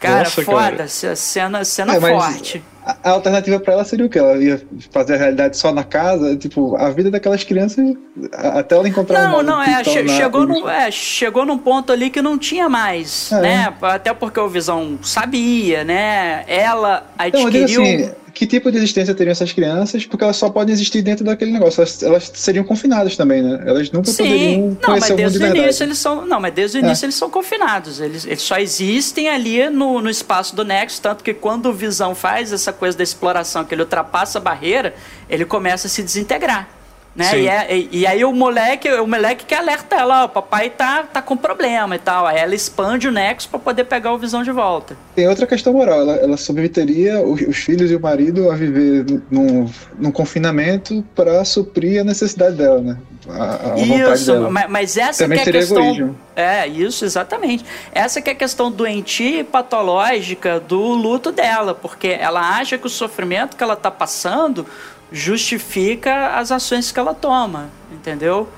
[0.00, 0.88] Cara, Nossa, foda, cara.
[0.88, 2.64] ce- cena, cena É, mas forte.
[2.84, 4.18] A, alternativa pra ela seria o quê?
[4.18, 4.60] Ela ia
[4.90, 6.36] fazer a realidade só na casa?
[6.36, 7.94] Tipo, a vida daquelas crianças,
[8.32, 11.92] até ela encontrar um Não, modo não, é, che- chegou, num, é, chegou num ponto
[11.92, 13.40] ali que não tinha mais, É.
[13.40, 13.74] né?
[13.82, 16.44] Até porque o Visão sabia, né?
[16.48, 17.66] Ela Não, adquiriu...
[17.82, 20.06] digo assim, que tipo de existência teriam essas crianças?
[20.06, 21.80] Porque elas só podem existir dentro daquele negócio.
[21.80, 23.62] Elas, elas seriam confinadas também, né?
[23.66, 25.58] Elas nunca Sim, poderiam não, mas conhecer o mundo de o verdade.
[25.64, 26.26] início eles são.
[26.26, 26.84] Não, mas desde o É.
[26.84, 28.00] início eles são confinados.
[28.00, 32.14] Eles, eles só existem ali no, no espaço do Nexo, tanto que quando o Visão
[32.14, 34.94] faz essa coisa da exploração, que ele ultrapassa a barreira,
[35.28, 36.68] ele começa a se desintegrar.
[37.14, 37.40] Né?
[37.40, 40.70] E, é- e- e aí o moleque, o moleque que alerta ela, ó, o papai
[40.70, 42.26] tá, tá com problema e tal.
[42.26, 44.96] Aí ela expande o Nexo pra poder pegar o Visão de volta.
[45.14, 46.00] Tem outra questão moral.
[46.00, 51.44] Ela, ela submeteria os, os filhos e o marido a viver num, num confinamento para
[51.44, 52.96] suprir a necessidade dela, né?
[53.28, 54.50] A, a vontade Isso, dela.
[54.50, 55.84] ma- mas essa Também que é a questão.
[55.84, 56.18] egoísmo.
[56.34, 57.62] É, isso, exatamente.
[57.92, 62.86] Essa que é a questão doentia e patológica do luto dela, porque ela acha que
[62.86, 64.66] o sofrimento que ela tá passando
[65.12, 68.48] justifica as ações que ela toma, entendeu?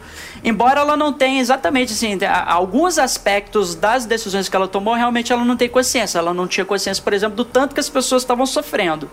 [0.43, 5.45] Embora ela não tenha exatamente assim, alguns aspectos das decisões que ela tomou, realmente ela
[5.45, 6.19] não tem consciência.
[6.19, 9.11] Ela não tinha consciência, por exemplo, do tanto que as pessoas estavam sofrendo.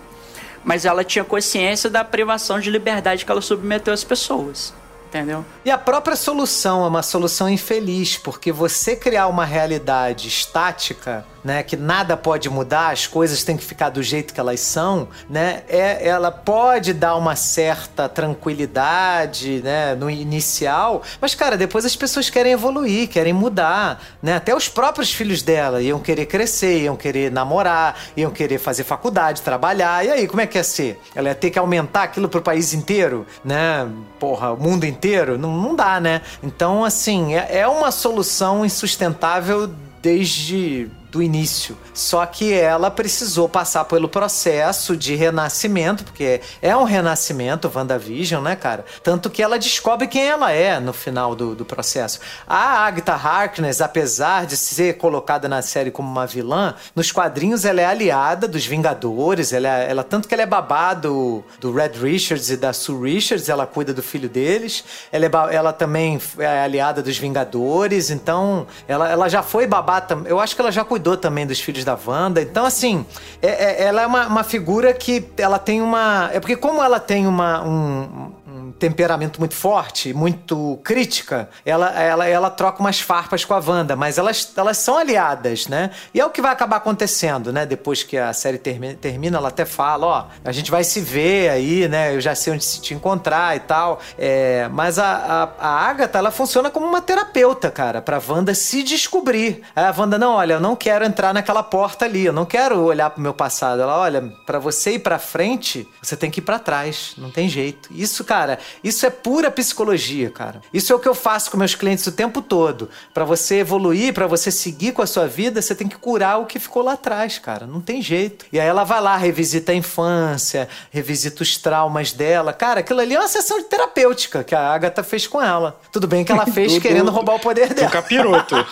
[0.64, 4.74] Mas ela tinha consciência da privação de liberdade que ela submeteu às pessoas.
[5.08, 5.46] Entendeu?
[5.66, 11.64] E a própria solução é uma solução infeliz, porque você criar uma realidade estática, né,
[11.64, 15.64] que nada pode mudar, as coisas têm que ficar do jeito que elas são, né,
[15.68, 22.30] é, ela pode dar uma certa tranquilidade, né, no inicial, mas cara, depois as pessoas
[22.30, 27.32] querem evoluir, querem mudar, né, até os próprios filhos dela iam querer crescer, iam querer
[27.32, 31.00] namorar, iam querer fazer faculdade, trabalhar, e aí, como é que ia ser?
[31.16, 33.88] Ela ia ter que aumentar aquilo pro país inteiro, né,
[34.20, 35.38] porra, o mundo inteiro?
[35.38, 36.22] Não, não dá, né?
[36.44, 39.70] Então, assim, é, é uma solução insustentável
[40.02, 41.78] desde do início.
[41.94, 48.56] Só que ela precisou passar pelo processo de renascimento, porque é um renascimento, WandaVision, né,
[48.56, 48.86] cara?
[49.04, 52.22] Tanto que ela descobre quem ela é no final do, do processo.
[52.48, 57.82] A Agatha Harkness, apesar de ser colocada na série como uma vilã, nos quadrinhos ela
[57.82, 62.50] é aliada dos Vingadores, ela, é- ela tanto que ela é babá do, Red Richards
[62.50, 67.02] e da Sue Richards, ela cuida do filho deles, ela, é ela também é aliada
[67.02, 71.46] dos Vingadores, então ela, ela já foi babá eu acho que ela já cuidou também
[71.46, 73.06] dos filhos da Wanda, então assim,
[73.42, 76.30] é- é- ela é uma, uma figura que ela tem uma...
[76.34, 77.62] É porque como ela tem uma...
[77.64, 78.41] um- um
[78.82, 84.18] temperamento muito forte, muito crítica, ela, ela, ela troca umas farpas com a Wanda, mas
[84.18, 85.92] elas, elas são aliadas, né?
[86.12, 87.64] E é o que vai acabar acontecendo, né?
[87.64, 91.50] Depois que a série termina, termina ela até fala, ó, a gente vai se ver
[91.50, 92.16] aí, né?
[92.16, 94.00] Eu já sei onde se te encontrar e tal.
[94.18, 98.82] É, mas a, a, a Agatha, ela funciona como uma terapeuta, cara, pra Wanda se
[98.82, 99.62] descobrir.
[99.76, 102.82] Aí a Wanda, não, olha, eu não quero entrar naquela porta ali, eu não quero
[102.82, 103.80] olhar pro meu passado.
[103.80, 107.48] Ela, olha, pra você ir pra frente, você tem que ir pra trás, não tem
[107.48, 107.90] jeito.
[107.92, 110.62] Isso, cara, isso é pura psicologia, cara.
[110.74, 112.90] Isso é o que eu faço com meus clientes o tempo todo.
[113.14, 116.46] Pra você evoluir, pra você seguir com a sua vida, você tem que curar o
[116.46, 117.66] que ficou lá atrás, cara.
[117.66, 118.46] Não tem jeito.
[118.52, 122.54] E aí ela vai lá, revisita a infância, revisita os traumas dela.
[122.54, 125.80] Cara, aquilo ali é uma sessão terapêutica que a Agatha fez com ela.
[125.92, 127.90] Tudo bem que ela fez Do- querendo do- roubar o poder Do dela.
[127.90, 128.56] capiroto.
[128.56, 128.66] né?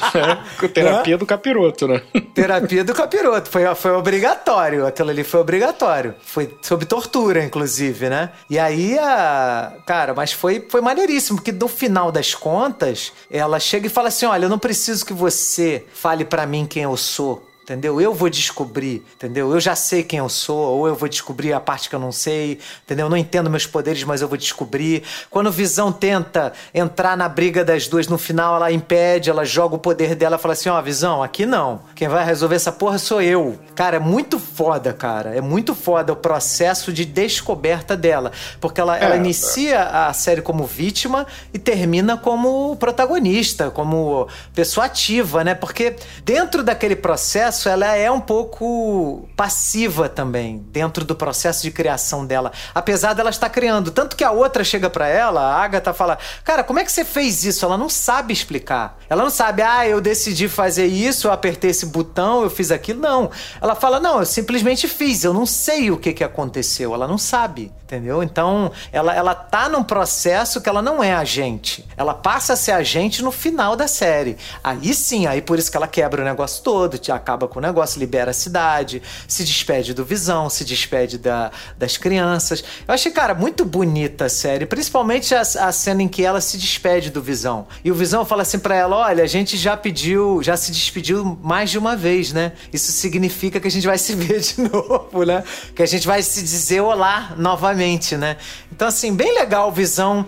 [0.73, 2.01] Terapia do capiroto, né?
[2.33, 3.49] Terapia do capiroto.
[3.49, 4.85] Foi, foi obrigatório.
[4.85, 6.15] Aquilo ali foi obrigatório.
[6.21, 8.29] Foi sob tortura, inclusive, né?
[8.49, 9.73] E aí, a...
[9.89, 14.27] cara, mas foi, foi maneiríssimo, porque no final das contas, ela chega e fala assim:
[14.27, 17.48] olha, eu não preciso que você fale pra mim quem eu sou.
[17.69, 18.01] Entendeu?
[18.01, 19.51] Eu vou descobrir, entendeu?
[19.53, 22.11] Eu já sei quem eu sou, ou eu vou descobrir a parte que eu não
[22.11, 23.05] sei, entendeu?
[23.05, 25.03] Eu não entendo meus poderes, mas eu vou descobrir.
[25.29, 29.79] Quando Visão tenta entrar na briga das duas, no final ela impede, ela joga o
[29.79, 31.81] poder dela e fala assim: ó, Visão, aqui não.
[31.95, 33.59] Quem vai resolver essa porra sou eu.
[33.75, 35.35] Cara, é muito foda, cara.
[35.35, 38.31] É muito foda o processo de descoberta dela.
[38.59, 44.85] Porque ela, ela É, inicia a série como vítima e termina como protagonista, como pessoa
[44.87, 45.53] ativa, né?
[45.53, 52.25] Porque dentro daquele processo ela é um pouco passiva também, dentro do processo de criação
[52.25, 52.51] dela.
[52.73, 53.91] Apesar dela estar criando.
[53.91, 57.03] Tanto que a outra chega pra ela, a Agatha fala: Cara, como é que você
[57.03, 57.65] fez isso?
[57.65, 58.99] Ela não sabe explicar.
[59.09, 63.01] Ela não sabe, ah, eu decidi fazer isso, eu apertei esse botão, eu fiz aquilo.
[63.01, 63.31] Não.
[63.61, 66.93] Ela fala: Não, eu simplesmente fiz, eu não sei o que, que aconteceu.
[66.93, 68.21] Ela não sabe, entendeu?
[68.21, 71.85] Então, ela, ela tá num processo que ela não é agente.
[71.97, 74.37] Ela passa a ser agente no final da série.
[74.63, 77.61] Aí sim, aí por isso que ela quebra o negócio todo, te acaba com o
[77.61, 82.63] negócio, libera a cidade, se despede do Visão, se despede da, das crianças.
[82.87, 86.57] Eu achei, cara, muito bonita a série, principalmente a, a cena em que ela se
[86.57, 87.67] despede do Visão.
[87.83, 91.37] E o Visão fala assim pra ela: olha, a gente já pediu, já se despediu
[91.43, 92.53] mais de uma vez, né?
[92.71, 95.43] Isso significa que a gente vai se ver de novo, né?
[95.75, 98.37] Que a gente vai se dizer olá novamente, né?
[98.71, 100.25] Então, assim, bem legal o Visão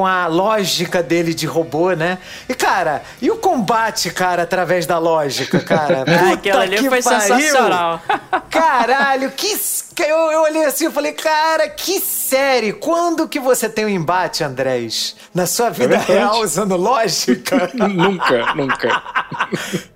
[0.00, 2.16] com a lógica dele de robô, né?
[2.48, 6.04] E, cara, e o combate, cara, através da lógica, cara?
[6.20, 7.20] Ah, aquilo ali que foi pariu!
[7.20, 8.02] sensacional.
[8.50, 9.56] Caralho, que.
[10.00, 12.72] Eu, eu olhei assim e falei, cara, que série!
[12.72, 15.14] Quando que você tem um embate, Andrés?
[15.34, 16.12] Na sua vida verdade.
[16.12, 17.70] real usando lógica?
[17.74, 19.02] nunca, nunca.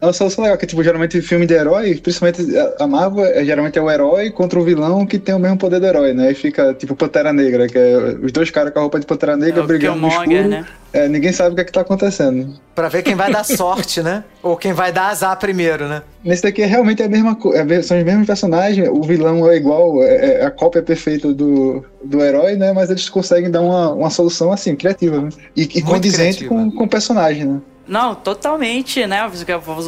[0.00, 2.42] É uma solução legal, que tipo, geralmente filme de herói, principalmente
[2.78, 5.80] a Marvel, é, geralmente é o herói contra o vilão que tem o mesmo poder
[5.80, 6.32] do herói, né?
[6.32, 9.36] E fica tipo Pantera Negra, que é os dois caras com a roupa de Pantera
[9.36, 10.48] Negra É brigando no escuro.
[10.48, 10.66] né?
[10.92, 12.54] É, ninguém sabe o que é que tá acontecendo.
[12.72, 14.22] pra ver quem vai dar sorte, né?
[14.40, 16.02] Ou quem vai dar azar primeiro, né?
[16.22, 20.00] Nesse daqui é realmente a mesma coisa, são os mesmos personagens, o vilão é igual,
[20.04, 22.72] é, é a cópia perfeita do, do herói, né?
[22.72, 25.30] Mas eles conseguem dar uma, uma solução assim, criativa, né?
[25.56, 26.54] E, e condizente criativa.
[26.54, 27.60] com, com o personagem, né?
[27.88, 29.28] Não, totalmente, né?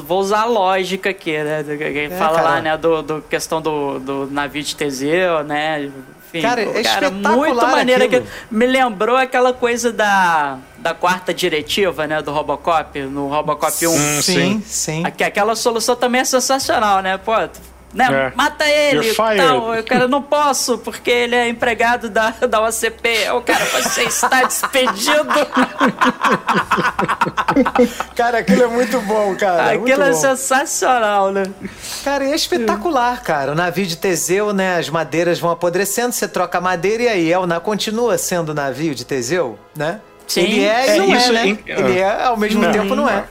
[0.05, 1.63] Vou usar a lógica aqui, né?
[1.63, 2.43] Do- que Fala É, cara.
[2.43, 5.89] lá, né, do, do questão do, do navio de Teseu, né?
[6.39, 8.05] Enfim, Cara, é espetacular muito maneiro.
[8.05, 8.23] aquilo.
[8.25, 12.21] Que me lembrou aquela coisa da, da quarta diretiva, né?
[12.23, 13.91] Do Robocop, no Robocop 1.
[13.91, 15.05] Hum, sim, sim.
[15.05, 17.19] Aqui, aquela solução também é sensacional, né?
[17.19, 17.33] Pô,
[17.97, 18.31] né?
[18.33, 18.37] É.
[18.37, 19.75] Mata ele tal.
[19.75, 23.31] Eu, cara, não posso, porque ele é empregado da, da OCP.
[23.35, 25.27] O cara, você está despedido.
[28.15, 29.65] Cara, aquilo é muito bom, cara.
[29.67, 30.15] Aquilo muito é bom.
[30.15, 31.45] sensacional, né?
[32.05, 33.53] Cara, e é espetacular, cara.
[33.53, 34.77] O navio de Teseu, né?
[34.79, 39.05] As madeiras vão apodrecendo, você troca a madeira e aí Elna continua sendo navio de
[39.05, 40.01] Teseu, né?
[40.27, 40.41] Sim.
[40.43, 41.47] Ele é e É, não é, né?
[41.47, 42.73] em- Ele é, ao mesmo Não.
[42.73, 43.25] tempo não é.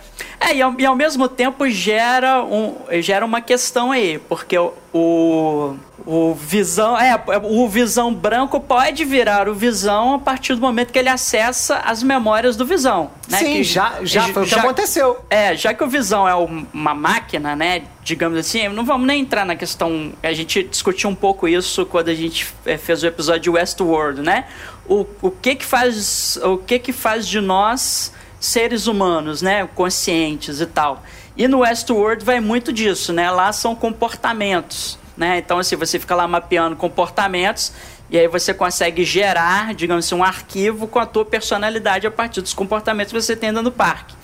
[0.47, 4.73] É, e ao, e ao mesmo tempo gera, um, gera uma questão aí, porque o,
[4.93, 6.97] o, o visão.
[6.99, 11.77] É, o visão branco pode virar o visão a partir do momento que ele acessa
[11.77, 13.09] as memórias do visão.
[13.27, 13.37] Né?
[13.39, 15.17] Sim, Que- já, já foi o que aconteceu.
[15.29, 17.81] É, já que o Visão é um- uma máquina, né?
[18.03, 20.13] Digamos assim, não vamos nem entrar na questão.
[20.21, 24.21] A gente discutiu um pouco isso quando a gente eh, fez o episódio de Westworld,
[24.21, 24.45] né?
[24.87, 28.13] O, o que que faz o que que faz de nós
[28.45, 29.67] seres humanos, né?
[29.75, 31.03] Conscientes e tal.
[31.35, 33.29] E no Westworld vai muito disso, né?
[33.29, 35.39] Lá são comportamentos, né?
[35.39, 37.73] Então assim você fica lá mapeando comportamentos
[38.09, 42.41] e aí você consegue gerar, digamos assim, um arquivo com a tua personalidade a partir
[42.41, 44.15] dos comportamentos que você tem dentro do parque,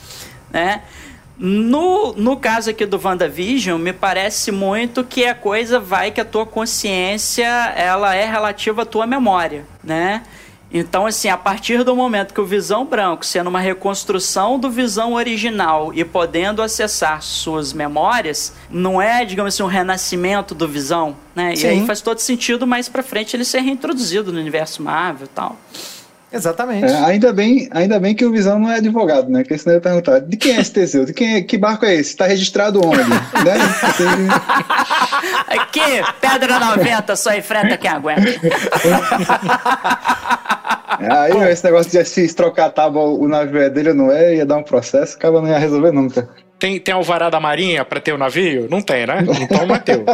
[0.52, 0.84] né?
[1.38, 6.26] No, no caso aqui do WandaVision, me parece muito que a coisa vai que a
[6.26, 10.22] tua consciência ela é relativa à tua memória, né?
[10.74, 15.14] Então, assim, a partir do momento que o Visão Branco, sendo uma reconstrução do Visão
[15.14, 21.54] original e podendo acessar suas memórias, não é, digamos assim, um renascimento do Visão, né?
[21.54, 21.68] E Sim.
[21.68, 25.58] aí faz todo sentido mais pra frente ele ser reintroduzido no universo Marvel e tal.
[26.34, 26.86] Exatamente.
[26.86, 29.42] É, ainda, bem, ainda bem que o Visão não é advogado, né?
[29.44, 31.04] Porque senão eu ia perguntar, de quem é esse Teseu?
[31.06, 32.16] De quem é, que barco é esse?
[32.16, 33.02] Tá registrado onde?
[33.44, 33.58] né?
[35.48, 35.82] Aqui,
[36.22, 38.22] Pedra 90, só enfrenta quem aguenta.
[41.00, 44.36] Aí esse negócio de se trocar a tábua, o navio é dele ou não é,
[44.36, 46.30] ia dar um processo, o cara não ia resolver nunca.
[46.62, 48.68] Tem, tem alvará da marinha pra ter o navio?
[48.70, 49.26] Não tem, né?
[49.42, 50.06] Então Mateu.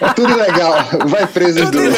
[0.00, 0.72] É tudo legal,
[1.06, 1.94] vai preso os dois.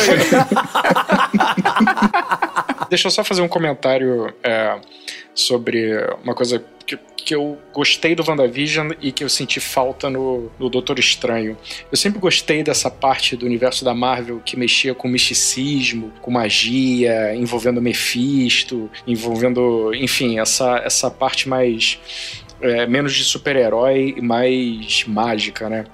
[2.90, 4.76] Deixa eu só fazer um comentário é,
[5.32, 10.50] sobre uma coisa que, que eu gostei do WandaVision e que eu senti falta no,
[10.58, 11.56] no Doutor Estranho.
[11.88, 17.32] Eu sempre gostei dessa parte do universo da Marvel que mexia com misticismo, com magia,
[17.36, 22.00] envolvendo Mephisto, envolvendo, enfim, essa, essa parte mais
[22.60, 25.84] é, menos de super-herói e mais mágica, né?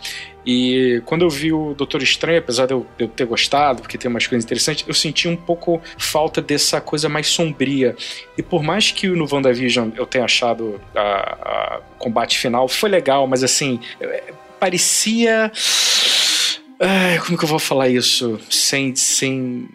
[0.47, 4.09] E quando eu vi o Doutor Estranho, apesar de eu, eu, ter gostado, porque tem
[4.09, 7.97] umas coisas interessantes, eu senti um pouco falta dessa coisa mais sombria.
[8.39, 13.43] E por mais que no WandaVision eu tenha achado a combate final foi legal, mas
[13.43, 13.81] assim,
[14.61, 15.51] parecia.
[16.79, 18.39] Ai, como que eu vou falar isso?
[18.51, 18.95] Sem.
[18.95, 19.69] sem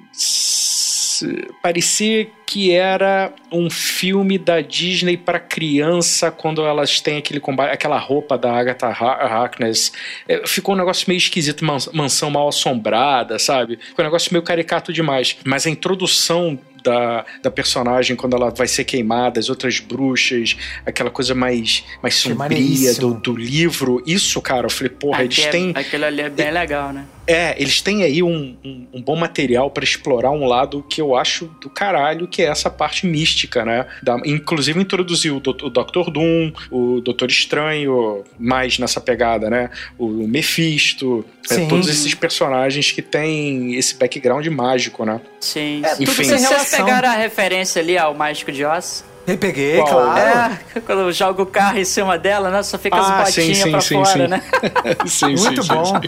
[1.62, 7.98] parecia que era um filme da Disney para criança quando elas têm aquele combate, aquela
[7.98, 9.94] roupa da Agatha Harkness.
[10.28, 13.78] É, ficou um negócio meio esquisito, mansão mal assombrada, sabe?
[13.78, 15.38] Ficou um negócio meio caricato demais.
[15.46, 21.10] Mas a introdução da, da personagem quando ela vai ser queimada, as outras bruxas, aquela
[21.10, 24.02] coisa mais, mais sombria do, do, livro.
[24.06, 25.72] Isso, cara, eu falei, porra, eles têm.
[25.76, 27.06] Aquilo ali é bem legal, né?
[27.32, 31.16] É, eles têm aí um, um, um bom material para explorar um lado que eu
[31.16, 33.86] acho do caralho, que é essa parte mística, né?
[34.02, 39.70] Da, inclusive introduziu o, o Doctor Doom, o Doutor Estranho, mais nessa pegada, né?
[39.98, 45.22] O, o Mephisto, é, todos esses personagens que têm esse background mágico, né?
[45.40, 45.82] Sim.
[45.84, 46.24] É, Enfim.
[46.24, 49.04] Vocês pegaram a referência ali ao Mágico de Oz?
[49.26, 49.88] Eu peguei, Qual?
[49.88, 50.58] claro.
[50.76, 52.64] É, quando joga o carro em cima dela, né?
[52.64, 54.28] Só fica ah, as botinhas pra sim, fora, sim.
[54.28, 54.42] né?
[55.06, 56.02] sim, Muito bom.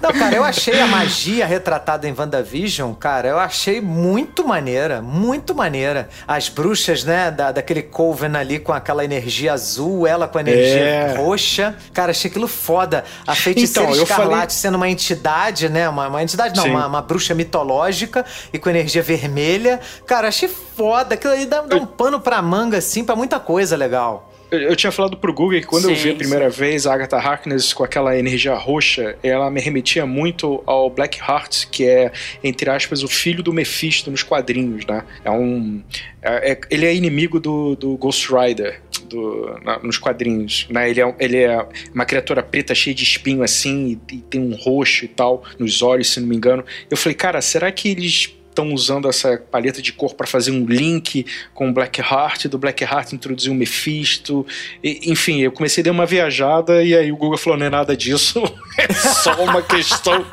[0.00, 5.54] Não, cara, eu achei a magia retratada em WandaVision, cara, eu achei muito maneira, muito
[5.54, 6.08] maneira.
[6.26, 10.80] As bruxas, né, da, daquele Coven ali com aquela energia azul, ela com a energia
[10.80, 11.16] é.
[11.16, 11.74] roxa.
[11.92, 13.04] Cara, achei aquilo foda.
[13.26, 14.50] A feiticeira então, escarlate falei...
[14.50, 19.02] sendo uma entidade, né, uma, uma entidade não, uma, uma, bruxa mitológica e com energia
[19.02, 19.80] vermelha.
[20.06, 21.14] Cara, achei foda.
[21.14, 24.32] Aquilo aí dá, dá um pano pra manga, assim, pra muita coisa legal.
[24.50, 26.58] Eu, tinha falado pro Google que quando sim, eu vi a primeira sim.
[26.58, 31.66] vez a Agatha Harkness com aquela energia roxa, ela me remetia muito ao Black Heart,
[31.70, 32.12] que é,
[32.44, 35.02] entre aspas, o filho do Mephisto nos quadrinhos, né?
[35.24, 35.82] É um...
[36.22, 40.90] É, é, ele é inimigo do, do Ghost Rider do, na, nos quadrinhos, né?
[40.90, 44.54] Ele é, ele é uma criatura preta cheia de espinho assim, e, e tem um
[44.54, 46.64] roxo e tal nos olhos, se não me engano.
[46.90, 50.64] Eu falei, cara, será que eles estão usando essa paleta de cor para fazer um
[50.64, 54.46] link com o Black Heart, do Black Heart introduzir o Mephisto.
[54.82, 57.70] E, enfim, eu comecei a dar uma viajada e aí o Google falou: não é
[57.70, 58.42] nada disso,
[58.78, 60.24] é só uma questão.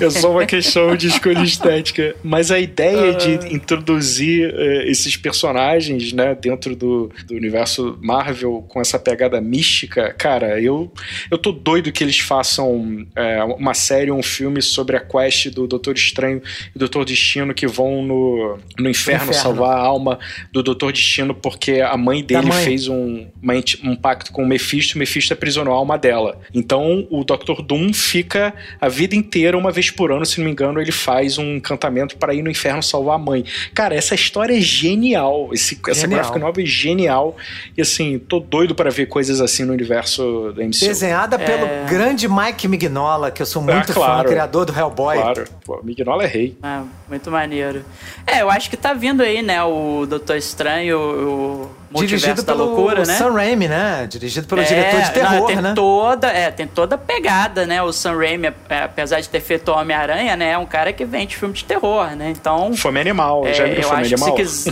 [0.00, 2.14] É só uma questão de escolha estética.
[2.22, 3.48] Mas a ideia de ah.
[3.52, 10.60] introduzir uh, esses personagens, né, dentro do, do universo Marvel com essa pegada mística, cara,
[10.60, 10.92] eu,
[11.30, 15.48] eu tô doido que eles façam é, uma série ou um filme sobre a quest
[15.50, 16.42] do Doutor Estranho
[16.74, 19.34] e Doutor Destino que vão no, no inferno, inferno.
[19.34, 20.18] salvar a alma
[20.52, 22.64] do Doutor Destino porque a mãe dele mãe.
[22.64, 23.54] fez um, uma,
[23.84, 26.40] um pacto com o Mephisto e o Mephisto aprisionou a alma dela.
[26.52, 30.46] Então o Doutor Doom fica a vida inteira uma vez vez por ano, se não
[30.46, 33.44] me engano, ele faz um encantamento para ir no inferno salvar a mãe.
[33.74, 35.50] Cara, essa história é genial.
[35.52, 35.90] Esse, genial.
[35.90, 37.36] Essa gráfica nova é genial.
[37.76, 40.80] E assim, tô doido para ver coisas assim no universo da MCU.
[40.80, 41.44] Desenhada é...
[41.44, 45.16] pelo grande Mike Mignola, que eu sou muito ah, claro, fã, criador do Hellboy.
[45.16, 46.56] Claro, Pô, Mignola é rei.
[46.62, 47.84] Ah, muito maneiro.
[48.26, 53.04] É, eu acho que tá vindo aí, né, o Doutor Estranho, o Dirigido pelo loucura,
[53.04, 53.14] né?
[53.14, 54.06] Sam Raimi, né?
[54.08, 55.72] Dirigido pelo é, diretor de terror, não, tem né?
[55.74, 57.82] Toda, é, tem toda a pegada, né?
[57.82, 60.50] O Sam Raimi, é, apesar de ter feito Homem-Aranha, né?
[60.52, 62.30] É um cara que vende filme de terror, né?
[62.30, 62.74] Então...
[62.76, 64.34] Fome Animal, é, já viu Fome Animal?
[64.34, 64.66] Quis...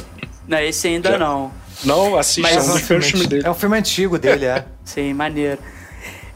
[0.47, 1.19] Não, esse ainda já.
[1.19, 1.51] não.
[1.85, 3.43] Não, assista, Mas, é um, filme, filme dele.
[3.47, 4.65] É um filme antigo dele, é.
[4.85, 5.59] Sim, maneiro.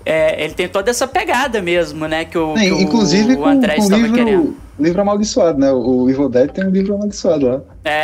[0.04, 2.24] É, ele tem toda essa pegada mesmo, né?
[2.24, 4.56] Que o, que inclusive o André com, estava livro, querendo.
[4.78, 5.70] Livro amaldiçoado, né?
[5.70, 7.60] O Evil Dead tem um livro amaldiçoado lá.
[7.84, 8.00] É.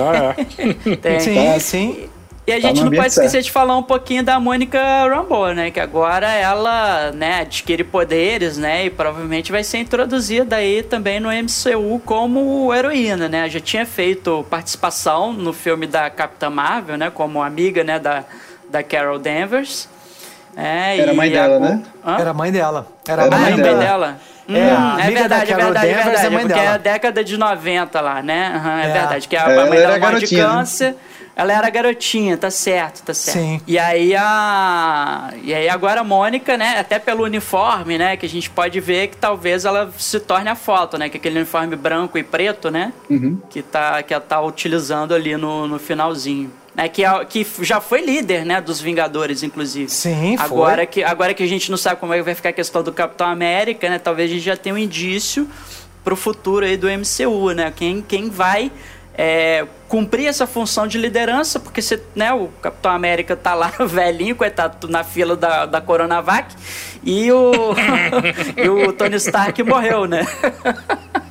[0.00, 0.96] Ah, é.
[0.96, 1.20] tem.
[1.20, 1.60] Sim, tá.
[1.60, 2.08] sim.
[2.44, 3.44] E a tá gente não pode esquecer certo.
[3.44, 5.70] de falar um pouquinho da Mônica Rambeau, né?
[5.70, 8.86] Que agora ela, né, adquire poderes, né?
[8.86, 13.48] E provavelmente vai ser introduzida aí também no MCU como heroína, né?
[13.48, 17.10] Já tinha feito participação no filme da Capitã Marvel, né?
[17.10, 18.24] Como amiga, né, da,
[18.68, 19.88] da Carol Danvers.
[20.56, 21.60] É, Era mãe dela, a...
[21.60, 21.82] né?
[22.04, 22.16] Hã?
[22.18, 22.86] Era mãe dela.
[23.06, 23.78] Era, Era mãe, mãe dela.
[23.78, 24.16] dela.
[24.48, 26.26] É, hum, é verdade, é verdade, é verdade.
[26.26, 26.62] É porque dela.
[26.62, 28.60] é a década de 90 lá, né?
[28.62, 29.28] Uhum, é, é, verdade.
[29.28, 30.42] Que a, a mãe dela morre de né?
[30.42, 30.96] câncer.
[31.34, 33.38] Ela era garotinha, tá certo, tá certo.
[33.38, 33.60] Sim.
[33.66, 35.32] E aí a.
[35.42, 36.78] E aí agora a Mônica, né?
[36.78, 38.18] Até pelo uniforme, né?
[38.18, 41.08] Que a gente pode ver que talvez ela se torne a foto, né?
[41.08, 42.92] Que é aquele uniforme branco e preto, né?
[43.08, 43.40] Uhum.
[43.48, 46.52] Que, tá, que ela tá utilizando ali no, no finalzinho.
[46.74, 49.90] Né, que, é, que já foi líder, né, dos Vingadores, inclusive.
[49.90, 50.46] Sim, foi.
[50.46, 52.82] Agora que, agora que a gente não sabe como é que vai ficar a questão
[52.82, 55.46] do Capitão América, né, talvez a gente já tenha um indício
[56.02, 58.72] pro futuro aí do MCU, né, quem, quem vai
[59.14, 64.34] é, cumprir essa função de liderança, porque você, né, o Capitão América tá lá velhinho,
[64.34, 66.54] coitado, na fila da, da Coronavac,
[67.04, 67.52] e o,
[68.56, 70.26] e o Tony Stark morreu, né?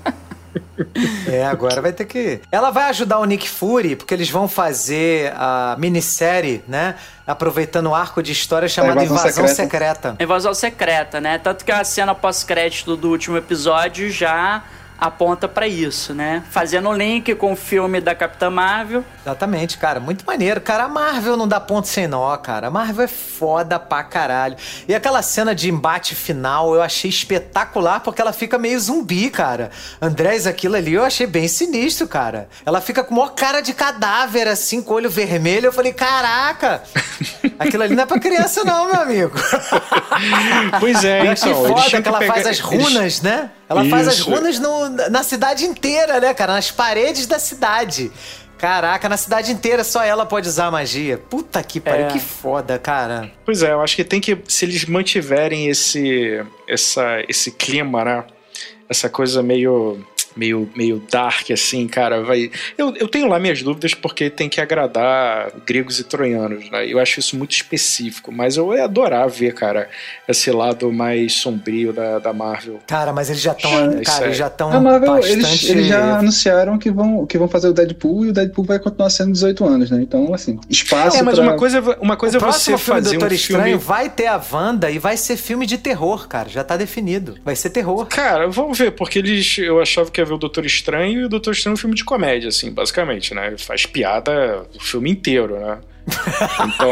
[1.27, 2.41] É, agora vai ter que.
[2.51, 6.95] Ela vai ajudar o Nick Fury, porque eles vão fazer a minissérie, né?
[7.25, 9.55] Aproveitando o arco de história chamado Invasão Invasão, Secreta.
[9.55, 10.15] Secreta.
[10.19, 11.37] Invasão secreta, né?
[11.37, 14.63] Tanto que a cena pós-crédito do último episódio já
[15.01, 16.43] aponta pra isso, né?
[16.51, 19.03] Fazendo um link com o filme da Capitã Marvel.
[19.25, 19.99] Exatamente, cara.
[19.99, 20.61] Muito maneiro.
[20.61, 22.67] Cara, a Marvel não dá ponto sem nó, cara.
[22.67, 24.55] A Marvel é foda pra caralho.
[24.87, 29.71] E aquela cena de embate final eu achei espetacular porque ela fica meio zumbi, cara.
[29.99, 32.47] Andrés, aquilo ali eu achei bem sinistro, cara.
[32.63, 35.65] Ela fica com maior cara de cadáver, assim, com o olho vermelho.
[35.65, 36.83] Eu falei, caraca!
[37.57, 39.33] Aquilo ali não é pra criança, não, meu amigo.
[40.79, 41.31] Pois é, então.
[41.31, 43.49] eles foda que ela pegar- faz as eles- runas, né?
[43.71, 44.29] Ela faz as Isso.
[44.29, 46.53] runas no- na cidade inteira, né, cara?
[46.53, 48.11] Nas paredes da cidade.
[48.57, 51.17] Caraca, na cidade inteira só ela pode usar a magia.
[51.17, 52.09] Puta que pariu, É.
[52.09, 53.31] que foda, cara.
[53.43, 54.37] Pois é, eu acho que tem que.
[54.47, 58.23] Se eles mantiverem esse, essa, esse clima, né?
[58.87, 60.05] Essa coisa meio.
[60.35, 62.49] Meio, meio dark, assim, cara, vai.
[62.77, 66.85] Eu, eu tenho lá minhas dúvidas porque tem que agradar gregos e troianos, né?
[66.87, 69.89] Eu acho isso muito específico, mas eu ia adorar ver, cara,
[70.27, 72.79] esse lado mais sombrio da, da Marvel.
[72.87, 74.25] Cara, mas eles já estão, É, cara, aí.
[74.29, 75.33] eles já estão A Marvel, bastante...
[75.33, 78.79] eles, eles já anunciaram que vão, que vão fazer o Deadpool e o Deadpool vai
[78.79, 79.99] continuar sendo 18 anos, né?
[80.01, 81.43] Então, assim, espaço É, mas pra...
[81.43, 83.83] uma coisa, uma coisa O é você próximo filme do fazer Doutor um Estranho filme
[83.83, 86.47] vai ter a Wanda e vai ser filme de terror, cara.
[86.49, 87.37] Já tá definido.
[87.43, 88.05] Vai ser terror.
[88.07, 89.57] Cara, vamos ver, porque eles.
[89.57, 91.95] Eu achava que ia ver o Doutor Estranho e o Doutor Estranho é um filme
[91.95, 93.55] de comédia, assim, basicamente, né?
[93.57, 95.79] Faz piada o filme inteiro, né?
[96.65, 96.89] Então,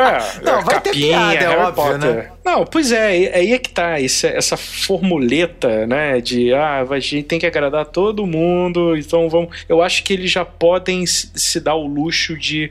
[0.00, 0.40] é.
[0.44, 2.14] Não, vai ter capinha, piada, é Harry óbvio, Potter.
[2.14, 2.30] né?
[2.44, 7.24] Não, pois é, aí é que tá, esse- essa formuleta, né, de ah, a gente
[7.24, 9.64] tem que agradar todo mundo, então vamos.
[9.68, 12.70] Eu acho que eles já podem se dar o luxo de.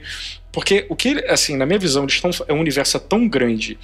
[0.52, 3.78] Porque o que, assim, na minha visão, eles estão, é um universo tão grande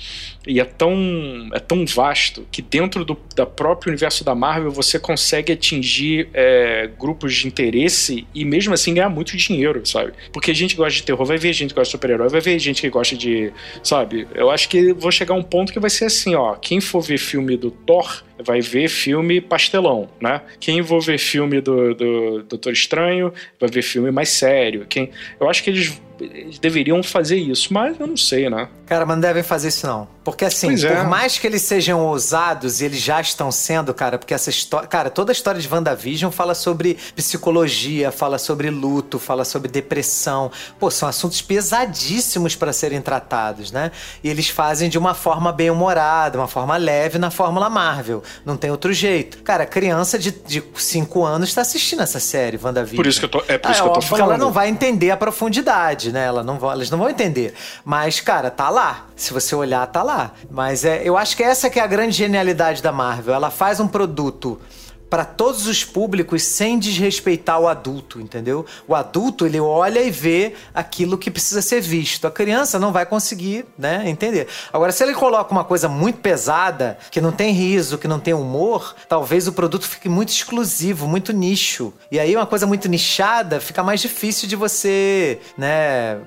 [0.46, 4.98] e é tão, é tão vasto que dentro do da próprio universo da Marvel você
[4.98, 10.12] consegue atingir é, grupos de interesse e mesmo assim ganhar muito dinheiro, sabe?
[10.32, 12.58] Porque gente que gosta de terror vai ver gente que gosta de super-herói, vai ver
[12.58, 13.52] gente que gosta de.
[13.82, 14.26] Sabe?
[14.34, 16.54] Eu acho que vou chegar a um ponto que vai ser assim, ó.
[16.54, 20.40] Quem for ver filme do Thor vai ver filme pastelão, né?
[20.60, 24.86] Quem for ver filme do, do Doutor Estranho vai ver filme mais sério.
[24.88, 25.10] Quem,
[25.40, 28.68] eu acho que eles, eles deveriam fazer isso, mas eu não sei, né?
[28.86, 30.08] Cara, mas não devem fazer isso não.
[30.24, 30.94] Porque assim, é.
[30.94, 34.88] por mais que eles sejam ousados, e eles já estão sendo, cara, porque essa história.
[34.88, 40.50] Cara, toda a história de WandaVision fala sobre psicologia, fala sobre luto, fala sobre depressão.
[40.78, 43.90] Pô, são assuntos pesadíssimos para serem tratados, né?
[44.24, 48.22] E eles fazem de uma forma bem humorada, uma forma leve na Fórmula Marvel.
[48.44, 49.42] Não tem outro jeito.
[49.42, 50.34] Cara, criança de
[50.76, 52.96] 5 anos tá assistindo essa série, WandaVision.
[52.96, 54.24] Por isso que eu tô, é por isso Ah, que eu tô falando.
[54.30, 56.24] ela não vai entender a profundidade, né?
[56.26, 57.54] Ela não vai, elas não vão entender.
[57.84, 59.06] Mas, cara, tá lá.
[59.16, 60.32] Se você olhar, tá lá.
[60.50, 63.34] Mas é, eu acho que essa que é a grande genialidade da Marvel.
[63.34, 64.60] Ela faz um produto
[65.08, 68.64] para todos os públicos sem desrespeitar o adulto, entendeu?
[68.86, 72.26] O adulto, ele olha e vê aquilo que precisa ser visto.
[72.26, 74.48] A criança não vai conseguir, né, entender.
[74.72, 78.34] Agora, se ele coloca uma coisa muito pesada, que não tem riso, que não tem
[78.34, 81.92] humor, talvez o produto fique muito exclusivo, muito nicho.
[82.10, 86.18] E aí uma coisa muito nichada fica mais difícil de você, né,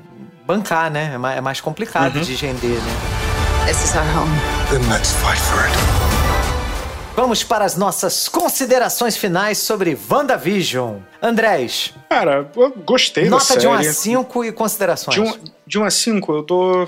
[0.46, 1.18] bancar, né?
[1.36, 3.22] É É mais complicado de render, né?
[3.66, 4.32] This is our home.
[4.70, 6.31] Then let's fight for it.
[7.14, 11.00] Vamos para as nossas considerações finais sobre WandaVision.
[11.22, 13.62] Andrés, Cara, eu gostei da nota série.
[13.62, 15.16] de 1 a 5 e considerações.
[15.16, 15.34] De um,
[15.66, 16.86] de 1 a 5, eu dou.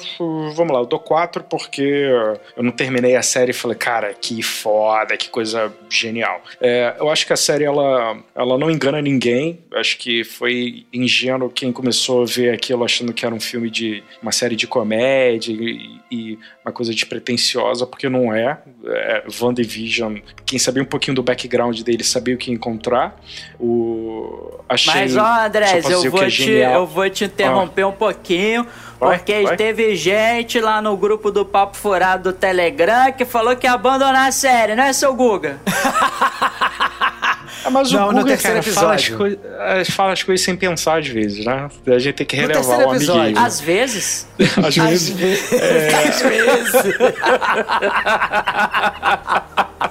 [0.54, 4.44] Vamos lá, eu dou 4 porque eu não terminei a série e falei, cara, que
[4.44, 6.42] foda, que coisa genial.
[6.60, 9.62] É, eu acho que a série ela, ela não engana ninguém.
[9.74, 14.04] Acho que foi ingênuo quem começou a ver aquilo achando que era um filme de.
[14.22, 18.62] uma série de comédia e, e uma coisa despretensiosa, porque não é.
[18.86, 23.18] é WandaVision, quem sabia um pouquinho do background dele sabia o que encontrar.
[23.58, 24.23] O,
[24.70, 24.94] achei.
[24.94, 26.74] Mas, ó, Andrés, eu que vou, é te, genial.
[26.74, 28.66] eu vou te interromper um pouquinho,
[29.00, 29.56] Vai, porque vai.
[29.58, 34.28] teve gente lá no grupo do Papo Furado do Telegram que falou que ia abandonar
[34.28, 35.58] a série, não é, seu Guga?
[37.66, 39.18] Ah, mas Não, o no Guga, terceiro cara, fala as, episódio.
[39.18, 39.40] coi-
[39.80, 41.70] eh, fala as coisas sem pensar às vezes, né?
[41.88, 43.22] A gente tem que relevar o episódio.
[43.22, 43.40] amiguinho.
[43.46, 44.28] Às vezes.
[44.66, 46.72] Às vezes, Às vezes.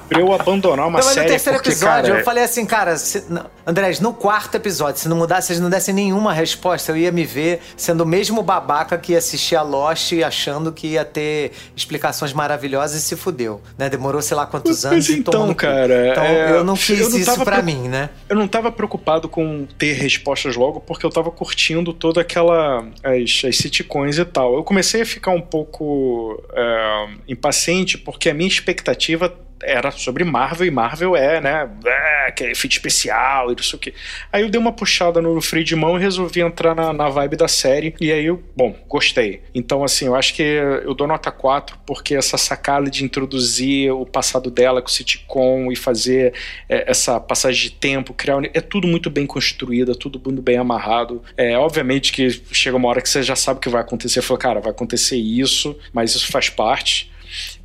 [0.09, 2.67] pra eu abandonar uma Não, mas no série terceiro porque, episódio, cara, eu falei assim,
[2.67, 6.33] cara, se, não, Andrés, no quarto episódio, se não mudasse, se eles não dessem nenhuma
[6.33, 10.73] resposta, eu ia me ver sendo o mesmo babaca que ia assistir a Lost achando
[10.73, 13.89] que ia ter explicações maravilhosas e se fudeu, né?
[13.89, 17.11] Demorou sei lá quantos Mas anos e então, cara, Então é, eu não quis eu
[17.11, 18.11] não isso pra mim, né?
[18.29, 22.87] eu não tava preocupado com ter respostas logo, porque eu tava curtindo toda aquela.
[23.03, 24.55] as, as sitcoms e tal.
[24.55, 29.29] Eu comecei a ficar um pouco é, impaciente, porque a minha expectativa
[29.63, 33.77] era sobre Marvel, e Marvel é, né, é, que é efeito especial e não sei
[33.77, 33.95] o que.
[34.33, 37.37] Aí eu dei uma puxada no freio de mão e resolvi entrar na, na vibe
[37.37, 39.43] da série, e aí eu, bom, gostei.
[39.55, 44.05] Então, assim, eu acho que eu dou nota 4, porque essa sacada de introduzir o
[44.05, 46.35] passado dela com o sitcom e fazer
[46.69, 48.43] é, essa passagem de tempo, criar.
[48.55, 51.23] É tudo muito bem construído, é tudo muito bem amarrado.
[51.37, 54.23] É, obviamente que chega uma hora que você já sabe o que vai acontecer.
[54.23, 57.12] Falou, cara, vai acontecer isso, mas isso faz parte.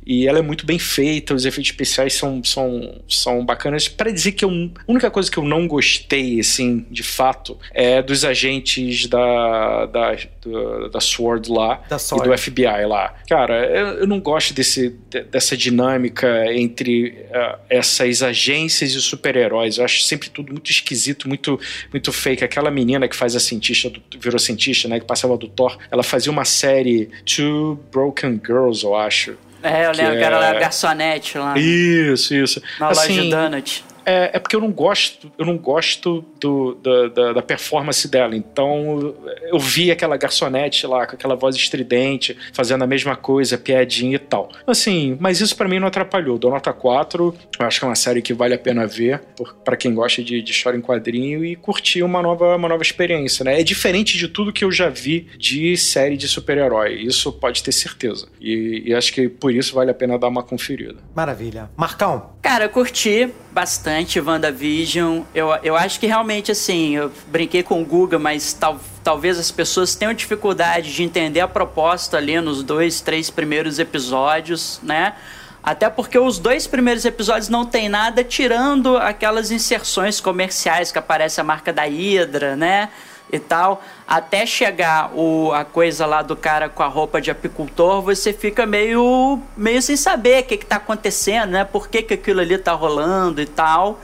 [0.06, 3.88] E ela é muito bem feita, os efeitos especiais são, são, são bacanas.
[3.88, 8.00] Para dizer que eu, a única coisa que eu não gostei, assim, de fato, é
[8.02, 13.14] dos agentes da, da, da, da SWORD lá Da e do FBI lá.
[13.28, 19.76] Cara, eu, eu não gosto desse, de- dessa dinâmica entre ah, essas agências e super-heróis.
[19.78, 21.60] Eu acho sempre tudo muito esquisito, muito,
[21.92, 22.42] muito fake.
[22.42, 24.98] Aquela menina que faz a cientista, do, virou cientista, né?
[25.00, 29.36] Que passava do Thor, ela fazia uma série Two Broken Girls, eu acho.
[29.62, 32.62] É, eu lembro que era é- a garçonete lá Isso, isso.
[32.78, 33.84] na loja Assim, Donut.
[34.06, 38.36] é, é porque eu não gosto, eu não gosto do, da, da, da performance dela.
[38.36, 44.16] Então eu vi aquela garçonete lá com aquela voz estridente, fazendo a mesma coisa, piadinha
[44.16, 44.50] e tal.
[44.66, 46.38] Assim, mas isso pra mim não atrapalhou.
[46.38, 47.34] Dou nota 4.
[47.58, 49.20] Eu acho que é uma série que vale a pena ver
[49.64, 53.44] pra quem gosta de, de história em quadrinho e curtir uma nova, uma nova experiência,
[53.44, 53.60] né?
[53.60, 56.94] É diferente de tudo que eu já vi de série de super-herói.
[56.94, 58.28] Isso pode ter certeza.
[58.40, 60.96] E, e acho que por isso vale a pena dar uma conferida.
[61.14, 61.70] Maravilha.
[61.76, 65.22] Marcão, Cara, eu curti bastante WandaVision.
[65.34, 69.50] Eu, eu acho que realmente, assim, eu brinquei com o Guga, mas tal, talvez as
[69.50, 75.14] pessoas tenham dificuldade de entender a proposta ali nos dois, três primeiros episódios, né?
[75.62, 81.40] Até porque os dois primeiros episódios não tem nada tirando aquelas inserções comerciais que aparece
[81.40, 82.88] a marca da Hydra, né?
[83.30, 83.82] E tal.
[84.06, 88.64] Até chegar o, a coisa lá do cara com a roupa de apicultor, você fica
[88.64, 91.64] meio, meio sem saber o que, que tá acontecendo, né?
[91.64, 94.00] Por que, que aquilo ali tá rolando e tal.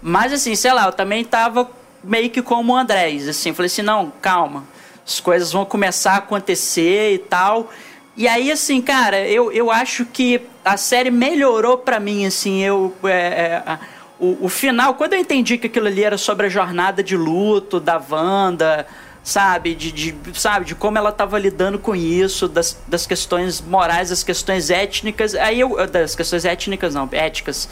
[0.00, 1.68] Mas assim, sei lá, eu também tava
[2.02, 4.64] meio que como o Andrés, assim, falei assim, não, calma,
[5.06, 7.70] as coisas vão começar a acontecer e tal.
[8.16, 12.94] E aí, assim, cara, eu, eu acho que a série melhorou pra mim, assim, eu...
[13.04, 13.78] é, é,
[14.18, 17.78] o, o final, quando eu entendi que aquilo ali era sobre a jornada de luto
[17.78, 18.84] da Wanda,
[19.22, 24.10] sabe, de, de- sabe, de como ela estava lidando com isso, das, das questões morais,
[24.10, 27.68] das questões étnicas, aí eu, das questões étnicas não, éticas,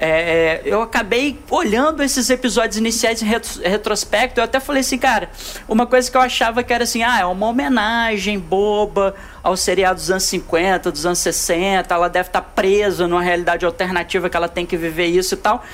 [0.00, 4.38] é, eu acabei olhando esses episódios iniciais em retro- retrospecto.
[4.40, 5.28] Eu até falei assim, cara,
[5.68, 9.96] uma coisa que eu achava que era assim, ah, é uma homenagem boba ao seriado
[10.00, 11.94] dos anos 50, dos anos 60.
[11.94, 15.64] Ela deve estar presa numa realidade alternativa que ela tem que viver isso e tal.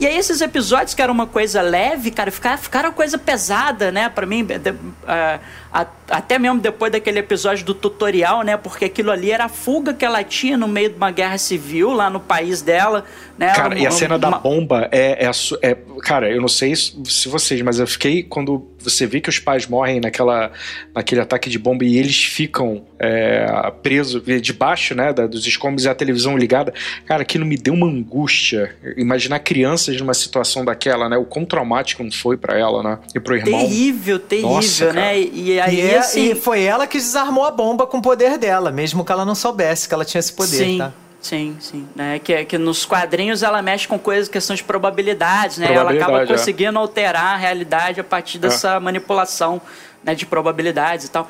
[0.00, 3.92] E aí, esses episódios que era uma coisa leve, cara, ficaram, ficaram uma coisa pesada,
[3.92, 4.44] né, pra mim.
[4.44, 4.74] de-
[5.06, 9.94] a- até mesmo depois daquele episódio do tutorial, né, porque aquilo ali era a fuga
[9.94, 13.04] que ela tinha no meio de uma guerra civil lá no país dela,
[13.38, 13.52] né.
[13.54, 15.30] Cara, e a uma- cena da uma- bomba é, é,
[15.70, 18.22] é- Cara, eu não sei se se vocês, mas eu fiquei.
[18.24, 20.50] Quando você vê que os pais morrem naquela,
[20.94, 23.46] naquele ataque de bomba e eles ficam é,
[23.82, 26.72] presos debaixo né, da- dos escombros e a televisão ligada.
[27.06, 28.74] Cara, aquilo me deu uma angústia.
[28.96, 31.16] Imaginar crianças numa situação daquela, né?
[31.16, 32.98] O quão traumático não foi pra ela, né?
[33.14, 33.60] E pro irmão.
[33.60, 35.20] Terrível, terrível, Nossa, né?
[35.20, 36.30] E aí, e, é- assim.
[36.30, 39.34] e foi ela que desarmou a bomba com o poder dela, mesmo que ela não
[39.34, 40.92] soubesse que ela tinha esse poder, sim, tá?
[41.22, 41.86] Sim, sim.
[41.96, 42.18] Né?
[42.18, 45.66] Que, que nos quadrinhos ela mexe com coisas, questão de probabilidades, né?
[45.66, 46.36] Ela acaba Probabilidade, é.
[46.36, 49.60] conseguindo alterar a realidade a partir dessa manipulação
[50.04, 51.28] né, de probabilidades e tal.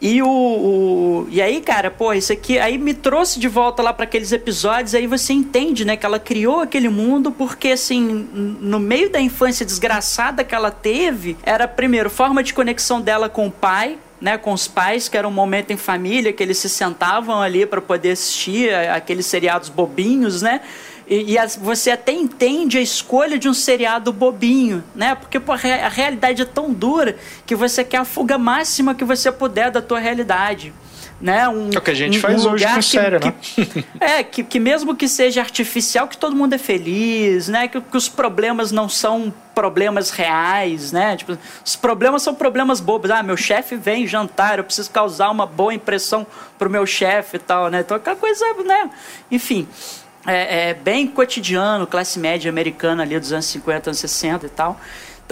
[0.00, 3.92] E o, o- E aí, cara, pô, isso aqui aí me trouxe de volta lá
[3.92, 8.00] para aqueles episódios, aí você entende, né, que ela criou aquele mundo porque assim,
[8.60, 13.46] no meio da infância desgraçada que ela teve, era primeiro forma de conexão dela com
[13.46, 16.68] o pai, né, com os pais, que era um momento em família que eles se
[16.68, 20.60] sentavam ali para poder assistir aqueles seriados bobinhos, né?
[21.08, 25.16] E, e você até entende a escolha de um seriado bobinho, né?
[25.16, 29.32] Porque pô, a realidade é tão dura que você quer a fuga máxima que você
[29.32, 30.72] puder da tua realidade.
[31.22, 31.48] Né?
[31.48, 33.84] Um, É o que a gente um- faz um hoje com que- série, que- né?
[34.00, 37.68] é, que, que mesmo que seja artificial, que todo mundo é feliz, né?
[37.68, 41.16] Que, que os problemas não são problemas reais, né?
[41.16, 43.08] Tipo, os problemas são problemas bobos.
[43.12, 46.26] Ah, meu chefe vem jantar, eu preciso causar uma boa impressão
[46.58, 47.80] pro meu chefe e tal, né?
[47.80, 48.90] Então aquela coisa, né?
[49.30, 49.68] Enfim,
[50.26, 54.80] é, é bem cotidiano, classe média americana ali dos anos 50, anos 60 e tal.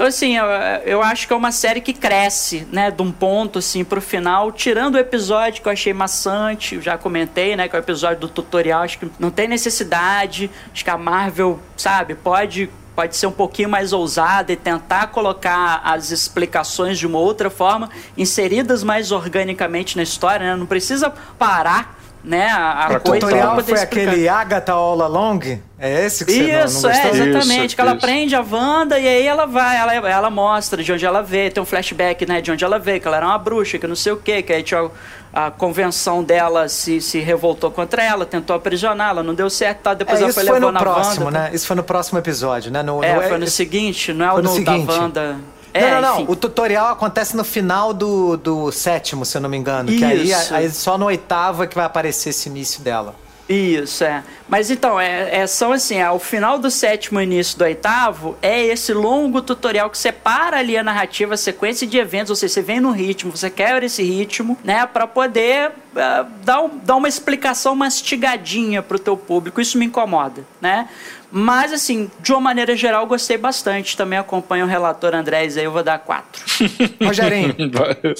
[0.01, 0.47] Então, assim, eu,
[0.87, 4.51] eu acho que é uma série que cresce, né, de um ponto, assim, pro final,
[4.51, 8.21] tirando o episódio que eu achei maçante, eu já comentei, né, que é o episódio
[8.21, 13.27] do tutorial, acho que não tem necessidade, acho que a Marvel, sabe, pode pode ser
[13.27, 19.13] um pouquinho mais ousada e tentar colocar as explicações de uma outra forma, inseridas mais
[19.13, 20.57] organicamente na história, né?
[20.57, 24.11] Não precisa parar né, a, a Pra coisa tutorial poder foi explicar.
[24.11, 25.41] aquele Agatha All Along?
[25.79, 27.15] É esse que você não- Isso, não, é, gostou?
[27.27, 27.67] exatamente.
[27.67, 28.05] Isso, que ela isso.
[28.05, 31.63] aprende a Wanda e aí ela vai, ela, ela mostra de onde ela veio, tem
[31.63, 34.13] um flashback, né, de onde ela veio, que ela era uma bruxa, que não sei
[34.13, 34.91] o quê, que aí tinha
[35.33, 39.95] a, a convenção dela se, se revoltou contra ela, tentou aprisioná-la, não deu certo, tá?
[39.95, 41.39] depois É, ela isso foi levando a próximo, Wanda.
[41.39, 41.51] né?
[41.55, 42.83] Isso foi no próximo episódio, né?
[42.83, 45.37] No, É, no- foi no seguinte, não é o no da Wanda.
[45.75, 46.15] Não, É, não, não.
[46.23, 46.27] enfim.
[46.33, 49.89] O tutorial acontece no final do, do sétimo, se eu não me engano.
[49.91, 50.55] Que aí, Isso.
[50.55, 53.15] aí só no oitavo é que vai aparecer esse início dela.
[53.49, 54.23] Isso, é.
[54.49, 58.37] Mas então, é, é- são assim, é, o final do sétimo e início do oitavo
[58.41, 62.55] é esse longo tutorial que separa ali a narrativa, a sequência de eventos, ou seja,
[62.55, 66.95] você vem no ritmo, você quebra esse ritmo, né, pra poder ah, dar, um- dar
[66.95, 69.61] uma explicação mastigadinha pro teu público.
[69.61, 70.89] Isso me incomoda, né?
[71.33, 73.97] Mas, assim, de uma maneira geral, eu gostei bastante.
[73.97, 76.43] Também acompanho o relator Andrés aí, eu vou dar quatro.
[77.03, 77.55] Rogerinho,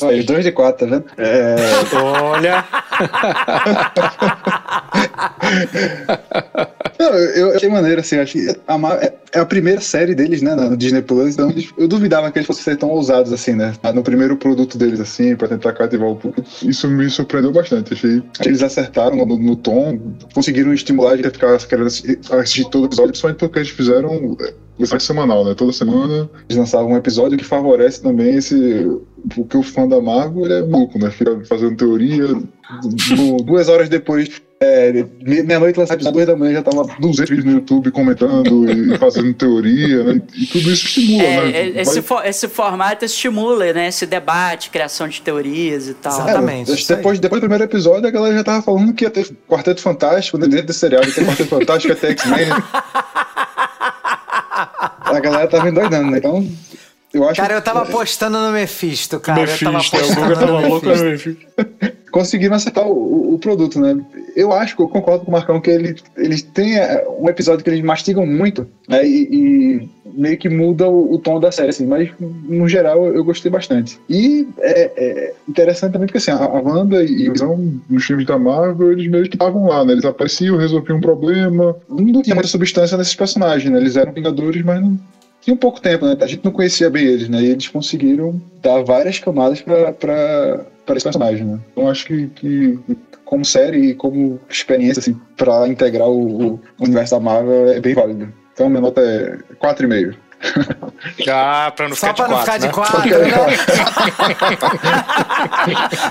[0.03, 1.05] Olha, os dois de quatro, tá vendo?
[1.19, 1.57] É,
[2.03, 2.65] Olha,
[6.99, 10.55] Não, eu, eu achei maneiro, assim, acho que é- é a primeira série deles, né,
[10.55, 14.03] no Disney Plus, então eu duvidava que eles fossem ser tão ousados, assim, né, no
[14.03, 16.47] primeiro produto deles, assim, pra tentar cativar o público.
[16.63, 19.99] Isso me surpreendeu bastante, achei que eles acertaram no, no tom,
[20.35, 24.37] conseguiram estimular a gente a ficar querendo assistir, todo episódio, principalmente porque eles fizeram
[24.81, 28.87] é, o site semanal, né, toda semana eles lançavam um episódio que favorece também esse,
[29.35, 33.89] porque o fã da Marvel, ele é maluco, né, fica fazendo teoria, du- duas horas
[33.89, 34.29] depois
[34.63, 34.93] é,
[35.23, 38.97] me- meia-noite lançar episódio, duas da manhã já tava 200 vídeos no YouTube comentando e
[39.01, 40.21] fazendo teoria, né?
[40.37, 41.51] E tudo isso estimula, É, né?
[41.79, 46.13] é, esse, Vai- fo- esse formato estimula, né, esse debate, criação de teorias e tal.
[46.13, 49.31] Exatamente, É, depois, depois do primeiro episódio, a galera já tava falando que ia ter
[49.49, 52.49] Quarteto Fantástico, né, dentro desse seriado, ia ter Quarteto Fantástico, ia ter X-Men.
[55.17, 56.19] a galera tava endoidando, né?
[56.19, 56.47] Então,
[57.13, 59.41] eu acho cara, eu tava que apostando no Mephisto, cara.
[59.41, 61.05] Mephisto, eu tava é, o apostando Guga tava no louco Mephisto.
[61.05, 61.47] no Mephisto.
[62.11, 63.97] conseguiram acertar o, o- o produto, né?
[64.37, 67.63] Eu acho que eu concordo com o Marcão que ele, eles têm é, um episódio
[67.65, 69.05] que eles mastigam muito, né?
[69.07, 71.87] E, e meio que muda o, o tom da série, assim.
[71.87, 73.99] Mas, no geral, eu, gostei bastante.
[74.09, 78.27] E é, é interessante também porque, assim, a, a Wanda e o Visão, nos filmes
[78.27, 79.93] da Marvel, eles meio que estavam lá, né?
[79.93, 81.77] Eles apareciam, resolviam um problema.
[81.89, 83.79] Não tinha muita substância nesses personagens, né?
[83.79, 84.99] Eles eram Vingadores, mas não
[85.41, 86.17] tinha pouco tempo, né?
[86.21, 87.41] A gente não conhecia bem eles, né?
[87.43, 91.59] E eles conseguiram dar várias camadas pra esse personagem, né?
[91.73, 92.79] Então acho que, que
[93.25, 97.95] como série e como experiência, assim, pra integrar o, o universo da Marvel é bem
[97.95, 98.33] válido.
[98.61, 100.15] Então minha nota é 4,5.
[101.29, 102.73] Ah, pra não Só ficar pra de não ficar quatro, de né?
[102.73, 103.57] quatro, né?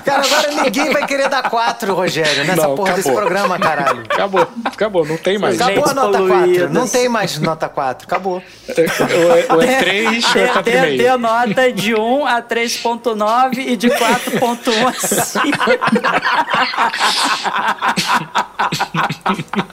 [0.04, 3.22] cara, agora ninguém vai querer dar quatro, Rogério, nessa Não, porra desse acabou.
[3.26, 4.02] programa, caralho.
[4.08, 5.60] Acabou, acabou, não tem mais.
[5.60, 6.26] Acabou a nota 4.
[6.28, 6.70] poluídas.
[6.70, 8.06] Não tem mais nota 4.
[8.06, 8.34] Acabou.
[8.68, 11.16] Ou é, ou é 3 ou é Dê, dê, dê 4,5.
[11.18, 15.58] nota de 1 a 3.9 e de 4.1 a 5.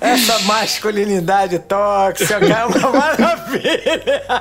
[0.02, 4.24] Essa masculinidade tóxica é uma maravilha.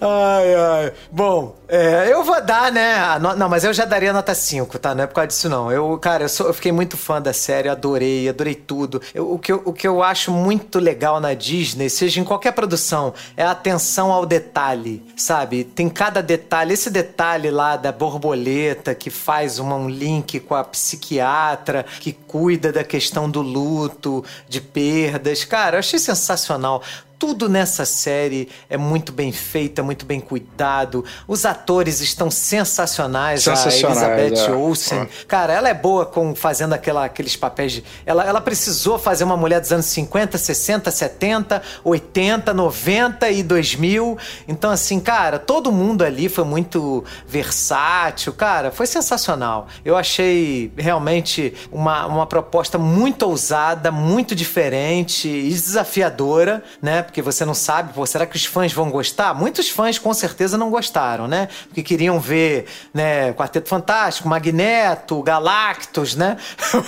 [0.00, 0.92] Ai, ai.
[1.10, 3.18] Bom, é, eu vou dar, né?
[3.18, 4.94] no- Não, mas eu já daria nota 5, tá?
[4.94, 5.70] Não é por causa disso, não.
[5.72, 9.00] Eu, cara, eu, sou- eu fiquei muito fã da série, adorei, adorei tudo.
[9.14, 12.52] Eu- o, que eu, o que eu acho muito legal na Disney, seja em qualquer
[12.52, 15.64] produção, é a atenção ao detalhe, sabe?
[15.64, 16.74] Tem cada detalhe.
[16.74, 22.72] Esse detalhe lá da borboleta que faz uma- um link com a psiquiatra, que cuida
[22.72, 25.44] da questão do luto, de perdas.
[25.44, 26.82] Cara, eu achei sensacional.
[27.18, 31.02] Tudo nessa série é muito bem feito, é muito bem cuidado.
[31.26, 33.42] Os atores estão sensacionais.
[33.42, 34.54] Sensacionais, a Elizabeth é.
[34.54, 35.08] Olsen.
[35.26, 37.84] Cara, ela é boa com fazendo aquela, aqueles papéis de.
[38.04, 44.18] Ela, ela precisou fazer uma mulher dos anos 50, 60, 70, 80, 90 e 2000.
[44.46, 48.34] Então, assim, cara, todo mundo ali foi muito versátil.
[48.34, 49.68] Cara, foi sensacional.
[49.82, 57.05] Eu achei realmente uma, uma proposta muito ousada, muito diferente e desafiadora, né?
[57.06, 59.34] Porque você não sabe, pô, será que os fãs vão gostar?
[59.34, 61.48] Muitos fãs com certeza não gostaram, né?
[61.68, 66.36] Porque queriam ver, né, Quarteto Fantástico, Magneto, Galactus, né?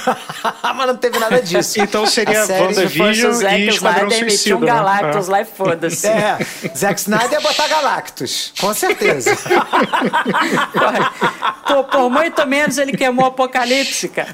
[0.77, 1.79] Mas não teve nada disso.
[1.89, 4.57] Então seria WandaVision e Esquadrão Snyder, Suicida.
[4.57, 4.67] um né?
[4.67, 5.31] Galactus É.
[5.31, 6.07] lá e foda-se.
[6.19, 6.39] É,
[6.77, 9.37] Zack Snyder ia botar Galactus, com certeza.
[11.67, 14.29] Pô, por muito menos ele queimou o Apocalipse, cara.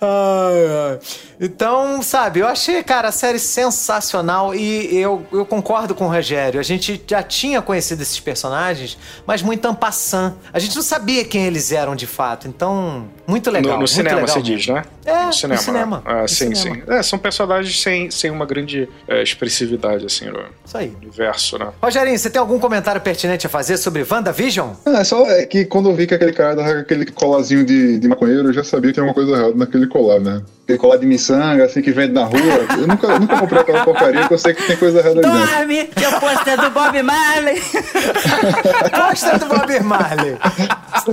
[0.00, 0.98] Ai, ai.
[1.42, 6.60] Então, sabe, eu achei, cara, a série sensacional e eu, eu concordo com o Rogério.
[6.60, 10.34] A gente já tinha conhecido esses personagens, mas muito en passant.
[10.52, 12.46] A gente não sabia quem eles eram de fato.
[12.46, 13.62] Então, muito legal.
[13.64, 14.84] no, no muito cinema, legal você diz, né?
[15.04, 15.56] É, no cinema.
[15.56, 15.96] no cinema.
[15.96, 16.02] né?
[16.04, 16.76] Ah, No sim, cinema.
[16.86, 16.92] sim.
[16.92, 20.94] É, são personagens sem, sem uma grande é, expressividade, assim, no Isso aí.
[21.00, 21.68] universo, né?
[21.82, 24.72] Rogerinho, você tem algum comentário pertinente a fazer sobre WandaVision?
[24.84, 27.98] Ah, é só é que quando eu vi que aquele cara tava aquele colazinho de,
[27.98, 30.42] de maconheiro, eu já sabia que tinha alguma coisa errada naquele colar, né?
[30.64, 32.38] Aquele colar de miçanga, assim, que vende na rua.
[32.78, 35.46] Eu nunca, nunca comprei aquela porcaria, porque eu sei que tem coisa errada ali.
[35.46, 37.60] Dorme, que é o pôster do Bob Marley.
[38.90, 40.36] Posta do Bob Marley.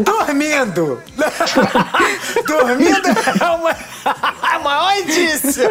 [0.03, 1.01] Dormindo.
[2.47, 3.75] Dormindo é uma, é
[4.67, 5.63] maior indício.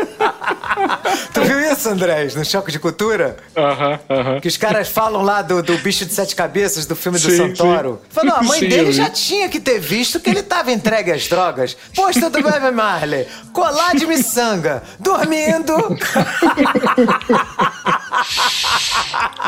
[1.33, 3.37] tu viu isso, Andrés, no Choque de Cultura?
[3.57, 4.41] Aham, aham.
[4.41, 7.37] Que os caras falam lá do, do bicho de sete cabeças, do filme do Sim,
[7.37, 8.01] Santoro.
[8.09, 11.13] Falam, não, a mãe Sim, dele já tinha que ter visto que ele tava entregue
[11.13, 11.77] às drogas.
[11.95, 15.75] Posta do Bob Marley, colar de miçanga, dormindo.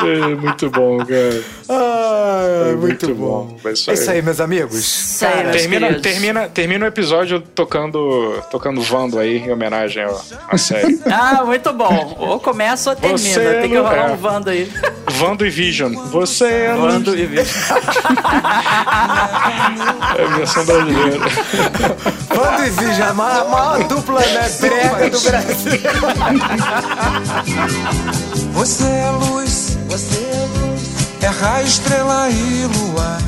[0.03, 1.43] É, muito bom, cara.
[1.67, 3.57] Ah, muito muito, bom.
[3.61, 3.69] bom.
[3.69, 4.17] É isso É isso aí.
[4.17, 5.21] aí, meus amigos.
[5.23, 10.03] Aí, meus Termina, termina, termina o episódio tocando, tocando Vando aí, em homenagem
[10.49, 10.99] à série.
[11.05, 12.15] Ah, muito bom.
[12.17, 13.19] Ou começa ou termina.
[13.19, 14.11] Você Tem que rolar é.
[14.13, 14.71] um Vando aí.
[15.07, 15.93] Vando e Vision.
[16.11, 17.77] Você é Vando e Vision.
[20.17, 21.19] é a versão brasileira.
[22.29, 25.79] Vando e Vision, a maior, a maior dupla né, brega do Brasil.
[28.53, 30.81] Você é luz, você é luz,
[31.23, 33.19] é raio, estrela e luar.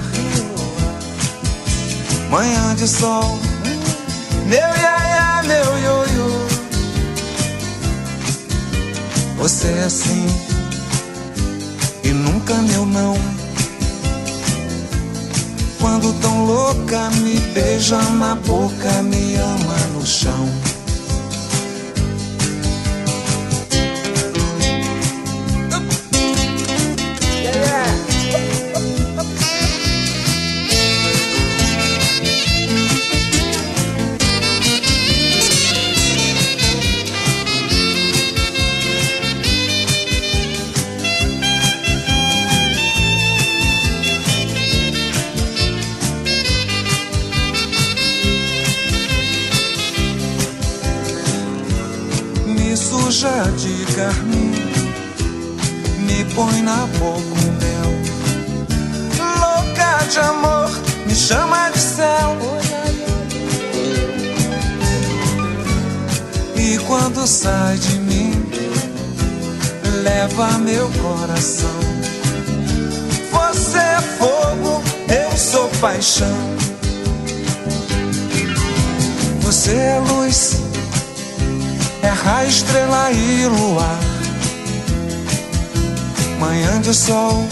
[2.29, 3.37] Manhã de sol,
[4.45, 6.00] meu iaia, meu ioiô.
[9.41, 10.27] Você é sim
[12.03, 13.15] e nunca meu não.
[15.79, 20.47] Quando tão louca me beija na boca, me ama no chão.
[70.59, 71.79] Meu coração.
[73.31, 76.37] Você é fogo, eu sou paixão.
[79.41, 80.61] Você é luz
[82.03, 83.99] é raio, estrela e luar.
[86.39, 87.47] Manhã de sol,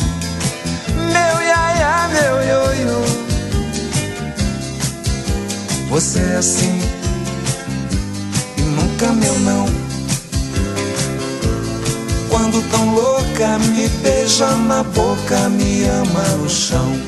[0.96, 3.02] meu iaia, meu ioiô.
[5.90, 6.80] Você é assim
[8.58, 9.89] e nunca meu não.
[12.30, 17.00] Quando tão louca me beija na boca, me ama no chão.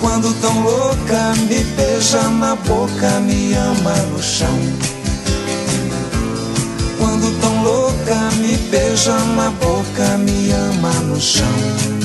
[0.00, 4.58] Quando tão louca me beija na boca, me ama no chão.
[6.98, 11.99] Quando tão louca me beija na boca, me ama no chão.